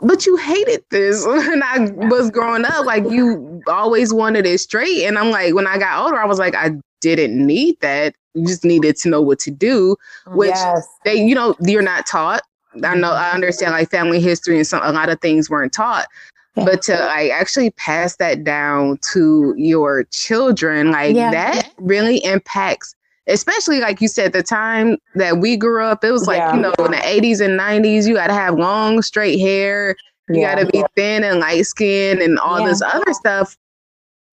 but 0.00 0.26
you 0.26 0.36
hated 0.36 0.84
this 0.90 1.26
when 1.26 1.62
I 1.62 1.90
was 2.08 2.30
growing 2.30 2.64
up. 2.64 2.84
Like 2.84 3.04
you 3.04 3.62
always 3.66 4.12
wanted 4.12 4.46
it 4.46 4.58
straight. 4.58 5.04
And 5.04 5.18
I'm 5.18 5.30
like, 5.30 5.54
when 5.54 5.66
I 5.66 5.78
got 5.78 6.04
older, 6.04 6.18
I 6.18 6.26
was 6.26 6.38
like, 6.38 6.54
I 6.54 6.72
didn't 7.00 7.44
need 7.44 7.80
that. 7.80 8.14
You 8.34 8.46
just 8.46 8.64
needed 8.64 8.96
to 8.96 9.08
know 9.08 9.22
what 9.22 9.38
to 9.40 9.50
do. 9.50 9.96
Which 10.28 10.50
yes, 10.50 10.86
they, 11.04 11.14
you 11.14 11.34
know, 11.34 11.56
you're 11.60 11.82
not 11.82 12.06
taught. 12.06 12.42
I 12.84 12.94
know 12.94 13.12
I 13.12 13.30
understand 13.30 13.72
like 13.72 13.90
family 13.90 14.20
history 14.20 14.56
and 14.56 14.66
some 14.66 14.82
a 14.82 14.92
lot 14.92 15.08
of 15.08 15.20
things 15.20 15.48
weren't 15.48 15.72
taught. 15.72 16.06
But 16.54 16.82
to 16.82 16.94
like 16.94 17.30
actually 17.30 17.70
pass 17.72 18.16
that 18.16 18.42
down 18.44 18.98
to 19.12 19.54
your 19.58 20.04
children, 20.04 20.90
like 20.90 21.14
Yeah. 21.14 21.30
that 21.30 21.72
really 21.78 22.22
impacts 22.24 22.94
especially 23.28 23.80
like 23.80 24.00
you 24.00 24.08
said, 24.08 24.32
the 24.32 24.42
time 24.42 24.96
that 25.14 25.38
we 25.38 25.56
grew 25.56 25.82
up, 25.84 26.04
it 26.04 26.12
was 26.12 26.26
like, 26.26 26.38
Yeah. 26.38 26.54
you 26.54 26.60
know, 26.62 26.74
in 26.78 26.90
the 26.92 27.04
80s 27.04 27.40
and 27.40 27.58
90s, 27.58 28.06
you 28.06 28.14
got 28.14 28.28
to 28.28 28.34
have 28.34 28.58
long, 28.58 29.02
straight 29.02 29.38
hair. 29.38 29.96
You 30.28 30.40
yeah. 30.40 30.54
got 30.54 30.60
to 30.64 30.66
be 30.70 30.84
thin 30.96 31.24
and 31.24 31.40
light 31.40 31.66
skin 31.66 32.20
and 32.22 32.38
all 32.38 32.60
Yeah. 32.60 32.66
this 32.68 32.82
other 32.82 33.12
stuff. 33.12 33.56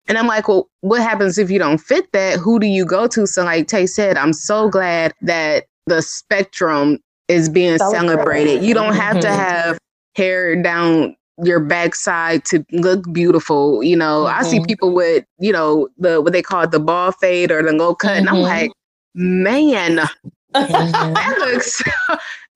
And 0.06 0.18
I'm 0.18 0.26
like, 0.26 0.48
well, 0.48 0.68
what 0.82 1.00
happens 1.00 1.38
if 1.38 1.50
you 1.50 1.58
don't 1.58 1.78
fit 1.78 2.12
that? 2.12 2.38
Who 2.38 2.58
do 2.60 2.66
you 2.66 2.84
go 2.84 3.06
to? 3.08 3.26
So, 3.26 3.42
like 3.44 3.68
Tay 3.68 3.86
said, 3.86 4.16
I'm 4.18 4.32
so 4.34 4.68
glad 4.68 5.14
that 5.22 5.64
the 5.86 6.02
spectrum 6.02 6.98
is 7.28 7.48
being 7.48 7.78
Celebrated. 7.78 8.08
celebrated. 8.10 8.62
You 8.64 8.74
don't 8.74 8.94
have 8.94 9.18
to 9.20 9.28
Mhm. 9.28 9.36
have 9.36 9.78
hair 10.14 10.60
down 10.62 11.16
your 11.42 11.58
backside 11.58 12.44
to 12.44 12.64
look 12.70 13.10
beautiful. 13.12 13.82
You 13.82 13.96
know, 13.96 14.26
I 14.26 14.42
see 14.42 14.60
Mhm. 14.60 14.66
people 14.68 14.92
with, 14.94 15.24
you 15.38 15.52
know, 15.52 15.88
the 15.98 16.20
what 16.20 16.32
they 16.32 16.42
call 16.42 16.62
it, 16.62 16.70
the 16.70 16.78
bald 16.80 17.14
fade 17.16 17.50
or 17.50 17.62
the 17.62 17.72
low 17.72 17.94
cut. 17.94 18.16
And 18.18 18.28
I'm 18.28 18.36
Mhm. 18.36 18.42
like, 18.42 18.70
man, 19.14 20.00
Mhm. 20.54 21.14
that 21.14 21.36
looks 21.40 21.82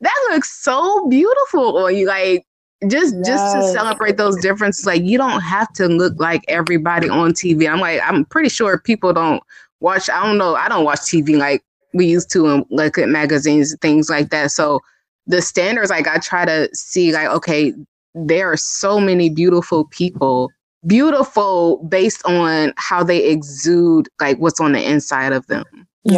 that 0.01 0.29
looks 0.31 0.53
so 0.62 1.07
beautiful 1.09 1.77
on 1.79 1.97
you. 1.97 2.07
Like 2.07 2.47
just 2.88 3.14
just 3.25 3.51
to 3.53 3.62
celebrate 3.62 4.16
those 4.16 4.37
differences. 4.38 4.87
Like 4.87 5.03
you 5.03 5.18
don't 5.18 5.40
have 5.40 5.73
to 5.75 5.88
look 5.88 6.14
like 6.18 6.44
everybody 6.49 7.09
on 7.09 7.33
TV. 7.33 7.68
I'm 7.68 7.81
like, 7.81 8.01
I'm 8.05 8.25
pretty 8.27 8.49
sure 8.49 8.79
people 8.79 9.12
don't 9.12 9.42
watch. 9.81 10.09
I 10.11 10.25
don't 10.25 10.38
know. 10.38 10.55
I 10.55 10.68
don't 10.68 10.85
watch 10.85 11.01
TV 11.01 11.37
like 11.37 11.62
we 11.94 12.07
used 12.07 12.31
to 12.33 12.47
and 12.47 12.64
look 12.71 12.99
at 12.99 13.09
magazines 13.09 13.75
things 13.81 14.09
like 14.11 14.31
that. 14.31 14.51
So 14.53 14.81
the 15.27 15.42
standards, 15.42 15.90
like 15.90 16.07
I 16.07 16.18
try 16.18 16.44
to 16.44 16.68
see, 16.75 17.12
like, 17.12 17.29
okay, 17.29 17.75
there 18.14 18.51
are 18.51 18.57
so 18.57 19.01
many 19.01 19.29
beautiful 19.29 19.87
people, 19.87 20.51
beautiful 20.87 21.79
based 21.88 22.25
on 22.25 22.73
how 22.77 23.03
they 23.03 23.25
exude, 23.29 24.09
like 24.21 24.38
what's 24.38 24.61
on 24.61 24.73
the 24.73 24.83
inside 24.90 25.33
of 25.33 25.47
them. 25.49 25.64
Mm-hmm. 26.09 26.14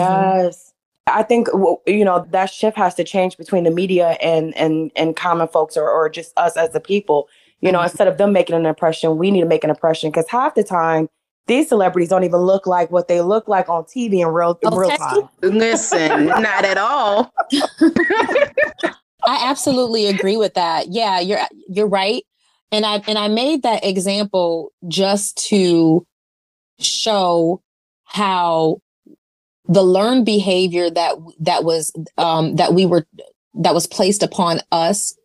Yes. 0.46 0.72
I 1.06 1.22
think 1.24 1.48
you 1.86 2.04
know 2.04 2.24
that 2.30 2.50
shift 2.50 2.76
has 2.76 2.94
to 2.94 3.04
change 3.04 3.36
between 3.36 3.64
the 3.64 3.70
media 3.70 4.10
and 4.22 4.56
and 4.56 4.92
and 4.94 5.16
common 5.16 5.48
folks 5.48 5.76
or 5.76 5.90
or 5.90 6.08
just 6.08 6.32
us 6.38 6.56
as 6.56 6.70
the 6.70 6.80
people. 6.80 7.28
You 7.60 7.72
know, 7.72 7.80
Mhm. 7.80 7.84
instead 7.90 8.08
of 8.08 8.16
them 8.16 8.32
making 8.32 8.54
an 8.56 8.64
impression, 8.64 9.18
we 9.18 9.30
need 9.30 9.40
to 9.40 9.46
make 9.46 9.64
an 9.64 9.70
impression 9.70 10.10
because 10.10 10.28
half 10.28 10.54
the 10.54 10.62
time 10.62 11.08
these 11.46 11.68
celebrities 11.68 12.10
don't 12.10 12.22
even 12.22 12.40
look 12.40 12.66
like 12.66 12.90
what 12.92 13.08
they 13.08 13.20
look 13.22 13.48
like 13.48 13.68
on 13.68 13.84
TV 13.84 14.20
in 14.20 14.28
real 14.28 14.56
in 14.62 14.72
real 14.72 14.90
time. 14.90 15.28
Listen, 15.42 16.26
not 16.26 16.64
at 16.64 16.78
all. 16.78 17.32
I 19.26 19.48
absolutely 19.50 20.06
agree 20.06 20.36
with 20.36 20.54
that. 20.54 20.88
Yeah, 20.88 21.18
you're 21.20 21.40
you're 21.68 21.88
right. 21.88 22.22
And 22.72 22.86
I 22.86 23.02
and 23.08 23.18
I 23.18 23.28
made 23.28 23.62
that 23.64 23.84
example 23.84 24.70
just 24.88 25.36
to 25.48 26.06
show 26.78 27.60
how 28.04 28.80
the 29.70 29.82
learned 29.84 30.26
behavior 30.26 30.90
that 30.90 31.14
that 31.38 31.64
was 31.64 31.92
um 32.18 32.56
that 32.56 32.74
we 32.74 32.84
were 32.84 33.06
that 33.54 33.72
was 33.72 33.86
placed 33.86 34.22
upon 34.22 34.60
us 34.72 35.16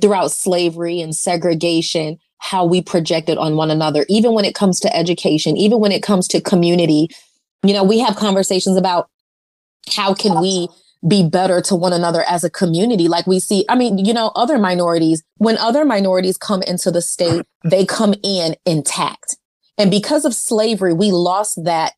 throughout 0.00 0.32
slavery 0.32 1.00
and 1.00 1.14
segregation 1.14 2.18
how 2.38 2.64
we 2.64 2.82
projected 2.82 3.38
on 3.38 3.56
one 3.56 3.70
another 3.70 4.04
even 4.08 4.32
when 4.32 4.44
it 4.44 4.54
comes 4.54 4.80
to 4.80 4.94
education 4.94 5.56
even 5.56 5.78
when 5.78 5.92
it 5.92 6.02
comes 6.02 6.28
to 6.28 6.40
community. 6.40 7.08
You 7.64 7.72
know 7.72 7.84
we 7.84 8.00
have 8.00 8.16
conversations 8.16 8.76
about 8.76 9.08
how 9.94 10.12
can 10.12 10.40
we 10.40 10.68
be 11.06 11.28
better 11.28 11.60
to 11.60 11.76
one 11.76 11.92
another 11.92 12.22
as 12.28 12.42
a 12.42 12.50
community. 12.50 13.06
Like 13.06 13.28
we 13.28 13.38
see 13.38 13.64
i 13.68 13.76
mean 13.76 13.96
you 14.04 14.12
know 14.12 14.32
other 14.34 14.58
minorities 14.58 15.22
when 15.36 15.56
other 15.58 15.84
minorities 15.84 16.36
come 16.36 16.62
into 16.62 16.90
the 16.90 17.02
state 17.02 17.42
they 17.64 17.86
come 17.86 18.14
in 18.24 18.56
intact. 18.66 19.36
And 19.78 19.88
because 19.88 20.24
of 20.24 20.34
slavery 20.34 20.92
we 20.92 21.12
lost 21.12 21.62
that 21.64 21.92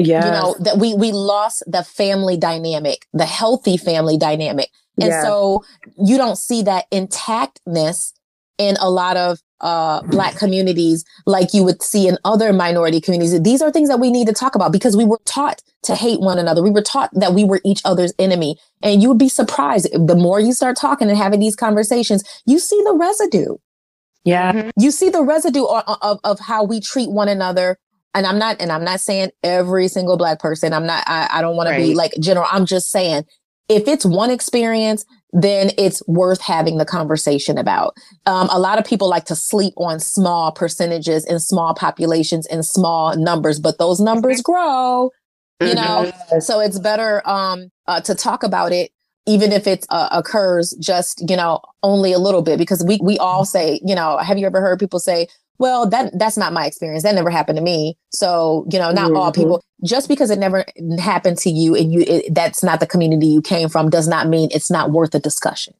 Yeah. 0.00 0.24
you 0.24 0.30
know 0.30 0.56
that 0.60 0.78
we 0.78 0.94
we 0.94 1.12
lost 1.12 1.62
the 1.66 1.82
family 1.84 2.36
dynamic 2.36 3.06
the 3.12 3.26
healthy 3.26 3.76
family 3.76 4.18
dynamic 4.18 4.70
and 4.98 5.12
so 5.22 5.64
you 5.96 6.18
don't 6.18 6.36
see 6.36 6.62
that 6.62 6.90
intactness 6.90 8.12
in 8.58 8.76
a 8.80 8.90
lot 8.90 9.16
of 9.16 9.40
uh, 9.60 10.02
black 10.02 10.36
communities 10.36 11.04
like 11.26 11.54
you 11.54 11.64
would 11.64 11.82
see 11.82 12.08
in 12.08 12.18
other 12.24 12.52
minority 12.52 13.00
communities. 13.00 13.40
These 13.42 13.62
are 13.62 13.70
things 13.70 13.88
that 13.88 14.00
we 14.00 14.10
need 14.10 14.26
to 14.26 14.32
talk 14.32 14.54
about 14.54 14.72
because 14.72 14.96
we 14.96 15.04
were 15.04 15.20
taught 15.24 15.62
to 15.82 15.94
hate 15.94 16.20
one 16.20 16.38
another. 16.38 16.62
We 16.62 16.70
were 16.70 16.82
taught 16.82 17.10
that 17.14 17.34
we 17.34 17.44
were 17.44 17.60
each 17.64 17.80
other's 17.84 18.12
enemy. 18.18 18.58
And 18.82 19.02
you 19.02 19.08
would 19.08 19.18
be 19.18 19.28
surprised 19.28 19.88
the 19.92 20.14
more 20.14 20.40
you 20.40 20.52
start 20.52 20.76
talking 20.76 21.08
and 21.08 21.16
having 21.16 21.40
these 21.40 21.56
conversations, 21.56 22.22
you 22.46 22.58
see 22.58 22.80
the 22.84 22.94
residue. 22.94 23.56
yeah. 24.24 24.70
You 24.78 24.90
see 24.90 25.08
the 25.08 25.22
residue 25.22 25.64
of, 25.64 25.98
of, 26.02 26.20
of 26.24 26.40
how 26.40 26.64
we 26.64 26.80
treat 26.80 27.10
one 27.10 27.28
another. 27.28 27.78
And 28.14 28.26
I'm 28.26 28.38
not, 28.38 28.56
and 28.60 28.72
I'm 28.72 28.84
not 28.84 29.00
saying 29.00 29.30
every 29.42 29.88
single 29.88 30.16
black 30.16 30.40
person. 30.40 30.72
I'm 30.72 30.86
not, 30.86 31.04
I, 31.06 31.28
I 31.30 31.40
don't 31.40 31.56
want 31.56 31.68
to 31.68 31.76
be 31.76 31.94
like 31.94 32.12
general. 32.20 32.46
I'm 32.50 32.66
just 32.66 32.90
saying 32.90 33.24
if 33.68 33.86
it's 33.86 34.04
one 34.04 34.30
experience, 34.30 35.04
then 35.32 35.70
it's 35.78 36.02
worth 36.08 36.40
having 36.40 36.78
the 36.78 36.84
conversation 36.84 37.56
about. 37.56 37.94
Um, 38.26 38.48
a 38.50 38.58
lot 38.58 38.80
of 38.80 38.84
people 38.84 39.08
like 39.08 39.26
to 39.26 39.36
sleep 39.36 39.74
on 39.76 40.00
small 40.00 40.50
percentages 40.50 41.24
and 41.24 41.40
small 41.40 41.72
populations 41.74 42.46
and 42.48 42.66
small 42.66 43.16
numbers, 43.16 43.60
but 43.60 43.78
those 43.78 44.00
numbers 44.00 44.42
grow, 44.42 45.10
you 45.60 45.74
know? 45.74 46.10
Yes. 46.32 46.48
So 46.48 46.58
it's 46.58 46.80
better 46.80 47.22
um, 47.28 47.68
uh, 47.86 48.00
to 48.00 48.14
talk 48.16 48.42
about 48.42 48.72
it 48.72 48.90
even 49.26 49.52
if 49.52 49.66
it 49.66 49.86
uh, 49.90 50.08
occurs 50.12 50.74
just 50.80 51.22
you 51.28 51.36
know 51.36 51.60
only 51.82 52.12
a 52.12 52.18
little 52.18 52.42
bit 52.42 52.58
because 52.58 52.82
we 52.84 52.98
we 53.02 53.18
all 53.18 53.44
say 53.44 53.78
you 53.84 53.94
know 53.94 54.16
have 54.18 54.38
you 54.38 54.46
ever 54.46 54.60
heard 54.60 54.78
people 54.80 54.98
say 54.98 55.28
well 55.60 55.86
that 55.86 56.18
that's 56.18 56.36
not 56.36 56.52
my 56.52 56.66
experience 56.66 57.04
that 57.04 57.14
never 57.14 57.30
happened 57.30 57.56
to 57.56 57.62
me 57.62 57.96
so 58.10 58.66
you 58.72 58.78
know 58.78 58.90
not 58.90 59.08
mm-hmm. 59.08 59.16
all 59.16 59.30
people 59.30 59.62
just 59.84 60.08
because 60.08 60.30
it 60.30 60.38
never 60.38 60.64
happened 60.98 61.38
to 61.38 61.50
you 61.50 61.76
and 61.76 61.92
you 61.92 62.00
it, 62.00 62.34
that's 62.34 62.64
not 62.64 62.80
the 62.80 62.86
community 62.86 63.26
you 63.26 63.40
came 63.40 63.68
from 63.68 63.88
does 63.88 64.08
not 64.08 64.26
mean 64.26 64.48
it's 64.52 64.70
not 64.70 64.90
worth 64.90 65.14
a 65.14 65.20
discussion 65.20 65.72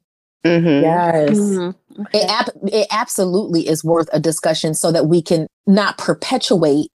mm-hmm. 0.45 0.85
yes 0.85 1.31
mm-hmm. 1.31 2.03
okay. 2.03 2.21
it, 2.21 2.31
ab- 2.31 2.69
it 2.73 2.87
absolutely 2.93 3.67
is 3.67 3.83
worth 3.83 4.09
a 4.13 4.21
discussion 4.21 4.75
so 4.75 4.93
that 4.93 5.07
we 5.07 5.21
can 5.21 5.49
not 5.67 5.99
perpetuate 5.99 6.91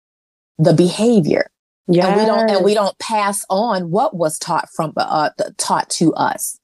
the 0.59 0.75
behavior 0.75 1.51
yeah 1.89 2.09
and 2.09 2.21
we 2.21 2.27
don't 2.27 2.51
and 2.51 2.65
we 2.65 2.75
don't 2.75 2.97
pass 2.99 3.45
on 3.51 3.91
what 3.91 4.15
was 4.15 4.39
taught 4.39 4.69
from 4.71 4.93
uh 4.97 5.31
taught 5.57 5.89
to 5.91 6.15
us 6.15 6.61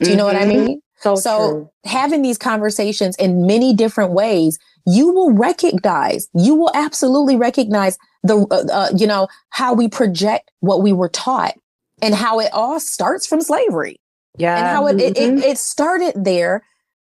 do 0.00 0.10
you 0.10 0.16
know 0.16 0.26
what 0.26 0.36
i 0.36 0.40
mm-hmm. 0.40 0.66
mean 0.66 0.82
so, 1.00 1.16
so 1.16 1.72
having 1.86 2.20
these 2.20 2.36
conversations 2.36 3.16
in 3.16 3.46
many 3.46 3.72
different 3.72 4.12
ways 4.12 4.58
you 4.86 5.12
will 5.12 5.32
recognize, 5.32 6.28
you 6.34 6.54
will 6.54 6.70
absolutely 6.74 7.36
recognize 7.36 7.98
the, 8.22 8.46
uh, 8.50 8.64
uh, 8.72 8.88
you 8.96 9.06
know, 9.06 9.28
how 9.50 9.72
we 9.74 9.88
project 9.88 10.50
what 10.60 10.82
we 10.82 10.92
were 10.92 11.08
taught 11.08 11.54
and 12.02 12.14
how 12.14 12.40
it 12.40 12.50
all 12.52 12.80
starts 12.80 13.26
from 13.26 13.40
slavery. 13.40 14.00
Yeah. 14.38 14.56
And 14.56 14.66
how 14.66 14.86
it, 14.86 14.96
mm-hmm. 14.96 15.00
it, 15.00 15.18
it, 15.18 15.30
mm-hmm. 15.30 15.42
it, 15.42 15.58
started 15.58 16.12
there, 16.16 16.64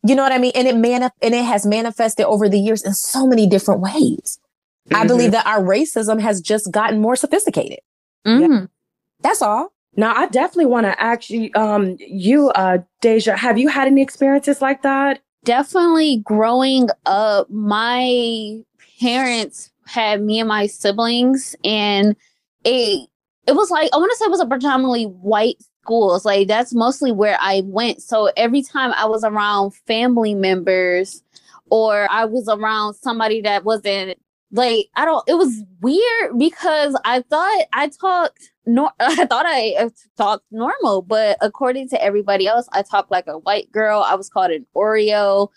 you 0.03 0.16
know 0.16 0.24
what 0.24 0.32
I 0.32 0.38
mean? 0.38 0.51
And 0.53 0.68
it 0.68 0.76
manif- 0.76 1.11
and 1.22 1.34
it 1.34 1.45
has 1.45 1.66
manifested 1.66 2.26
over 2.26 2.49
the 2.49 2.59
years 2.59 2.84
in 2.84 2.93
so 2.93 3.26
many 3.26 3.47
different 3.47 3.82
ways. 3.82 4.39
Mm-hmm. 4.89 4.95
I 4.95 5.07
believe 5.07 5.32
that 5.32 5.45
our 5.47 5.61
racism 5.61 6.22
has 6.22 6.41
just 6.41 6.72
gotten 6.72 6.99
more 6.99 7.16
sophisticated. 7.16 7.80
Mm-hmm. 8.28 8.51
Yeah. 8.51 8.66
That's 9.22 9.41
all. 9.41 9.72
Now, 9.97 10.13
I 10.13 10.28
definitely 10.28 10.66
want 10.66 10.86
to 10.86 11.01
ask 11.01 11.30
you, 11.30 11.49
um, 11.55 11.95
you, 11.99 12.49
uh, 12.49 12.80
Deja, 13.01 13.36
have 13.38 13.57
you 13.57 13.70
had 13.70 13.88
any 13.88 14.01
experiences 14.01 14.61
like 14.61 14.82
that? 14.82 15.22
Definitely 15.46 16.18
growing 16.26 16.89
up, 17.06 17.50
my 17.50 18.60
parents 19.00 19.72
had 19.88 20.22
me 20.22 20.39
and 20.39 20.50
my 20.50 20.68
siblings, 20.68 21.56
and 21.64 22.16
it 22.66 23.08
it 23.48 23.56
was 23.56 23.72
like 23.72 23.89
I 23.93 23.98
want 23.98 24.12
to 24.12 24.18
say 24.18 24.26
it 24.26 24.32
was 24.32 24.41
a 24.41 24.46
predominantly 24.46 25.06
white 25.06 25.58
schools. 25.82 26.26
Like 26.26 26.48
that's 26.48 26.74
mostly 26.74 27.12
where 27.12 27.38
I 27.39 27.62
went. 27.66 28.02
So 28.02 28.32
every 28.36 28.64
time 28.64 28.91
I 28.93 29.06
was 29.06 29.24
around 29.24 29.72
family 29.88 30.34
members 30.34 31.24
or 31.70 32.08
I 32.12 32.26
was 32.26 32.48
around 32.50 32.96
somebody 32.96 33.41
that 33.41 33.64
wasn't 33.64 34.18
like 34.52 34.88
I 34.96 35.06
don't 35.06 35.24
it 35.28 35.36
was 35.36 35.64
weird 35.82 36.38
because 36.38 37.00
I 37.06 37.22
thought 37.22 37.66
I 37.74 37.89
talked 37.89 38.52
no 38.66 38.89
I 38.99 39.26
thought 39.26 39.45
I 39.45 39.76
uh, 39.80 39.89
talked 40.18 40.45
normal, 40.51 41.01
but 41.01 41.38
according 41.41 41.89
to 41.89 42.03
everybody 42.03 42.47
else, 42.47 42.68
I 42.72 42.82
talked 42.82 43.11
like 43.11 43.28
a 43.28 43.38
white 43.39 43.72
girl. 43.72 44.03
I 44.05 44.16
was 44.16 44.30
called 44.30 44.51
an 44.51 44.66
Oreo 44.76 45.49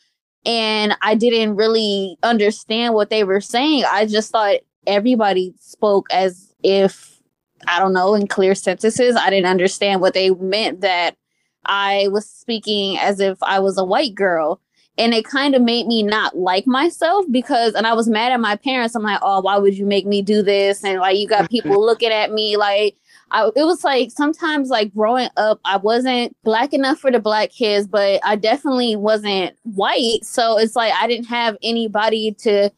and 0.45 0.97
I 1.03 1.15
didn't 1.15 1.57
really 1.57 2.17
understand 2.23 2.95
what 2.95 3.11
they 3.11 3.25
were 3.25 3.41
saying. 3.41 3.85
I 3.91 4.07
just 4.07 4.31
thought 4.31 4.61
everybody 4.87 5.55
spoke 5.59 6.07
as 6.11 6.55
if 6.63 7.21
I 7.67 7.79
don't 7.79 7.93
know 7.93 8.15
in 8.15 8.27
clear 8.27 8.55
sentences. 8.55 9.17
I 9.17 9.31
didn't 9.31 9.51
understand 9.51 10.01
what 10.01 10.15
they 10.15 10.31
meant 10.31 10.81
that 10.83 11.17
I 11.65 12.09
was 12.09 12.29
speaking 12.29 12.99
as 12.99 13.21
if 13.21 13.37
I 13.43 13.59
was 13.59 13.79
a 13.79 13.85
white 13.85 14.15
girl 14.15 14.61
and 14.99 15.15
it 15.15 15.25
kind 15.25 15.55
of 15.55 15.63
made 15.63 15.87
me 15.87 16.03
not 16.03 16.37
like 16.37 16.67
myself 16.67 17.25
because 17.31 17.75
and 17.75 17.87
i 17.87 17.95
was 17.95 18.09
mad 18.09 18.33
at 18.33 18.41
my 18.41 18.57
parents. 18.57 18.95
I'm 18.95 19.03
like 19.03 19.21
oh 19.23 19.41
why 19.41 19.57
would 19.57 19.77
you 19.77 19.87
make 19.87 20.07
me 20.07 20.23
do 20.23 20.43
this? 20.43 20.85
And 20.85 21.01
like 21.01 21.17
you 21.17 21.29
got 21.29 21.51
people 21.57 21.81
looking 21.85 22.11
at 22.11 22.33
me 22.33 22.57
like 22.57 22.97
I, 23.31 23.51
it 23.57 23.65
was 23.65 23.85
like 23.85 24.11
sometimes 24.11 24.71
like 24.71 24.95
growing 24.95 25.29
up 25.37 25.61
i 25.65 25.77
wasn't 25.77 26.35
black 26.45 26.73
enough 26.73 26.99
for 26.99 27.11
the 27.11 27.21
black 27.21 27.51
kids 27.51 27.87
but 27.87 28.21
i 28.25 28.37
definitely 28.37 28.97
wasn't 28.97 29.57
white. 29.63 30.25
So 30.25 30.59
it's 30.59 30.77
like 30.77 30.93
i 30.95 31.07
didn't 31.07 31.27
have 31.27 31.57
anybody 31.63 32.33
to 32.41 32.71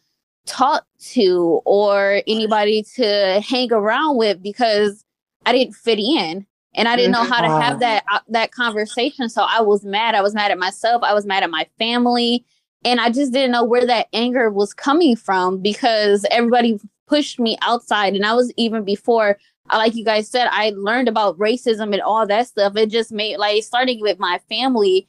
talk 0.47 0.85
to 1.13 1.61
or 1.65 2.23
anybody 2.27 2.85
to 2.97 3.41
hang 3.47 3.73
around 3.73 4.17
with 4.17 4.43
because 4.43 5.05
i 5.47 5.53
didn't 5.53 5.75
fit 5.75 5.99
in 5.99 6.47
and 6.75 6.89
I 6.89 6.97
didn't 6.97 7.13
know 7.13 7.25
how 7.25 7.41
to 7.41 7.49
have 7.49 7.73
mm-hmm. 7.75 7.81
that 7.81 8.05
uh, 8.11 8.21
that 8.29 8.53
conversation. 8.53 9.29
So 9.29 9.43
I 9.43 9.61
was 9.61 9.85
mad. 9.85 10.15
I 10.15 10.23
was 10.23 10.35
mad 10.35 10.51
at 10.51 10.59
myself. 10.59 11.03
I 11.03 11.15
was 11.15 11.27
mad 11.27 11.43
at 11.43 11.51
my 11.51 11.67
family, 11.79 12.45
and 12.85 13.01
I 13.01 13.11
just 13.11 13.33
didn't 13.33 13.53
know 13.53 13.65
where 13.65 13.87
that 13.87 14.07
anger 14.13 14.51
was 14.51 14.73
coming 14.73 15.17
from 15.17 15.61
because 15.61 16.25
everybody 16.31 16.79
pushed 17.09 17.41
me 17.41 17.59
outside, 17.63 18.15
and 18.15 18.25
I 18.25 18.35
was 18.35 18.53
even 18.57 18.85
before. 18.85 19.39
Uh, 19.69 19.77
like 19.77 19.95
you 19.95 20.05
guys 20.05 20.29
said, 20.29 20.49
I 20.51 20.73
learned 20.75 21.07
about 21.07 21.39
racism 21.39 21.93
and 21.93 22.03
all 22.03 22.27
that 22.27 22.49
stuff. 22.49 22.77
It 22.77 22.91
just 22.91 23.13
made 23.13 23.37
like 23.37 23.63
starting 23.63 24.01
with 24.01 24.19
my 24.19 24.41
family. 24.49 25.07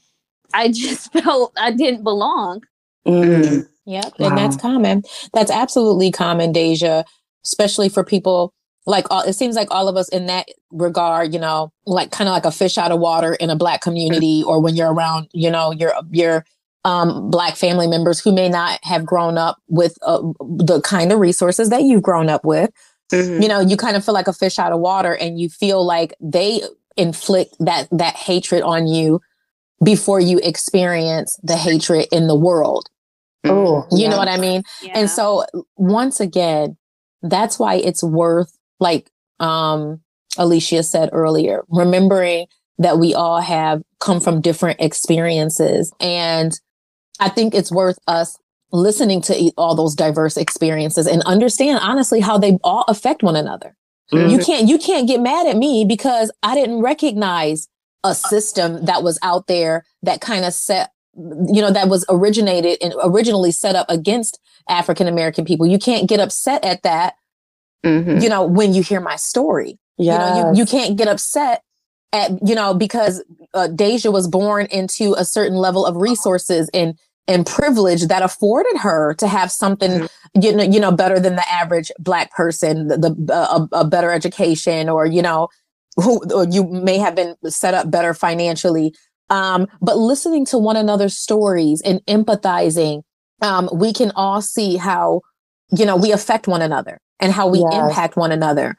I 0.53 0.67
just 0.71 1.11
felt 1.13 1.53
I 1.57 1.71
didn't 1.71 2.03
belong. 2.03 2.63
Mm. 3.07 3.67
Yep, 3.85 4.13
wow. 4.19 4.27
and 4.27 4.37
that's 4.37 4.57
common. 4.57 5.03
That's 5.33 5.49
absolutely 5.49 6.11
common, 6.11 6.51
Deja, 6.51 7.03
especially 7.43 7.89
for 7.89 8.03
people 8.03 8.53
like 8.85 9.05
all, 9.11 9.21
it 9.21 9.33
seems 9.33 9.55
like 9.55 9.67
all 9.71 9.87
of 9.87 9.95
us 9.95 10.09
in 10.09 10.25
that 10.25 10.47
regard, 10.71 11.33
you 11.33 11.39
know, 11.39 11.71
like 11.85 12.11
kind 12.11 12.27
of 12.27 12.33
like 12.33 12.45
a 12.45 12.51
fish 12.51 12.77
out 12.77 12.91
of 12.91 12.99
water 12.99 13.35
in 13.35 13.49
a 13.49 13.55
black 13.55 13.81
community, 13.81 14.43
or 14.47 14.61
when 14.61 14.75
you're 14.75 14.93
around, 14.93 15.27
you 15.33 15.51
know, 15.51 15.71
your 15.71 15.93
your 16.11 16.45
um, 16.83 17.29
black 17.29 17.55
family 17.55 17.87
members 17.87 18.19
who 18.19 18.31
may 18.31 18.49
not 18.49 18.79
have 18.83 19.05
grown 19.05 19.37
up 19.37 19.61
with 19.67 19.97
uh, 20.01 20.21
the 20.39 20.81
kind 20.83 21.11
of 21.11 21.19
resources 21.19 21.69
that 21.69 21.83
you've 21.83 22.01
grown 22.01 22.29
up 22.29 22.43
with. 22.43 22.71
Mm-hmm. 23.11 23.41
You 23.41 23.47
know, 23.49 23.59
you 23.59 23.77
kind 23.77 23.95
of 23.95 24.03
feel 24.03 24.13
like 24.13 24.27
a 24.27 24.33
fish 24.33 24.57
out 24.57 24.71
of 24.71 24.79
water, 24.79 25.15
and 25.15 25.39
you 25.39 25.49
feel 25.49 25.85
like 25.85 26.13
they 26.19 26.61
inflict 26.97 27.55
that 27.59 27.87
that 27.91 28.15
hatred 28.15 28.63
on 28.63 28.87
you 28.87 29.21
before 29.83 30.19
you 30.19 30.39
experience 30.43 31.39
the 31.43 31.55
hatred 31.55 32.07
in 32.11 32.27
the 32.27 32.35
world. 32.35 32.89
Oh, 33.43 33.87
you 33.91 34.03
yeah. 34.03 34.09
know 34.09 34.17
what 34.17 34.27
I 34.27 34.37
mean? 34.37 34.63
Yeah. 34.83 34.99
And 34.99 35.09
so 35.09 35.45
once 35.75 36.19
again, 36.19 36.77
that's 37.23 37.57
why 37.57 37.75
it's 37.75 38.03
worth 38.03 38.55
like 38.81 39.09
um, 39.39 40.01
Alicia 40.37 40.83
said 40.83 41.09
earlier, 41.13 41.63
remembering 41.69 42.47
that 42.77 42.97
we 42.99 43.13
all 43.13 43.39
have 43.39 43.81
come 43.99 44.19
from 44.19 44.41
different 44.41 44.81
experiences. 44.81 45.93
And 46.01 46.51
I 47.19 47.29
think 47.29 47.53
it's 47.53 47.71
worth 47.71 47.99
us 48.07 48.37
listening 48.71 49.21
to 49.21 49.51
all 49.57 49.75
those 49.75 49.95
diverse 49.95 50.35
experiences 50.35 51.05
and 51.05 51.21
understand 51.23 51.79
honestly 51.81 52.19
how 52.19 52.37
they 52.37 52.57
all 52.63 52.83
affect 52.87 53.21
one 53.21 53.35
another. 53.35 53.75
Mm-hmm. 54.11 54.29
You 54.29 54.39
can't 54.39 54.67
you 54.67 54.77
can't 54.77 55.07
get 55.07 55.21
mad 55.21 55.47
at 55.47 55.57
me 55.57 55.85
because 55.85 56.31
I 56.43 56.55
didn't 56.55 56.81
recognize 56.81 57.67
a 58.03 58.15
system 58.15 58.85
that 58.85 59.03
was 59.03 59.19
out 59.21 59.47
there 59.47 59.85
that 60.01 60.21
kind 60.21 60.43
of 60.43 60.53
set 60.53 60.91
you 61.15 61.61
know 61.61 61.71
that 61.71 61.89
was 61.89 62.05
originated 62.09 62.77
and 62.81 62.93
originally 63.03 63.51
set 63.51 63.75
up 63.75 63.89
against 63.89 64.39
African 64.69 65.07
American 65.07 65.45
people. 65.45 65.67
You 65.67 65.79
can't 65.79 66.09
get 66.09 66.19
upset 66.19 66.63
at 66.63 66.83
that 66.83 67.15
mm-hmm. 67.85 68.19
you 68.19 68.29
know, 68.29 68.45
when 68.45 68.73
you 68.73 68.81
hear 68.81 69.01
my 69.01 69.15
story. 69.15 69.77
Yeah. 69.97 70.13
You 70.13 70.43
know, 70.43 70.51
you, 70.51 70.57
you 70.59 70.65
can't 70.65 70.97
get 70.97 71.07
upset 71.07 71.63
at, 72.13 72.31
you 72.45 72.55
know, 72.55 72.73
because 72.73 73.23
uh, 73.53 73.67
Deja 73.67 74.09
was 74.09 74.27
born 74.27 74.67
into 74.71 75.13
a 75.17 75.25
certain 75.25 75.55
level 75.55 75.85
of 75.85 75.95
resources 75.95 76.69
and 76.73 76.97
and 77.27 77.45
privilege 77.45 78.07
that 78.07 78.23
afforded 78.23 78.77
her 78.77 79.13
to 79.15 79.27
have 79.27 79.51
something 79.51 79.91
mm-hmm. 79.91 80.41
you 80.41 80.55
know 80.55 80.63
you 80.63 80.79
know 80.79 80.91
better 80.91 81.19
than 81.19 81.35
the 81.35 81.49
average 81.49 81.91
black 81.99 82.31
person 82.31 82.87
the, 82.87 82.97
the 82.97 83.33
uh, 83.33 83.67
a, 83.71 83.79
a, 83.79 83.85
better 83.85 84.11
education 84.11 84.89
or 84.89 85.05
you 85.05 85.21
know 85.21 85.47
who 85.97 86.21
or 86.33 86.45
you 86.49 86.63
may 86.65 86.97
have 86.97 87.15
been 87.15 87.35
set 87.47 87.73
up 87.73 87.91
better 87.91 88.13
financially 88.13 88.93
um, 89.29 89.67
but 89.81 89.97
listening 89.97 90.45
to 90.45 90.57
one 90.57 90.75
another's 90.75 91.15
stories 91.15 91.81
and 91.81 92.03
empathizing 92.05 93.03
um, 93.41 93.69
we 93.73 93.93
can 93.93 94.11
all 94.15 94.41
see 94.41 94.75
how 94.75 95.21
you 95.77 95.85
know 95.85 95.95
we 95.95 96.11
affect 96.11 96.47
one 96.47 96.61
another 96.61 96.99
and 97.19 97.31
how 97.31 97.47
we 97.47 97.59
yes. 97.59 97.73
impact 97.73 98.15
one 98.15 98.31
another. 98.31 98.75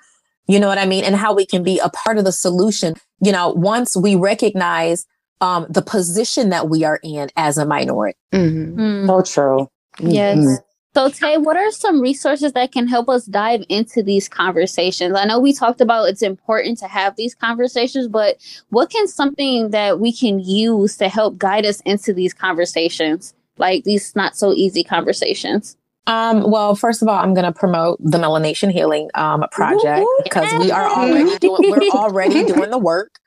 You 0.49 0.59
know 0.59 0.69
what 0.69 0.79
I 0.79 0.87
mean? 0.87 1.05
And 1.05 1.15
how 1.15 1.35
we 1.35 1.47
can 1.47 1.63
be 1.63 1.79
a 1.79 1.89
part 1.89 2.19
of 2.19 2.25
the 2.25 2.33
solution. 2.33 2.95
You 3.21 3.33
know, 3.33 3.51
once 3.51 3.97
we 3.97 4.17
recognize 4.17 5.07
um, 5.41 5.67
the 5.69 5.83
position 5.83 6.51
that 6.51 6.69
we 6.69 6.85
are 6.85 7.01
in 7.03 7.29
as 7.37 7.59
a 7.59 7.67
minority. 7.67 8.19
Mm-hmm. 8.33 8.81
Mm. 8.81 9.07
So 9.07 9.23
true. 9.23 9.69
Yes. 10.01 10.39
Mm-hmm. 10.39 10.55
So, 10.95 11.09
Tay, 11.09 11.39
what 11.39 11.57
are 11.57 11.71
some 11.71 12.03
resources 12.03 12.53
that 12.53 12.71
can 12.71 12.87
help 12.87 13.09
us 13.09 13.25
dive 13.25 13.65
into 13.71 14.03
these 14.03 14.29
conversations? 14.29 15.15
I 15.17 15.25
know 15.25 15.39
we 15.39 15.55
talked 15.55 15.81
about 15.81 16.05
it's 16.11 16.21
important 16.21 16.79
to 16.81 16.87
have 16.87 17.17
these 17.17 17.35
conversations, 17.35 18.09
but 18.09 18.37
what 18.69 18.91
can 18.91 19.09
something 19.09 19.71
that 19.71 20.01
we 20.01 20.13
can 20.13 20.39
use 20.39 20.99
to 20.99 21.09
help 21.09 21.39
guide 21.39 21.65
us 21.65 21.81
into 21.87 22.13
these 22.13 22.35
conversations, 22.35 23.33
like 23.57 23.85
these 23.85 24.15
not 24.15 24.37
so 24.37 24.53
easy 24.53 24.85
conversations? 24.85 25.79
Um, 26.07 26.51
well, 26.51 26.75
first 26.75 27.01
of 27.01 27.09
all, 27.09 27.17
I'm 27.17 27.33
going 27.35 27.45
to 27.45 27.53
promote 27.53 27.99
the 28.01 28.19
Melanation 28.19 28.73
Healing 28.73 29.09
um, 29.15 29.45
Project 29.53 30.07
because 30.25 30.53
we 30.59 30.71
are 30.71 30.89
already 30.89 31.39
doing 31.41 31.71
we're 31.71 31.89
already 31.91 32.45
doing 32.53 32.71
the 32.71 32.79
work. 32.79 33.19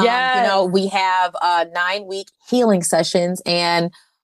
Yeah, 0.00 0.32
um, 0.32 0.38
you 0.38 0.48
know, 0.48 0.64
we 0.64 0.86
have 0.88 1.34
uh, 1.42 1.66
nine 1.72 2.06
week 2.06 2.28
healing 2.48 2.82
sessions, 2.82 3.42
and 3.44 3.90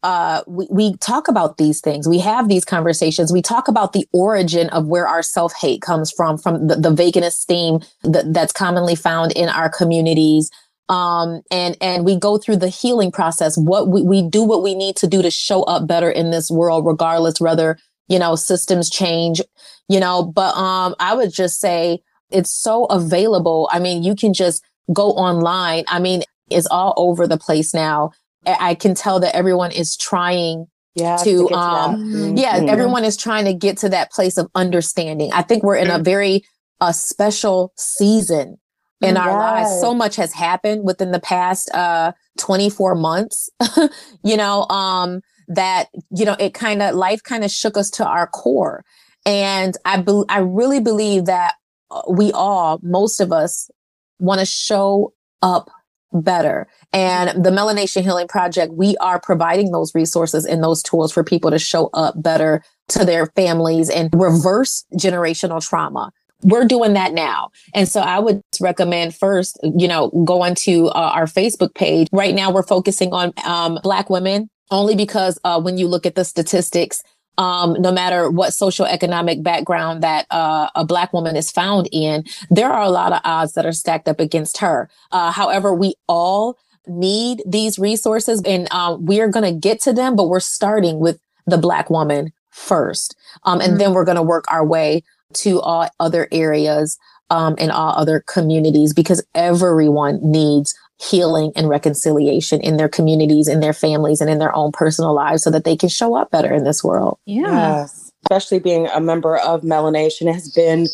uh, 0.03 0.43
we 0.47 0.67
we 0.71 0.97
talk 0.97 1.29
about 1.29 1.59
these 1.59 1.81
things. 1.81 2.09
We 2.09 2.19
have 2.19 2.49
these 2.49 2.65
conversations. 2.65 3.33
We 3.33 3.43
talk 3.43 3.69
about 3.69 3.93
the 3.93 4.07
origin 4.13 4.69
of 4.71 4.87
where 4.87 5.07
our 5.07 5.23
self 5.23 5.53
hate 5.61 5.83
comes 5.83 6.11
from, 6.11 6.39
from 6.39 6.67
the, 6.67 6.77
the 6.77 6.91
vacant 6.91 7.25
esteem 7.25 7.81
that, 8.03 8.33
that's 8.33 8.53
commonly 8.53 8.97
found 8.97 9.33
in 9.33 9.49
our 9.49 9.69
communities. 9.69 10.51
Um, 10.89 11.43
and 11.51 11.77
and 11.81 12.05
we 12.05 12.17
go 12.17 12.39
through 12.39 12.57
the 12.57 12.69
healing 12.69 13.11
process. 13.13 13.57
What 13.57 13.89
we, 13.89 14.03
we 14.03 14.23
do 14.23 14.43
what 14.43 14.63
we 14.63 14.75
need 14.75 14.97
to 14.97 15.07
do 15.07 15.23
to 15.23 15.31
show 15.31 15.63
up 15.65 15.87
better 15.87 16.11
in 16.11 16.31
this 16.31 16.51
world, 16.51 16.87
regardless 16.87 17.41
whether 17.41 17.79
you 18.09 18.19
know 18.19 18.37
systems 18.37 18.91
change, 18.91 19.41
you 19.89 20.01
know. 20.01 20.23
But 20.23 20.55
um, 20.57 20.95
I 21.01 21.15
would 21.15 21.33
just 21.33 21.61
say 21.61 22.01
it's 22.31 22.53
so 22.53 22.85
available. 22.87 23.69
I 23.73 23.79
mean, 23.79 24.03
you 24.03 24.15
can 24.15 24.33
just 24.35 24.65
go 24.93 25.11
online. 25.13 25.85
I 25.89 25.99
mean, 25.99 26.23
it's 26.51 26.67
all 26.67 26.95
over 26.97 27.27
the 27.27 27.39
place 27.39 27.73
now. 27.73 28.13
I 28.45 28.75
can 28.75 28.95
tell 28.95 29.21
that 29.21 29.37
everyone 29.37 29.71
is 29.71 29.97
trying 29.97 30.67
yeah, 30.95 31.17
to, 31.19 31.49
to 31.49 31.55
um, 31.55 31.97
Mm-hmm. 31.97 32.37
yeah, 32.37 32.59
Mhm. 32.59 32.69
everyone 32.69 33.05
is 33.05 33.17
trying 33.17 33.45
to 33.45 33.55
get 33.55 33.79
to 33.79 33.89
that 33.91 34.11
place 34.11 34.37
of 34.37 34.51
understanding. 34.55 35.33
I 35.33 35.43
think 35.43 35.63
we're 35.63 35.77
in 35.77 35.91
a 35.91 35.99
very 36.01 36.45
uh, 36.81 36.91
special 36.93 37.73
season 37.77 38.59
in 39.03 39.17
our 39.17 39.33
lives. 39.39 39.81
So 39.81 39.95
much 39.95 40.17
has 40.17 40.33
happened 40.33 40.85
within 40.85 41.13
the 41.13 41.21
past 41.21 41.71
uh, 41.75 42.13
24 42.39 42.95
months, 42.95 43.51
you 44.25 44.37
know, 44.37 44.67
um, 44.69 45.21
that, 45.49 45.89
you 46.11 46.25
know, 46.25 46.37
it 46.39 46.55
kind 46.55 46.83
of, 46.83 46.95
life 46.95 47.23
kind 47.23 47.45
of 47.45 47.51
shook 47.51 47.77
us 47.77 47.91
to 47.91 48.07
our 48.07 48.27
core. 48.27 48.85
And 49.27 49.77
I, 49.85 49.99
be- 49.99 50.25
I 50.29 50.39
really 50.39 50.81
believe 50.81 51.27
that 51.27 51.55
uh, 51.91 52.03
we 52.09 52.33
all, 52.33 52.81
most 52.83 53.21
of 53.21 53.33
us, 53.33 53.71
want 54.19 54.39
to 54.39 54.47
show 54.47 55.13
up 55.43 55.69
better. 56.13 56.69
And 56.93 57.45
the 57.45 57.51
Melanation 57.51 58.03
Healing 58.03 58.29
Project, 58.29 58.73
we 58.75 58.97
are 58.99 59.19
providing 59.19 59.73
those 59.73 59.95
resources 59.95 60.45
and 60.45 60.63
those 60.63 60.83
tools 60.83 61.13
for 61.13 61.25
people 61.25 61.51
to 61.51 61.59
show 61.59 61.91
up 61.95 62.23
better 62.23 62.63
to 62.89 63.05
their 63.05 63.27
families 63.27 63.89
and 63.91 64.11
reverse 64.13 64.85
generational 64.95 65.67
trauma. 65.67 66.13
We're 66.43 66.67
doing 66.67 66.95
that 66.95 67.13
now. 67.13 67.51
And 67.75 67.89
so 67.89 68.01
I 68.01 68.19
would 68.19 68.43
recommend 68.61 69.15
first, 69.15 69.59
you 69.63 69.87
know, 69.89 70.09
go 70.25 70.43
onto 70.43 70.87
uh, 70.87 71.13
our 71.15 71.27
Facebook 71.27 71.75
page. 71.75 72.09
Right 72.13 72.35
now, 72.35 72.51
we're 72.51 72.63
focusing 72.63 73.13
on 73.13 73.33
um, 73.45 73.79
Black 73.83 74.11
women 74.11 74.51
only 74.71 74.97
because 74.97 75.39
uh, 75.45 75.61
when 75.61 75.79
you 75.79 75.87
look 75.87 76.07
at 76.07 76.15
the 76.15 76.25
statistics, 76.25 77.03
um, 77.39 77.77
no 77.79 77.93
matter 77.93 78.31
what 78.31 78.53
social 78.53 78.87
economic 78.87 79.43
background 79.43 80.03
that 80.03 80.27
uh, 80.31 80.69
a 80.75 80.85
Black 80.85 81.13
woman 81.13 81.37
is 81.37 81.51
found 81.51 81.89
in, 81.93 82.25
there 82.51 82.71
are 82.71 82.83
a 82.83 82.91
lot 82.91 83.13
of 83.13 83.21
odds 83.25 83.55
that 83.55 83.67
are 83.67 83.73
stacked 83.73 84.09
up 84.09 84.21
against 84.21 84.59
her. 84.59 84.91
Uh, 85.13 85.31
however, 85.31 85.75
we 85.75 85.95
all 86.09 86.59
need 86.87 87.43
these 87.47 87.79
resources 87.79 88.43
and 88.45 88.71
um, 88.73 89.05
we're 89.05 89.29
going 89.29 89.45
to 89.45 89.59
get 89.59 89.81
to 89.83 89.93
them, 89.93 90.17
but 90.17 90.29
we're 90.29 90.41
starting 90.41 90.99
with 90.99 91.21
the 91.47 91.59
Black 91.59 91.91
woman 91.91 92.33
first. 92.51 93.17
Um, 93.45 93.61
and 93.61 93.81
then 93.81 93.93
we're 93.95 94.05
going 94.05 94.17
to 94.17 94.23
work 94.23 94.45
our 94.53 94.65
way 94.65 95.03
to 95.35 95.61
all 95.61 95.89
other 96.01 96.29
areas 96.33 96.99
um, 97.31 97.55
and 97.59 97.71
all 97.71 97.93
other 97.97 98.23
communities 98.27 98.93
because 98.93 99.25
everyone 99.35 100.19
needs 100.23 100.75
healing 101.01 101.51
and 101.57 101.69
reconciliation 101.69 102.61
in 102.61 102.77
their 102.77 102.89
communities, 102.89 103.49
in 103.49 103.61
their 103.61 103.73
families, 103.73 104.21
and 104.21 104.31
in 104.31 104.39
their 104.39 104.55
own 104.55 104.71
personal 104.73 105.15
lives 105.15 105.43
so 105.43 105.51
that 105.51 105.65
they 105.65 105.77
can 105.77 105.89
show 105.89 106.15
up 106.15 106.31
better 106.31 106.53
in 106.53 106.65
this 106.65 106.85
world. 106.85 107.19
Yeah. 107.27 107.81
Yes. 107.81 108.13
Especially 108.31 108.61
being 108.61 108.87
a 108.89 109.01
member 109.01 109.37
of 109.39 109.63
Melanation 109.63 110.33
has 110.33 110.49
been 110.51 110.87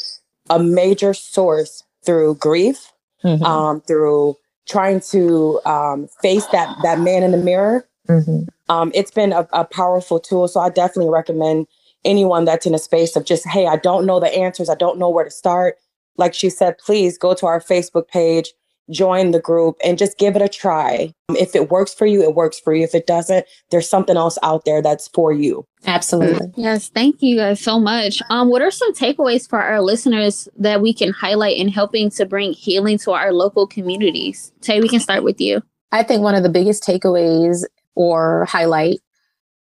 a 0.48 0.58
major 0.58 1.12
source 1.12 1.82
through 2.06 2.36
grief, 2.36 2.90
Mhm. 3.24 3.42
um, 3.44 3.80
through 3.82 4.36
trying 4.66 5.00
to 5.00 5.60
um, 5.66 6.08
face 6.22 6.46
that 6.46 6.74
that 6.82 7.00
man 7.00 7.22
in 7.22 7.32
the 7.32 7.36
mirror. 7.38 7.86
Mhm. 8.08 8.46
Um, 8.70 8.90
it's 8.94 9.10
been 9.10 9.32
a, 9.32 9.46
a 9.52 9.64
powerful 9.64 10.20
tool. 10.20 10.48
So 10.48 10.60
I 10.60 10.70
definitely 10.70 11.10
recommend 11.10 11.66
anyone 12.04 12.44
that's 12.44 12.66
in 12.66 12.74
a 12.74 12.78
space 12.78 13.16
of 13.16 13.24
just, 13.24 13.46
hey, 13.46 13.66
I 13.66 13.76
don't 13.76 14.06
know 14.06 14.20
the 14.20 14.34
answers, 14.34 14.68
I 14.68 14.74
don't 14.74 14.98
know 14.98 15.10
where 15.10 15.24
to 15.24 15.30
start. 15.30 15.76
Like 16.16 16.34
she 16.34 16.50
said, 16.50 16.78
please 16.78 17.16
go 17.16 17.34
to 17.34 17.46
our 17.46 17.60
Facebook 17.60 18.08
page, 18.08 18.52
join 18.90 19.30
the 19.30 19.40
group, 19.40 19.76
and 19.84 19.98
just 19.98 20.18
give 20.18 20.34
it 20.34 20.42
a 20.42 20.48
try. 20.48 21.12
If 21.30 21.54
it 21.54 21.70
works 21.70 21.94
for 21.94 22.06
you, 22.06 22.22
it 22.22 22.34
works 22.34 22.58
for 22.58 22.74
you. 22.74 22.82
If 22.82 22.94
it 22.94 23.06
doesn't, 23.06 23.46
there's 23.70 23.88
something 23.88 24.16
else 24.16 24.38
out 24.42 24.64
there 24.64 24.82
that's 24.82 25.08
for 25.08 25.32
you. 25.32 25.64
Absolutely. 25.86 26.52
Yes, 26.56 26.88
thank 26.88 27.22
you 27.22 27.36
guys 27.36 27.60
so 27.60 27.78
much. 27.78 28.20
Um, 28.30 28.48
what 28.48 28.62
are 28.62 28.70
some 28.70 28.92
takeaways 28.94 29.48
for 29.48 29.62
our 29.62 29.80
listeners 29.80 30.48
that 30.56 30.80
we 30.80 30.92
can 30.92 31.12
highlight 31.12 31.56
in 31.56 31.68
helping 31.68 32.10
to 32.10 32.26
bring 32.26 32.52
healing 32.52 32.98
to 32.98 33.12
our 33.12 33.32
local 33.32 33.66
communities? 33.66 34.52
Tay, 34.60 34.80
we 34.80 34.88
can 34.88 35.00
start 35.00 35.22
with 35.22 35.40
you. 35.40 35.62
I 35.92 36.02
think 36.02 36.22
one 36.22 36.34
of 36.34 36.42
the 36.42 36.48
biggest 36.48 36.82
takeaways 36.82 37.64
or 37.94 38.44
highlight 38.46 39.00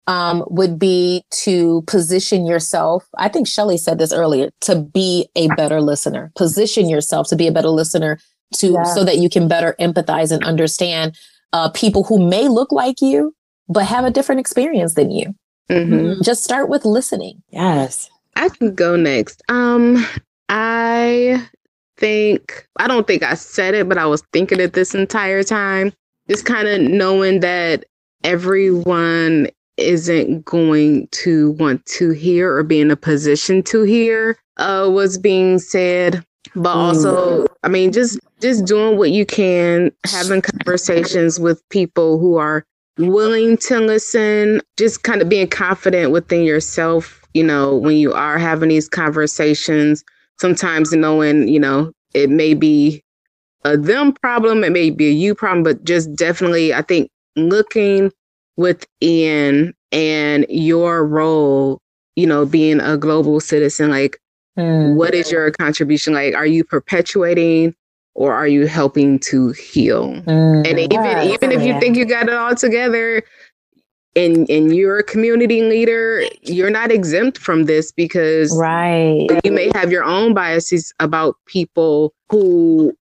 um, 0.06 0.44
would 0.48 0.78
be 0.78 1.24
to 1.30 1.82
position 1.86 2.44
yourself. 2.46 3.06
I 3.18 3.28
think 3.28 3.46
Shelley 3.46 3.76
said 3.78 3.98
this 3.98 4.12
earlier 4.12 4.50
to 4.62 4.76
be 4.76 5.28
a 5.36 5.48
better 5.56 5.80
listener. 5.80 6.32
Position 6.36 6.88
yourself 6.88 7.28
to 7.28 7.36
be 7.36 7.46
a 7.46 7.52
better 7.52 7.68
listener 7.68 8.18
to 8.56 8.72
Yeah. 8.72 8.82
so 8.84 9.04
that 9.04 9.18
you 9.18 9.28
can 9.30 9.48
better 9.48 9.74
empathize 9.80 10.32
and 10.32 10.44
understand 10.44 11.16
uh, 11.52 11.68
people 11.70 12.04
who 12.04 12.18
may 12.18 12.48
look 12.48 12.72
like 12.72 13.00
you 13.00 13.34
but 13.68 13.84
have 13.84 14.04
a 14.04 14.10
different 14.10 14.40
experience 14.40 14.94
than 14.94 15.10
you. 15.10 15.34
Mhm. 15.70 16.22
Just 16.22 16.42
start 16.44 16.68
with 16.68 16.84
listening. 16.84 17.42
Yes. 17.50 18.10
I 18.36 18.48
can 18.48 18.74
go 18.74 18.96
next. 18.96 19.42
Um, 19.48 20.04
I 20.48 21.46
think 21.96 22.66
I 22.78 22.88
don't 22.88 23.06
think 23.06 23.22
I 23.22 23.34
said 23.34 23.74
it, 23.74 23.88
but 23.88 23.96
I 23.98 24.06
was 24.06 24.22
thinking 24.32 24.58
it 24.60 24.72
this 24.72 24.94
entire 24.94 25.42
time. 25.42 25.92
Just 26.28 26.44
kind 26.44 26.66
of 26.68 26.80
knowing 26.80 27.40
that 27.40 27.84
everyone 28.24 29.48
isn't 29.82 30.44
going 30.44 31.08
to 31.08 31.52
want 31.52 31.84
to 31.86 32.10
hear 32.10 32.54
or 32.54 32.62
be 32.62 32.80
in 32.80 32.90
a 32.90 32.96
position 32.96 33.62
to 33.64 33.82
hear 33.82 34.36
uh, 34.56 34.88
what's 34.88 35.18
being 35.18 35.58
said, 35.58 36.24
but 36.54 36.74
also, 36.76 37.46
I 37.62 37.68
mean, 37.68 37.92
just 37.92 38.18
just 38.40 38.64
doing 38.64 38.98
what 38.98 39.10
you 39.10 39.24
can, 39.24 39.90
having 40.04 40.42
conversations 40.42 41.38
with 41.38 41.66
people 41.70 42.18
who 42.18 42.36
are 42.36 42.64
willing 42.98 43.56
to 43.56 43.80
listen, 43.80 44.60
just 44.76 45.02
kind 45.02 45.22
of 45.22 45.28
being 45.28 45.48
confident 45.48 46.10
within 46.10 46.42
yourself, 46.42 47.22
you 47.34 47.42
know, 47.42 47.76
when 47.76 47.96
you 47.96 48.12
are 48.12 48.38
having 48.38 48.68
these 48.68 48.88
conversations, 48.88 50.04
sometimes 50.40 50.92
knowing, 50.92 51.48
you 51.48 51.60
know, 51.60 51.92
it 52.14 52.28
may 52.28 52.54
be 52.54 53.02
a 53.64 53.76
them 53.76 54.12
problem, 54.12 54.64
it 54.64 54.72
may 54.72 54.90
be 54.90 55.08
a 55.08 55.12
you 55.12 55.34
problem, 55.34 55.62
but 55.62 55.82
just 55.84 56.14
definitely, 56.14 56.74
I 56.74 56.82
think 56.82 57.10
looking 57.36 58.12
within 58.56 59.74
and 59.90 60.46
your 60.48 61.06
role, 61.06 61.78
you 62.16 62.26
know, 62.26 62.46
being 62.46 62.80
a 62.80 62.96
global 62.96 63.40
citizen, 63.40 63.90
like 63.90 64.18
Mm. 64.58 64.96
what 64.96 65.14
is 65.14 65.32
your 65.32 65.50
contribution? 65.50 66.12
Like, 66.12 66.34
are 66.34 66.44
you 66.44 66.62
perpetuating 66.62 67.74
or 68.14 68.34
are 68.34 68.46
you 68.46 68.66
helping 68.66 69.18
to 69.20 69.52
heal? 69.52 70.08
Mm. 70.26 70.66
And 70.66 70.78
even 70.78 71.04
Yes, 71.04 71.32
even 71.34 71.52
if 71.52 71.62
you 71.62 71.78
think 71.80 71.96
you 71.96 72.04
got 72.04 72.28
it 72.28 72.34
all 72.34 72.54
together 72.54 73.22
and 74.14 74.48
and 74.50 74.76
you're 74.76 74.98
a 74.98 75.02
community 75.02 75.62
leader, 75.62 76.24
you're 76.42 76.70
not 76.70 76.90
exempt 76.92 77.38
from 77.38 77.64
this 77.64 77.92
because 77.92 78.54
right. 78.58 79.26
you 79.42 79.52
may 79.52 79.70
have 79.74 79.90
your 79.90 80.04
own 80.04 80.34
biases 80.34 80.92
about 81.00 81.36
people 81.46 82.12
who 82.28 82.92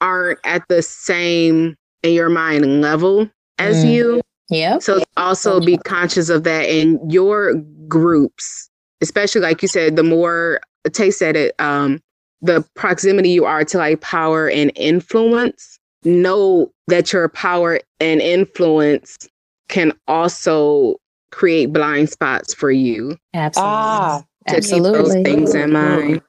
aren't 0.00 0.38
at 0.44 0.66
the 0.68 0.80
same 0.80 1.76
in 2.02 2.14
your 2.14 2.30
mind 2.30 2.80
level 2.80 3.28
as 3.58 3.84
Mm. 3.84 3.92
you. 3.92 4.20
Yep. 4.50 4.82
So 4.82 5.02
also 5.16 5.60
be 5.60 5.78
conscious 5.78 6.28
of 6.28 6.44
that 6.44 6.68
in 6.68 7.00
your 7.10 7.54
groups, 7.88 8.68
especially 9.00 9.40
like 9.40 9.62
you 9.62 9.68
said, 9.68 9.96
the 9.96 10.02
more 10.02 10.60
Tay 10.92 11.10
said 11.10 11.36
it, 11.36 11.54
um, 11.58 12.00
the 12.42 12.62
proximity 12.74 13.30
you 13.30 13.44
are 13.46 13.64
to 13.64 13.78
like 13.78 14.00
power 14.02 14.50
and 14.50 14.70
influence, 14.76 15.78
know 16.04 16.70
that 16.88 17.12
your 17.12 17.28
power 17.30 17.80
and 18.00 18.20
influence 18.20 19.28
can 19.70 19.92
also 20.06 20.96
create 21.30 21.72
blind 21.72 22.10
spots 22.10 22.52
for 22.52 22.70
you. 22.70 23.16
Absolutely. 23.32 23.72
Ah, 23.72 24.22
To 24.48 24.56
Absolutely. 24.56 24.98
keep 24.98 25.04
those 25.06 25.34
things 25.34 25.54
in 25.54 25.72
mind. 25.72 26.20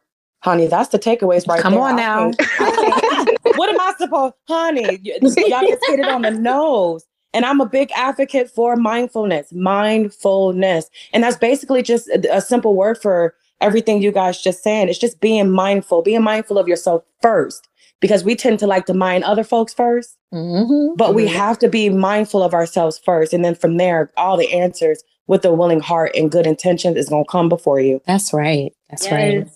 honey, 0.42 0.68
that's 0.68 0.90
the 0.90 1.00
takeaways 1.00 1.46
right 1.48 1.60
Come 1.60 1.74
there. 1.74 1.82
on 1.84 1.96
now. 1.98 2.32
think- 2.32 2.62
I 2.62 3.26
think- 3.26 3.58
what 3.58 3.70
am 3.70 3.80
I 3.80 3.94
supposed, 3.98 4.34
honey? 4.48 4.84
y- 5.04 5.18
Y'all 5.22 5.62
just 5.68 5.86
hit 5.88 6.00
it 6.00 6.08
on 6.08 6.22
the 6.22 6.32
nose. 6.40 7.04
And 7.36 7.46
I'm 7.46 7.60
a 7.62 7.66
big 7.66 7.92
advocate 7.96 8.50
for 8.50 8.76
mindfulness, 8.78 9.52
mindfulness. 9.52 10.90
And 11.14 11.24
that's 11.24 11.38
basically 11.38 11.84
just 11.84 12.08
a, 12.10 12.38
a 12.38 12.42
simple 12.42 12.76
word 12.76 12.98
for 12.98 13.36
everything 13.62 14.02
you 14.02 14.12
guys 14.12 14.42
just 14.42 14.64
saying. 14.64 14.90
It's 14.90 14.98
just 14.98 15.20
being 15.20 15.52
mindful, 15.52 16.02
being 16.02 16.24
mindful 16.24 16.58
of 16.58 16.68
yourself 16.68 17.04
first, 17.22 17.68
because 18.00 18.24
we 18.24 18.36
tend 18.36 18.60
to 18.60 18.68
like 18.68 18.86
to 18.88 18.94
mind 18.94 19.24
other 19.24 19.44
folks 19.44 19.74
first, 19.74 20.18
Mhm. 20.34 20.96
but 20.98 21.14
we 21.14 21.26
Mhm. 21.26 21.30
have 21.34 21.60
to 21.60 21.68
be 21.70 21.90
mindful 21.90 22.42
of 22.42 22.54
ourselves 22.54 22.98
first. 22.98 23.34
And 23.34 23.44
then 23.44 23.56
from 23.56 23.78
there, 23.78 24.12
all 24.18 24.38
the 24.38 24.52
answers 24.54 25.04
with 25.28 25.44
a 25.46 25.52
willing 25.54 25.80
heart 25.80 26.12
and 26.16 26.32
good 26.32 26.46
intentions 26.48 26.98
is 26.98 27.10
going 27.10 27.26
to 27.26 27.30
come 27.32 27.50
before 27.50 27.80
you. 27.80 28.02
That's 28.06 28.34
right. 28.34 28.74
That's 28.90 29.12
right. 29.12 29.48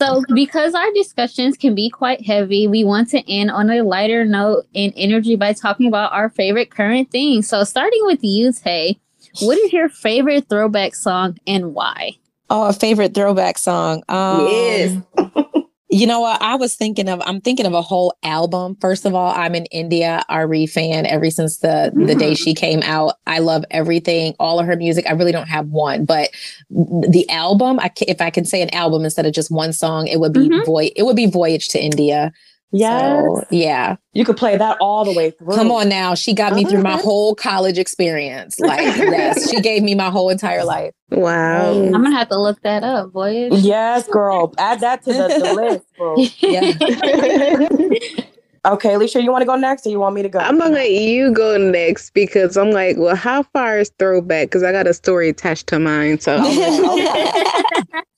So, 0.00 0.24
because 0.34 0.74
our 0.74 0.92
discussions 0.92 1.56
can 1.56 1.74
be 1.74 1.88
quite 1.88 2.26
heavy, 2.26 2.66
we 2.66 2.82
want 2.82 3.10
to 3.10 3.30
end 3.30 3.50
on 3.50 3.70
a 3.70 3.82
lighter 3.82 4.24
note 4.24 4.64
and 4.74 4.92
energy 4.96 5.36
by 5.36 5.52
talking 5.52 5.86
about 5.86 6.12
our 6.12 6.30
favorite 6.30 6.70
current 6.70 7.10
things. 7.10 7.48
So, 7.48 7.62
starting 7.62 8.00
with 8.02 8.18
you, 8.22 8.52
Tay, 8.52 8.98
what 9.40 9.56
is 9.58 9.72
your 9.72 9.88
favorite 9.88 10.48
throwback 10.48 10.96
song 10.96 11.38
and 11.46 11.74
why? 11.74 12.12
Oh, 12.50 12.68
a 12.68 12.72
favorite 12.72 13.14
throwback 13.14 13.56
song. 13.56 14.02
Um, 14.08 14.46
Yes. 14.46 14.96
You 15.94 16.08
know 16.08 16.18
what? 16.18 16.42
I 16.42 16.56
was 16.56 16.74
thinking 16.74 17.08
of. 17.08 17.22
I'm 17.24 17.40
thinking 17.40 17.66
of 17.66 17.72
a 17.72 17.80
whole 17.80 18.18
album. 18.24 18.76
First 18.80 19.04
of 19.04 19.14
all, 19.14 19.32
I'm 19.32 19.54
an 19.54 19.66
India 19.66 20.24
Arie 20.28 20.66
fan 20.66 21.06
ever 21.06 21.30
since 21.30 21.58
the 21.58 21.92
mm. 21.94 22.08
the 22.08 22.16
day 22.16 22.32
mm. 22.32 22.36
she 22.36 22.52
came 22.52 22.82
out. 22.82 23.14
I 23.28 23.38
love 23.38 23.64
everything, 23.70 24.34
all 24.40 24.58
of 24.58 24.66
her 24.66 24.74
music. 24.74 25.06
I 25.08 25.12
really 25.12 25.30
don't 25.30 25.46
have 25.46 25.68
one, 25.68 26.04
but 26.04 26.30
the 26.68 27.24
album. 27.30 27.78
I 27.78 27.92
if 28.08 28.20
I 28.20 28.30
can 28.30 28.44
say 28.44 28.60
an 28.60 28.74
album 28.74 29.04
instead 29.04 29.24
of 29.24 29.32
just 29.32 29.52
one 29.52 29.72
song, 29.72 30.08
it 30.08 30.18
would 30.18 30.32
be 30.32 30.48
mm-hmm. 30.48 30.64
Voy. 30.64 30.90
It 30.96 31.04
would 31.04 31.14
be 31.14 31.26
Voyage 31.26 31.68
to 31.68 31.80
India. 31.80 32.32
Yes. 32.74 33.24
So, 33.24 33.44
yeah. 33.50 33.96
You 34.14 34.24
could 34.24 34.36
play 34.36 34.56
that 34.56 34.76
all 34.80 35.04
the 35.04 35.12
way 35.12 35.30
through. 35.30 35.54
Come 35.54 35.70
on 35.70 35.88
now. 35.88 36.16
She 36.16 36.34
got 36.34 36.54
me 36.54 36.64
through 36.64 36.82
my 36.82 36.94
oh. 36.94 37.02
whole 37.02 37.34
college 37.36 37.78
experience. 37.78 38.58
Like, 38.58 38.80
yes, 38.96 39.48
she 39.48 39.60
gave 39.60 39.84
me 39.84 39.94
my 39.94 40.10
whole 40.10 40.28
entire 40.28 40.64
life. 40.64 40.92
Wow. 41.10 41.70
I'm 41.70 41.92
going 41.92 42.10
to 42.10 42.10
have 42.10 42.28
to 42.30 42.40
look 42.40 42.60
that 42.62 42.82
up, 42.82 43.12
boy. 43.12 43.48
Yes, 43.52 44.08
girl. 44.08 44.52
Add 44.58 44.80
that 44.80 45.04
to 45.04 45.12
the, 45.12 45.28
the 45.28 45.54
list, 45.54 45.84
bro. 45.96 46.16
Yeah. 46.40 48.22
okay, 48.72 48.94
Alicia, 48.94 49.22
you 49.22 49.30
want 49.30 49.42
to 49.42 49.46
go 49.46 49.54
next 49.54 49.86
or 49.86 49.90
you 49.90 50.00
want 50.00 50.16
me 50.16 50.22
to 50.22 50.28
go? 50.28 50.40
I'm 50.40 50.58
going 50.58 50.72
to 50.72 50.76
let 50.76 50.90
you 50.90 51.32
go 51.32 51.56
next 51.56 52.10
because 52.10 52.56
I'm 52.56 52.72
like, 52.72 52.96
well, 52.98 53.14
how 53.14 53.44
far 53.44 53.78
is 53.78 53.92
throwback? 54.00 54.48
Because 54.48 54.64
I 54.64 54.72
got 54.72 54.88
a 54.88 54.94
story 54.94 55.28
attached 55.28 55.68
to 55.68 55.78
mine. 55.78 56.18
So 56.18 56.38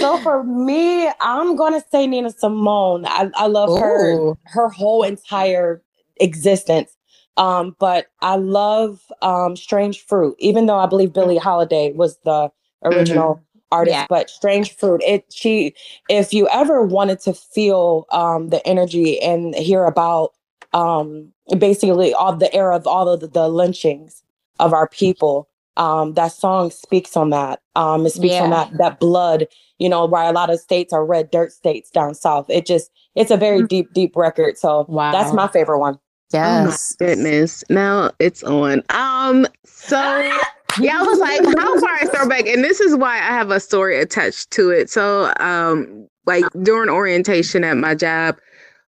so 0.00 0.18
for 0.22 0.44
me, 0.44 1.10
I'm 1.20 1.56
gonna 1.56 1.82
say 1.90 2.06
Nina 2.06 2.30
Simone. 2.30 3.04
I, 3.06 3.30
I 3.34 3.46
love 3.46 3.70
Ooh. 3.70 3.76
her 3.76 4.34
her 4.44 4.68
whole 4.68 5.02
entire 5.02 5.82
existence. 6.16 6.96
Um, 7.36 7.74
but 7.78 8.08
I 8.20 8.36
love 8.36 9.00
um, 9.22 9.56
Strange 9.56 10.04
Fruit, 10.04 10.36
even 10.38 10.66
though 10.66 10.78
I 10.78 10.86
believe 10.86 11.12
Billie 11.12 11.38
Holiday 11.38 11.92
was 11.92 12.18
the 12.24 12.50
original 12.84 13.36
mm-hmm. 13.36 13.60
artist. 13.72 13.94
Yeah. 13.94 14.06
But 14.08 14.30
Strange 14.30 14.76
Fruit, 14.76 15.02
it 15.06 15.24
she 15.30 15.74
if 16.08 16.32
you 16.32 16.48
ever 16.48 16.82
wanted 16.82 17.20
to 17.20 17.34
feel 17.34 18.06
um, 18.12 18.48
the 18.48 18.66
energy 18.66 19.20
and 19.20 19.54
hear 19.54 19.84
about 19.84 20.32
um, 20.72 21.32
basically 21.58 22.14
all 22.14 22.34
the 22.34 22.52
era 22.54 22.76
of 22.76 22.86
all 22.86 23.08
of 23.08 23.20
the, 23.20 23.28
the 23.28 23.48
lynchings 23.48 24.22
of 24.58 24.72
our 24.72 24.88
people, 24.88 25.48
um, 25.80 26.12
that 26.12 26.32
song 26.32 26.70
speaks 26.70 27.16
on 27.16 27.30
that. 27.30 27.62
Um, 27.74 28.04
it 28.04 28.10
speaks 28.10 28.34
yeah. 28.34 28.42
on 28.42 28.50
that 28.50 28.70
that 28.76 29.00
blood, 29.00 29.48
you 29.78 29.88
know, 29.88 30.04
where 30.04 30.24
a 30.24 30.32
lot 30.32 30.50
of 30.50 30.60
states 30.60 30.92
are 30.92 31.04
red 31.06 31.30
dirt 31.30 31.52
states 31.52 31.90
down 31.90 32.14
south. 32.14 32.50
It 32.50 32.66
just 32.66 32.90
it's 33.16 33.30
a 33.30 33.36
very 33.38 33.62
mm. 33.62 33.68
deep, 33.68 33.92
deep 33.94 34.14
record. 34.14 34.58
So 34.58 34.84
wow. 34.88 35.10
that's 35.10 35.32
my 35.32 35.48
favorite 35.48 35.78
one. 35.78 35.98
Yes. 36.34 36.94
Oh 37.00 37.06
goodness. 37.06 37.64
Now 37.70 38.10
it's 38.18 38.42
on. 38.42 38.82
Um, 38.90 39.46
so 39.64 39.96
yeah, 40.78 40.98
I 40.98 41.02
was 41.02 41.18
like, 41.18 41.40
how 41.58 41.80
far 41.80 42.02
is 42.02 42.10
throwback? 42.10 42.46
And 42.46 42.62
this 42.62 42.80
is 42.80 42.94
why 42.94 43.16
I 43.16 43.32
have 43.32 43.50
a 43.50 43.58
story 43.58 43.98
attached 43.98 44.50
to 44.50 44.68
it. 44.68 44.90
So 44.90 45.32
um, 45.40 46.06
like 46.26 46.44
during 46.62 46.90
orientation 46.90 47.64
at 47.64 47.78
my 47.78 47.94
job, 47.94 48.38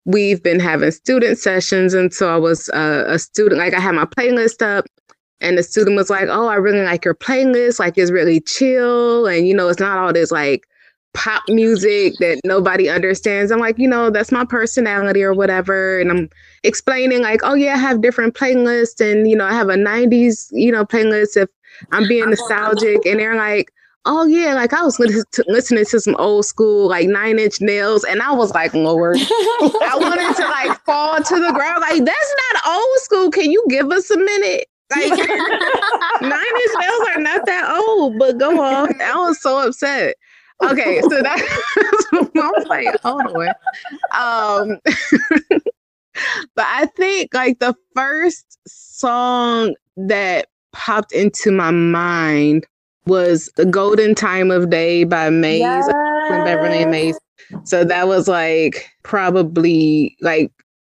we've 0.06 0.42
been 0.42 0.62
having 0.62 0.92
student 0.92 1.38
sessions. 1.38 1.94
And 1.94 2.14
so 2.14 2.34
I 2.34 2.38
was 2.38 2.70
uh, 2.70 3.04
a 3.08 3.20
student, 3.20 3.60
like 3.60 3.74
I 3.74 3.82
had 3.82 3.94
my 3.94 4.06
playlist 4.06 4.62
up 4.62 4.86
and 5.42 5.58
the 5.58 5.64
student 5.64 5.96
was 5.96 6.10
like, 6.10 6.28
"Oh, 6.30 6.48
I 6.48 6.56
really 6.56 6.84
like 6.84 7.06
your 7.06 7.16
playlist. 7.16 7.80
Like, 7.80 7.98
it's 7.98 8.12
really 8.12 8.40
chill, 8.42 9.28
and 9.28 9.48
you 9.48 9.54
know, 9.54 9.68
it's 9.70 9.80
not 9.80 9.98
all 9.98 10.14
this 10.14 10.32
like 10.32 10.68
pop 11.14 11.44
music 11.48 12.14
that 12.20 12.42
nobody 12.44 12.90
understands." 12.90 13.52
I'm 13.52 13.60
like, 13.60 13.78
you 13.78 13.88
know, 13.88 14.10
that's 14.10 14.32
my 14.32 14.46
personality 14.46 15.24
or 15.24 15.34
whatever, 15.34 16.00
and 16.00 16.12
I'm 16.12 16.30
explaining 16.64 17.22
like, 17.22 17.42
"Oh 17.44 17.54
yeah, 17.54 17.74
I 17.74 17.78
have 17.78 18.02
different 18.02 18.34
playlists, 18.36 19.00
and 19.00 19.30
you 19.30 19.36
know, 19.36 19.46
I 19.46 19.54
have 19.54 19.70
a 19.70 19.76
¡90s 19.76 20.50
you 20.52 20.72
know 20.72 20.86
playlist 20.86 21.38
if 21.38 21.50
I'm 21.92 22.08
being 22.08 22.30
nostalgic." 22.30 23.06
And 23.06 23.20
they're 23.20 23.36
like, 23.36 23.72
oh 24.08 24.26
yeah, 24.26 24.56
like 24.56 24.74
I 24.74 24.84
was 24.84 25.00
listening 25.48 25.86
to 25.86 26.00
some 26.00 26.16
old 26.18 26.46
school 26.46 26.88
like 26.88 27.08
Nine 27.08 27.38
Inch 27.38 27.62
Nails, 27.62 28.04
and 28.06 28.22
I 28.22 28.32
was 28.34 28.54
like, 28.54 28.74
Lord, 28.74 29.18
I 29.22 29.98
wanted 30.00 30.36
to 30.36 30.44
like 30.48 30.84
fall 30.86 31.18
to 31.18 31.36
the 31.36 31.52
ground. 31.54 31.82
Like 31.82 32.04
that's 32.04 32.36
not 32.54 32.76
old 32.76 32.98
school. 32.98 33.30
Can 33.30 33.52
you 33.52 33.64
give 33.70 33.92
us 33.92 34.10
a 34.10 34.18
minute? 34.18 34.66
Like 34.90 35.10
nine 35.10 36.32
inch 36.32 36.76
nails 36.80 37.08
are 37.10 37.22
not 37.22 37.46
that 37.46 37.84
old, 37.88 38.18
but 38.18 38.38
go 38.38 38.62
on. 38.62 39.02
I 39.02 39.16
was 39.16 39.42
so 39.42 39.68
upset. 39.68 40.16
Okay, 40.64 41.02
so 41.02 41.10
that 41.10 41.40
I 42.14 42.52
was 42.56 42.68
like, 42.68 43.00
hold 43.02 43.22
on. 43.22 44.70
Um 44.72 44.80
but 46.56 46.66
I 46.66 46.88
think 46.96 47.34
like 47.34 47.60
the 47.60 47.76
first 47.96 48.58
song 48.68 49.76
that 49.98 50.48
popped 50.72 51.12
into 51.12 51.52
my 51.52 51.72
mind 51.72 52.66
was 53.06 53.50
The 53.56 53.66
Golden 53.66 54.16
Time 54.16 54.52
of 54.52 54.70
Day 54.70 55.04
by 55.04 55.30
Maze 55.30 55.60
yes. 55.60 55.88
Beverly 56.30 56.86
Maze. 56.86 57.20
So 57.64 57.84
that 57.84 58.08
was 58.08 58.28
like 58.28 58.90
probably 59.04 60.18
like 60.22 60.52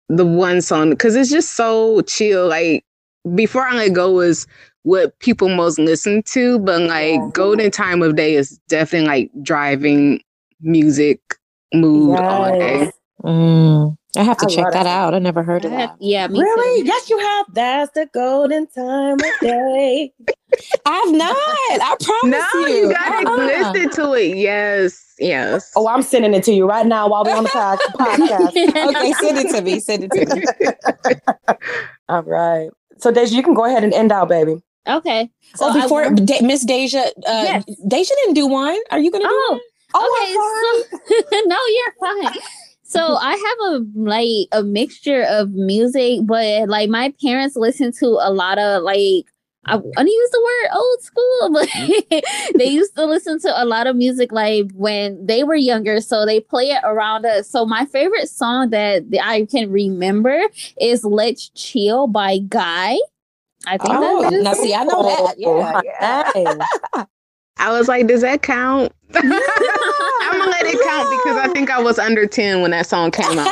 the 0.09 0.25
one 0.25 0.61
song 0.61 0.91
because 0.91 1.15
it's 1.15 1.31
just 1.31 1.55
so 1.55 2.01
chill. 2.01 2.47
Like 2.47 2.85
before 3.34 3.65
I 3.65 3.73
let 3.73 3.93
go 3.93 4.19
is 4.19 4.45
what 4.84 5.17
people 5.19 5.49
most 5.49 5.80
listen 5.80 6.21
to, 6.23 6.59
but 6.59 6.82
like 6.82 7.15
yeah. 7.15 7.30
Golden 7.34 7.71
Time 7.71 8.01
of 8.03 8.15
Day 8.15 8.36
is 8.36 8.59
definitely 8.67 9.07
like 9.07 9.32
driving 9.41 10.21
music 10.61 11.19
mood 11.73 12.17
yes. 12.17 12.21
all 12.21 12.59
day. 12.59 12.91
Mm. 13.23 13.97
I 14.17 14.23
have 14.23 14.38
to 14.38 14.45
I 14.45 14.49
check 14.49 14.71
that 14.71 14.86
out. 14.86 15.13
I 15.13 15.19
never 15.19 15.43
heard 15.43 15.65
of 15.65 15.71
that. 15.71 15.95
Yeah, 15.99 16.28
really? 16.28 16.82
Too. 16.82 16.88
Yes, 16.88 17.09
you 17.09 17.19
have. 17.19 17.45
That's 17.53 17.91
the 17.91 18.07
golden 18.13 18.67
time 18.67 19.15
of 19.15 19.39
day. 19.41 20.13
I've 20.86 21.11
not. 21.11 21.36
I 21.36 21.97
promise 22.01 22.45
no, 22.53 22.59
you. 22.61 22.67
you 22.67 22.93
gotta 22.93 23.28
uh-huh. 23.28 23.71
listen 23.71 23.89
to 24.03 24.13
it. 24.13 24.38
Yes, 24.38 25.15
yes. 25.19 25.71
Oh, 25.76 25.88
I'm 25.88 26.01
sending 26.01 26.34
it 26.34 26.43
to 26.45 26.53
you 26.53 26.67
right 26.67 26.86
now 26.86 27.09
while 27.09 27.26
we're 27.26 27.36
on 27.36 27.43
the 27.43 27.49
podcast. 27.49 28.95
okay, 28.95 29.13
send 29.13 29.38
it 29.38 29.51
to 29.55 29.61
me. 29.61 29.80
Send 29.80 30.03
it 30.05 30.11
to 30.11 30.36
me. 30.36 31.55
All 32.09 32.23
right. 32.23 32.69
So 32.97 33.11
Deja, 33.11 33.35
you 33.35 33.43
can 33.43 33.53
go 33.53 33.65
ahead 33.65 33.83
and 33.83 33.93
end 33.93 34.11
out, 34.11 34.29
baby. 34.29 34.57
Okay. 34.87 35.29
So 35.55 35.69
oh, 35.69 35.73
before 35.73 36.09
De- 36.11 36.41
Miss 36.41 36.63
Deja, 36.63 36.99
uh, 36.99 37.11
yes. 37.25 37.65
Deja 37.87 38.13
didn't 38.23 38.35
do 38.35 38.47
one. 38.47 38.77
Are 38.91 38.99
you 38.99 39.11
gonna 39.11 39.25
oh, 39.27 39.59
Oh, 39.95 40.85
okay. 41.07 41.17
So, 41.17 41.39
no, 41.45 41.57
you're 41.67 41.93
fine. 41.99 42.41
So 42.83 43.15
I 43.15 43.31
have 43.31 43.73
a 43.73 43.85
like 43.95 44.47
a 44.51 44.63
mixture 44.63 45.23
of 45.23 45.51
music, 45.51 46.19
but 46.23 46.69
like 46.69 46.89
my 46.89 47.13
parents 47.23 47.55
listen 47.55 47.91
to 47.99 48.05
a 48.21 48.31
lot 48.31 48.59
of 48.59 48.83
like 48.83 49.25
I 49.66 49.78
want 49.78 49.97
to 49.97 50.11
use 50.11 50.30
the 50.32 50.41
word 50.41 50.78
old 50.78 51.01
school, 51.01 51.49
but 51.53 51.70
mm-hmm. 51.70 52.57
they 52.57 52.68
used 52.68 52.95
to 52.95 53.05
listen 53.05 53.39
to 53.41 53.63
a 53.63 53.66
lot 53.66 53.88
of 53.88 53.95
music 53.95 54.32
like 54.32 54.72
when 54.74 55.26
they 55.26 55.43
were 55.43 55.55
younger. 55.55 56.01
So 56.01 56.26
they 56.26 56.39
play 56.39 56.72
it 56.72 56.82
around 56.84 57.26
us. 57.26 57.49
So 57.49 57.66
my 57.66 57.86
favorite 57.86 58.30
song 58.30 58.70
that 58.70 59.03
I 59.24 59.45
can 59.49 59.72
remember 59.72 60.39
is 60.80 61.03
Let's 61.03 61.49
Chill 61.49 62.07
by 62.07 62.39
Guy. 62.39 62.97
I 63.68 63.78
think 63.78 63.93
oh, 63.95 64.30
now 64.43 64.53
see, 64.53 64.76
I 64.76 64.84
know 64.84 65.03
that. 65.03 65.36
Yeah. 65.39 66.32
yeah. 66.36 67.05
I 67.57 67.77
was 67.77 67.87
like, 67.87 68.07
does 68.07 68.21
that 68.21 68.41
count? 68.41 68.91
I'm 69.15 70.39
gonna 70.39 70.51
let 70.51 70.65
it 70.65 70.81
count 70.83 71.09
because 71.23 71.37
I 71.37 71.49
think 71.53 71.69
I 71.69 71.79
was 71.81 71.97
under 71.97 72.25
10 72.25 72.61
when 72.61 72.71
that 72.71 72.85
song 72.87 73.11
came 73.11 73.39
out. 73.39 73.47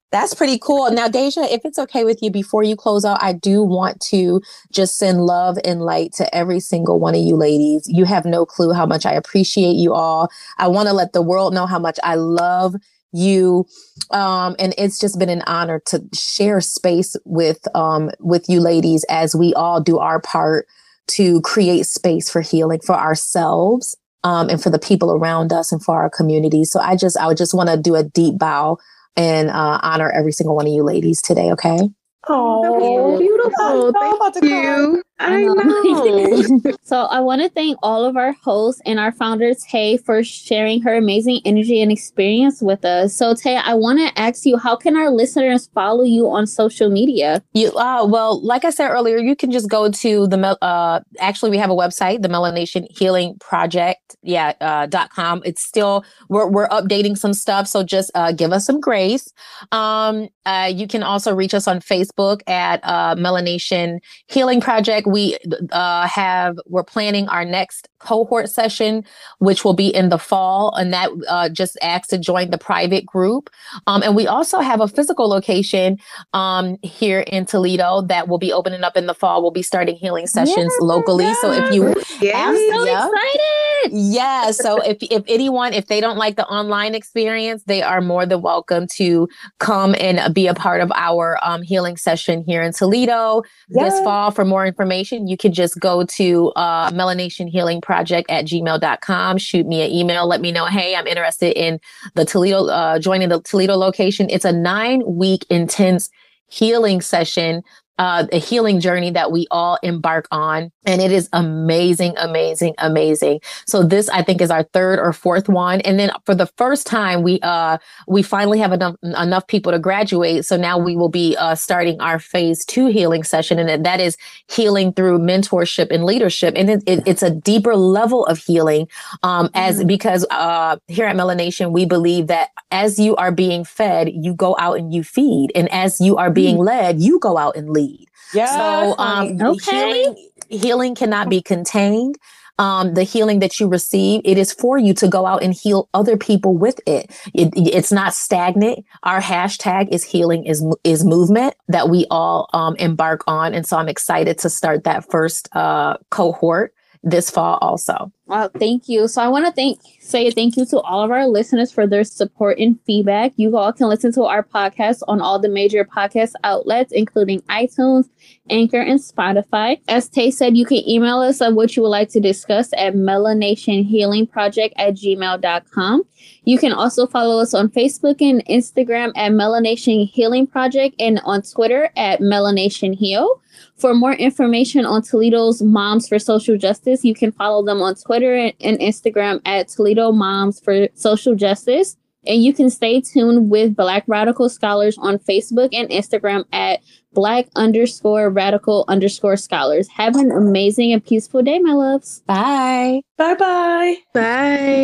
That's 0.12 0.34
pretty 0.34 0.58
cool. 0.58 0.90
Now, 0.92 1.08
Deja, 1.08 1.42
if 1.42 1.64
it's 1.64 1.78
okay 1.78 2.04
with 2.04 2.22
you, 2.22 2.30
before 2.30 2.62
you 2.62 2.76
close 2.76 3.04
out, 3.04 3.22
I 3.22 3.32
do 3.32 3.62
want 3.62 4.00
to 4.02 4.40
just 4.70 4.96
send 4.96 5.26
love 5.26 5.58
and 5.64 5.82
light 5.82 6.12
to 6.14 6.32
every 6.34 6.60
single 6.60 7.00
one 7.00 7.14
of 7.14 7.20
you 7.20 7.36
ladies. 7.36 7.88
You 7.88 8.04
have 8.04 8.24
no 8.24 8.46
clue 8.46 8.72
how 8.72 8.86
much 8.86 9.04
I 9.04 9.12
appreciate 9.12 9.74
you 9.74 9.94
all. 9.94 10.30
I 10.58 10.68
want 10.68 10.88
to 10.88 10.94
let 10.94 11.12
the 11.12 11.22
world 11.22 11.52
know 11.54 11.66
how 11.66 11.78
much 11.78 11.98
I 12.02 12.14
love 12.14 12.76
you 13.10 13.64
um 14.10 14.54
and 14.58 14.74
it's 14.76 14.98
just 14.98 15.18
been 15.18 15.30
an 15.30 15.42
honor 15.46 15.80
to 15.86 16.02
share 16.12 16.60
space 16.60 17.16
with 17.24 17.66
um 17.74 18.10
with 18.20 18.50
you 18.50 18.60
ladies 18.60 19.02
as 19.08 19.34
we 19.34 19.54
all 19.54 19.80
do 19.80 19.96
our 19.98 20.20
part 20.20 20.66
to 21.08 21.40
create 21.42 21.86
space 21.86 22.30
for 22.30 22.40
healing 22.40 22.80
for 22.84 22.94
ourselves 22.94 23.96
um, 24.24 24.48
and 24.48 24.62
for 24.62 24.70
the 24.70 24.78
people 24.78 25.12
around 25.12 25.52
us 25.52 25.72
and 25.72 25.82
for 25.82 25.96
our 25.96 26.10
community. 26.10 26.64
So 26.64 26.80
I 26.80 26.96
just, 26.96 27.16
I 27.16 27.26
would 27.26 27.36
just 27.36 27.54
want 27.54 27.68
to 27.68 27.76
do 27.76 27.94
a 27.94 28.04
deep 28.04 28.38
bow 28.38 28.78
and 29.16 29.50
uh, 29.50 29.80
honor 29.82 30.10
every 30.10 30.32
single 30.32 30.54
one 30.54 30.66
of 30.66 30.72
you 30.72 30.82
ladies 30.82 31.20
today. 31.20 31.50
Okay. 31.52 31.88
Oh, 32.28 33.18
beautiful. 33.18 33.92
Thank 33.92 34.44
you. 34.44 35.02
I 35.20 35.42
know. 35.42 36.74
so 36.82 37.02
I 37.04 37.20
want 37.20 37.42
to 37.42 37.48
thank 37.48 37.76
all 37.82 38.04
of 38.04 38.16
our 38.16 38.32
hosts 38.32 38.80
and 38.86 39.00
our 39.00 39.10
founder, 39.10 39.52
Tay, 39.54 39.96
for 39.96 40.22
sharing 40.22 40.80
her 40.82 40.94
amazing 40.94 41.40
energy 41.44 41.82
and 41.82 41.90
experience 41.90 42.62
with 42.62 42.84
us. 42.84 43.14
So 43.14 43.34
Tay, 43.34 43.56
I 43.56 43.74
want 43.74 43.98
to 43.98 44.20
ask 44.20 44.46
you, 44.46 44.56
how 44.56 44.76
can 44.76 44.96
our 44.96 45.10
listeners 45.10 45.68
follow 45.74 46.04
you 46.04 46.28
on 46.30 46.46
social 46.46 46.88
media? 46.88 47.42
You, 47.52 47.72
uh, 47.72 48.06
well, 48.06 48.40
like 48.44 48.64
I 48.64 48.70
said 48.70 48.90
earlier, 48.90 49.18
you 49.18 49.34
can 49.34 49.50
just 49.50 49.68
go 49.68 49.90
to 49.90 50.26
the, 50.28 50.56
uh, 50.62 51.00
actually 51.18 51.50
we 51.50 51.58
have 51.58 51.70
a 51.70 51.74
website, 51.74 52.22
the 52.22 52.28
Melanation 52.28 52.86
Healing 52.96 53.36
Project, 53.40 54.16
yeah, 54.22 54.52
uh, 54.60 54.86
dot 54.86 55.10
com. 55.10 55.42
It's 55.44 55.62
still, 55.62 56.04
we're, 56.28 56.46
we're 56.46 56.68
updating 56.68 57.18
some 57.18 57.34
stuff. 57.34 57.66
So 57.66 57.82
just, 57.82 58.12
uh, 58.14 58.30
give 58.32 58.52
us 58.52 58.64
some 58.66 58.80
grace. 58.80 59.32
Um, 59.72 60.28
uh, 60.46 60.70
you 60.72 60.86
can 60.86 61.02
also 61.02 61.34
reach 61.34 61.54
us 61.54 61.66
on 61.66 61.80
Facebook 61.80 62.40
at, 62.46 62.80
uh, 62.84 63.16
Melanation 63.16 63.98
Healing 64.28 64.60
Project 64.60 65.07
we 65.08 65.36
uh, 65.72 66.06
have 66.06 66.58
we're 66.66 66.84
planning 66.84 67.28
our 67.28 67.44
next 67.44 67.88
cohort 67.98 68.48
session, 68.48 69.04
which 69.38 69.64
will 69.64 69.74
be 69.74 69.88
in 69.88 70.08
the 70.10 70.18
fall, 70.18 70.74
and 70.76 70.92
that 70.92 71.10
uh, 71.28 71.48
just 71.48 71.78
asks 71.82 72.08
to 72.08 72.18
join 72.18 72.50
the 72.50 72.58
private 72.58 73.06
group. 73.06 73.50
Um, 73.86 74.02
and 74.02 74.14
we 74.14 74.26
also 74.26 74.60
have 74.60 74.80
a 74.80 74.88
physical 74.88 75.28
location 75.28 75.98
um, 76.34 76.76
here 76.82 77.20
in 77.20 77.46
Toledo 77.46 78.02
that 78.02 78.28
will 78.28 78.38
be 78.38 78.52
opening 78.52 78.84
up 78.84 78.96
in 78.96 79.06
the 79.06 79.14
fall. 79.14 79.42
We'll 79.42 79.50
be 79.50 79.62
starting 79.62 79.96
healing 79.96 80.26
sessions 80.26 80.72
yeah, 80.80 80.86
locally. 80.86 81.32
So 81.34 81.52
if 81.52 81.72
you, 81.72 81.94
yeah, 82.20 82.48
I'm 82.48 82.54
so 82.54 82.84
yeah. 82.84 83.06
excited. 83.06 83.92
Yeah. 83.92 84.50
So 84.50 84.82
if 84.84 84.98
if 85.00 85.22
anyone 85.26 85.72
if 85.72 85.86
they 85.86 86.00
don't 86.00 86.18
like 86.18 86.36
the 86.36 86.46
online 86.46 86.94
experience, 86.94 87.62
they 87.64 87.82
are 87.82 88.00
more 88.00 88.26
than 88.26 88.42
welcome 88.42 88.86
to 88.96 89.28
come 89.58 89.94
and 89.98 90.34
be 90.34 90.46
a 90.46 90.54
part 90.54 90.80
of 90.82 90.92
our 90.94 91.38
um, 91.42 91.62
healing 91.62 91.96
session 91.96 92.44
here 92.44 92.62
in 92.62 92.72
Toledo 92.72 93.42
this 93.70 93.98
fall. 94.00 94.30
For 94.30 94.44
more 94.44 94.66
information, 94.66 94.97
you 95.04 95.36
can 95.36 95.52
just 95.52 95.78
go 95.78 96.04
to 96.04 96.48
uh, 96.56 96.90
Melanation 96.90 97.48
Healing 97.48 97.80
project 97.80 98.30
at 98.30 98.44
gmail.com. 98.44 99.38
Shoot 99.38 99.66
me 99.66 99.82
an 99.82 99.90
email. 99.90 100.26
Let 100.26 100.40
me 100.40 100.52
know, 100.52 100.66
hey, 100.66 100.94
I'm 100.94 101.06
interested 101.06 101.56
in 101.56 101.80
the 102.14 102.24
Toledo, 102.24 102.66
uh, 102.66 102.98
joining 102.98 103.28
the 103.28 103.40
Toledo 103.40 103.76
location. 103.76 104.28
It's 104.30 104.44
a 104.44 104.52
nine 104.52 105.02
week 105.06 105.44
intense 105.50 106.10
healing 106.48 107.00
session 107.00 107.62
uh, 107.98 108.26
a 108.32 108.38
healing 108.38 108.80
journey 108.80 109.10
that 109.10 109.32
we 109.32 109.46
all 109.50 109.78
embark 109.82 110.26
on. 110.30 110.70
And 110.84 111.02
it 111.02 111.12
is 111.12 111.28
amazing, 111.32 112.16
amazing, 112.16 112.74
amazing. 112.78 113.40
So 113.66 113.82
this, 113.82 114.08
I 114.08 114.22
think, 114.22 114.40
is 114.40 114.50
our 114.50 114.62
third 114.62 114.98
or 114.98 115.12
fourth 115.12 115.48
one. 115.48 115.80
And 115.82 115.98
then 115.98 116.10
for 116.24 116.34
the 116.34 116.46
first 116.56 116.86
time, 116.86 117.22
we 117.22 117.40
uh 117.42 117.78
we 118.06 118.22
finally 118.22 118.58
have 118.58 118.72
enough 118.72 118.96
enough 119.02 119.46
people 119.46 119.72
to 119.72 119.78
graduate. 119.78 120.44
So 120.44 120.56
now 120.56 120.78
we 120.78 120.96
will 120.96 121.08
be 121.08 121.36
uh, 121.36 121.54
starting 121.54 122.00
our 122.00 122.18
phase 122.18 122.64
two 122.64 122.86
healing 122.86 123.24
session, 123.24 123.58
and 123.58 123.84
that 123.84 124.00
is 124.00 124.16
healing 124.48 124.92
through 124.92 125.18
mentorship 125.18 125.90
and 125.90 126.04
leadership. 126.04 126.54
And 126.56 126.70
it, 126.70 126.82
it, 126.86 127.02
it's 127.06 127.22
a 127.22 127.30
deeper 127.30 127.76
level 127.76 128.24
of 128.26 128.38
healing, 128.38 128.88
um, 129.22 129.50
as 129.54 129.78
mm-hmm. 129.78 129.88
because 129.88 130.26
uh, 130.30 130.76
here 130.86 131.06
at 131.06 131.16
Melanation, 131.16 131.72
we 131.72 131.84
believe 131.84 132.26
that 132.28 132.50
as 132.70 132.98
you 132.98 133.16
are 133.16 133.32
being 133.32 133.64
fed, 133.64 134.10
you 134.12 134.34
go 134.34 134.56
out 134.58 134.78
and 134.78 134.92
you 134.92 135.02
feed, 135.04 135.52
and 135.54 135.70
as 135.72 136.00
you 136.00 136.16
are 136.16 136.30
being 136.30 136.56
mm-hmm. 136.56 136.64
led, 136.64 137.00
you 137.00 137.18
go 137.18 137.36
out 137.36 137.56
and 137.56 137.70
lead. 137.70 137.87
Yeah. 138.34 138.46
So 138.46 138.98
um, 138.98 139.40
okay. 139.40 139.70
healing, 139.70 140.28
healing 140.48 140.94
cannot 140.94 141.28
be 141.28 141.42
contained. 141.42 142.16
Um, 142.60 142.94
the 142.94 143.04
healing 143.04 143.38
that 143.38 143.60
you 143.60 143.68
receive, 143.68 144.20
it 144.24 144.36
is 144.36 144.52
for 144.52 144.78
you 144.78 144.92
to 144.94 145.06
go 145.06 145.26
out 145.26 145.44
and 145.44 145.54
heal 145.54 145.88
other 145.94 146.16
people 146.16 146.56
with 146.56 146.80
it. 146.86 147.08
it. 147.32 147.52
It's 147.54 147.92
not 147.92 148.14
stagnant. 148.14 148.84
Our 149.04 149.20
hashtag 149.20 149.88
is 149.92 150.02
healing 150.02 150.44
is 150.44 150.64
is 150.82 151.04
movement 151.04 151.54
that 151.68 151.88
we 151.88 152.04
all 152.10 152.50
um, 152.52 152.74
embark 152.76 153.22
on, 153.28 153.54
and 153.54 153.64
so 153.64 153.76
I'm 153.76 153.88
excited 153.88 154.38
to 154.38 154.50
start 154.50 154.82
that 154.84 155.08
first 155.08 155.48
uh, 155.54 155.98
cohort 156.10 156.74
this 157.10 157.30
fall 157.30 157.58
also. 157.60 158.12
Well, 158.26 158.50
thank 158.58 158.88
you. 158.88 159.08
So 159.08 159.22
I 159.22 159.28
want 159.28 159.46
to 159.46 159.52
thank 159.52 159.80
say 160.00 160.30
thank 160.30 160.56
you 160.56 160.66
to 160.66 160.80
all 160.80 161.02
of 161.02 161.10
our 161.10 161.26
listeners 161.26 161.72
for 161.72 161.86
their 161.86 162.04
support 162.04 162.58
and 162.58 162.78
feedback. 162.84 163.32
You 163.36 163.56
all 163.56 163.72
can 163.72 163.88
listen 163.88 164.12
to 164.12 164.24
our 164.24 164.42
podcast 164.42 165.02
on 165.08 165.20
all 165.20 165.38
the 165.38 165.48
major 165.48 165.84
podcast 165.84 166.32
outlets, 166.44 166.92
including 166.92 167.40
iTunes, 167.42 168.08
Anchor, 168.50 168.80
and 168.80 169.00
Spotify. 169.00 169.80
As 169.88 170.08
Tay 170.08 170.30
said, 170.30 170.56
you 170.56 170.66
can 170.66 170.86
email 170.88 171.20
us 171.20 171.40
on 171.40 171.54
what 171.54 171.76
you 171.76 171.82
would 171.82 171.88
like 171.88 172.10
to 172.10 172.20
discuss 172.20 172.70
at 172.74 172.94
melanationhealingproject 172.94 174.72
at 174.76 174.94
gmail.com. 174.94 176.02
You 176.44 176.58
can 176.58 176.72
also 176.72 177.06
follow 177.06 177.40
us 177.40 177.54
on 177.54 177.70
Facebook 177.70 178.20
and 178.20 178.44
Instagram 178.46 179.12
at 179.16 179.32
Melanation 179.32 180.06
Healing 180.08 180.46
Project 180.46 180.96
and 180.98 181.20
on 181.24 181.42
Twitter 181.42 181.90
at 181.96 182.20
Melanation 182.20 182.94
Heal. 182.94 183.40
For 183.76 183.94
more 183.94 184.14
information 184.14 184.84
on 184.84 185.02
Toledo's 185.02 185.62
Moms 185.62 186.08
for 186.08 186.18
Social 186.18 186.56
Justice, 186.56 187.04
you 187.04 187.14
can 187.14 187.32
follow 187.32 187.64
them 187.64 187.80
on 187.80 187.94
Twitter 187.94 188.34
and 188.60 188.78
Instagram 188.78 189.40
at 189.44 189.68
Toledo 189.68 190.12
Moms 190.12 190.60
for 190.60 190.88
Social 190.94 191.34
Justice. 191.34 191.96
And 192.26 192.42
you 192.42 192.52
can 192.52 192.68
stay 192.68 193.00
tuned 193.00 193.50
with 193.50 193.76
Black 193.76 194.04
Radical 194.06 194.48
Scholars 194.48 194.98
on 194.98 195.18
Facebook 195.18 195.70
and 195.72 195.88
Instagram 195.88 196.44
at 196.52 196.80
Black 197.14 197.48
underscore 197.56 198.28
radical 198.28 198.84
underscore 198.86 199.36
scholars. 199.36 199.88
Have 199.88 200.14
an 200.16 200.30
amazing 200.30 200.92
and 200.92 201.04
peaceful 201.04 201.42
day, 201.42 201.58
my 201.58 201.72
loves. 201.72 202.20
Bye. 202.26 203.00
Bye 203.16 203.34
bye. 203.34 203.96
Bye. 204.12 204.78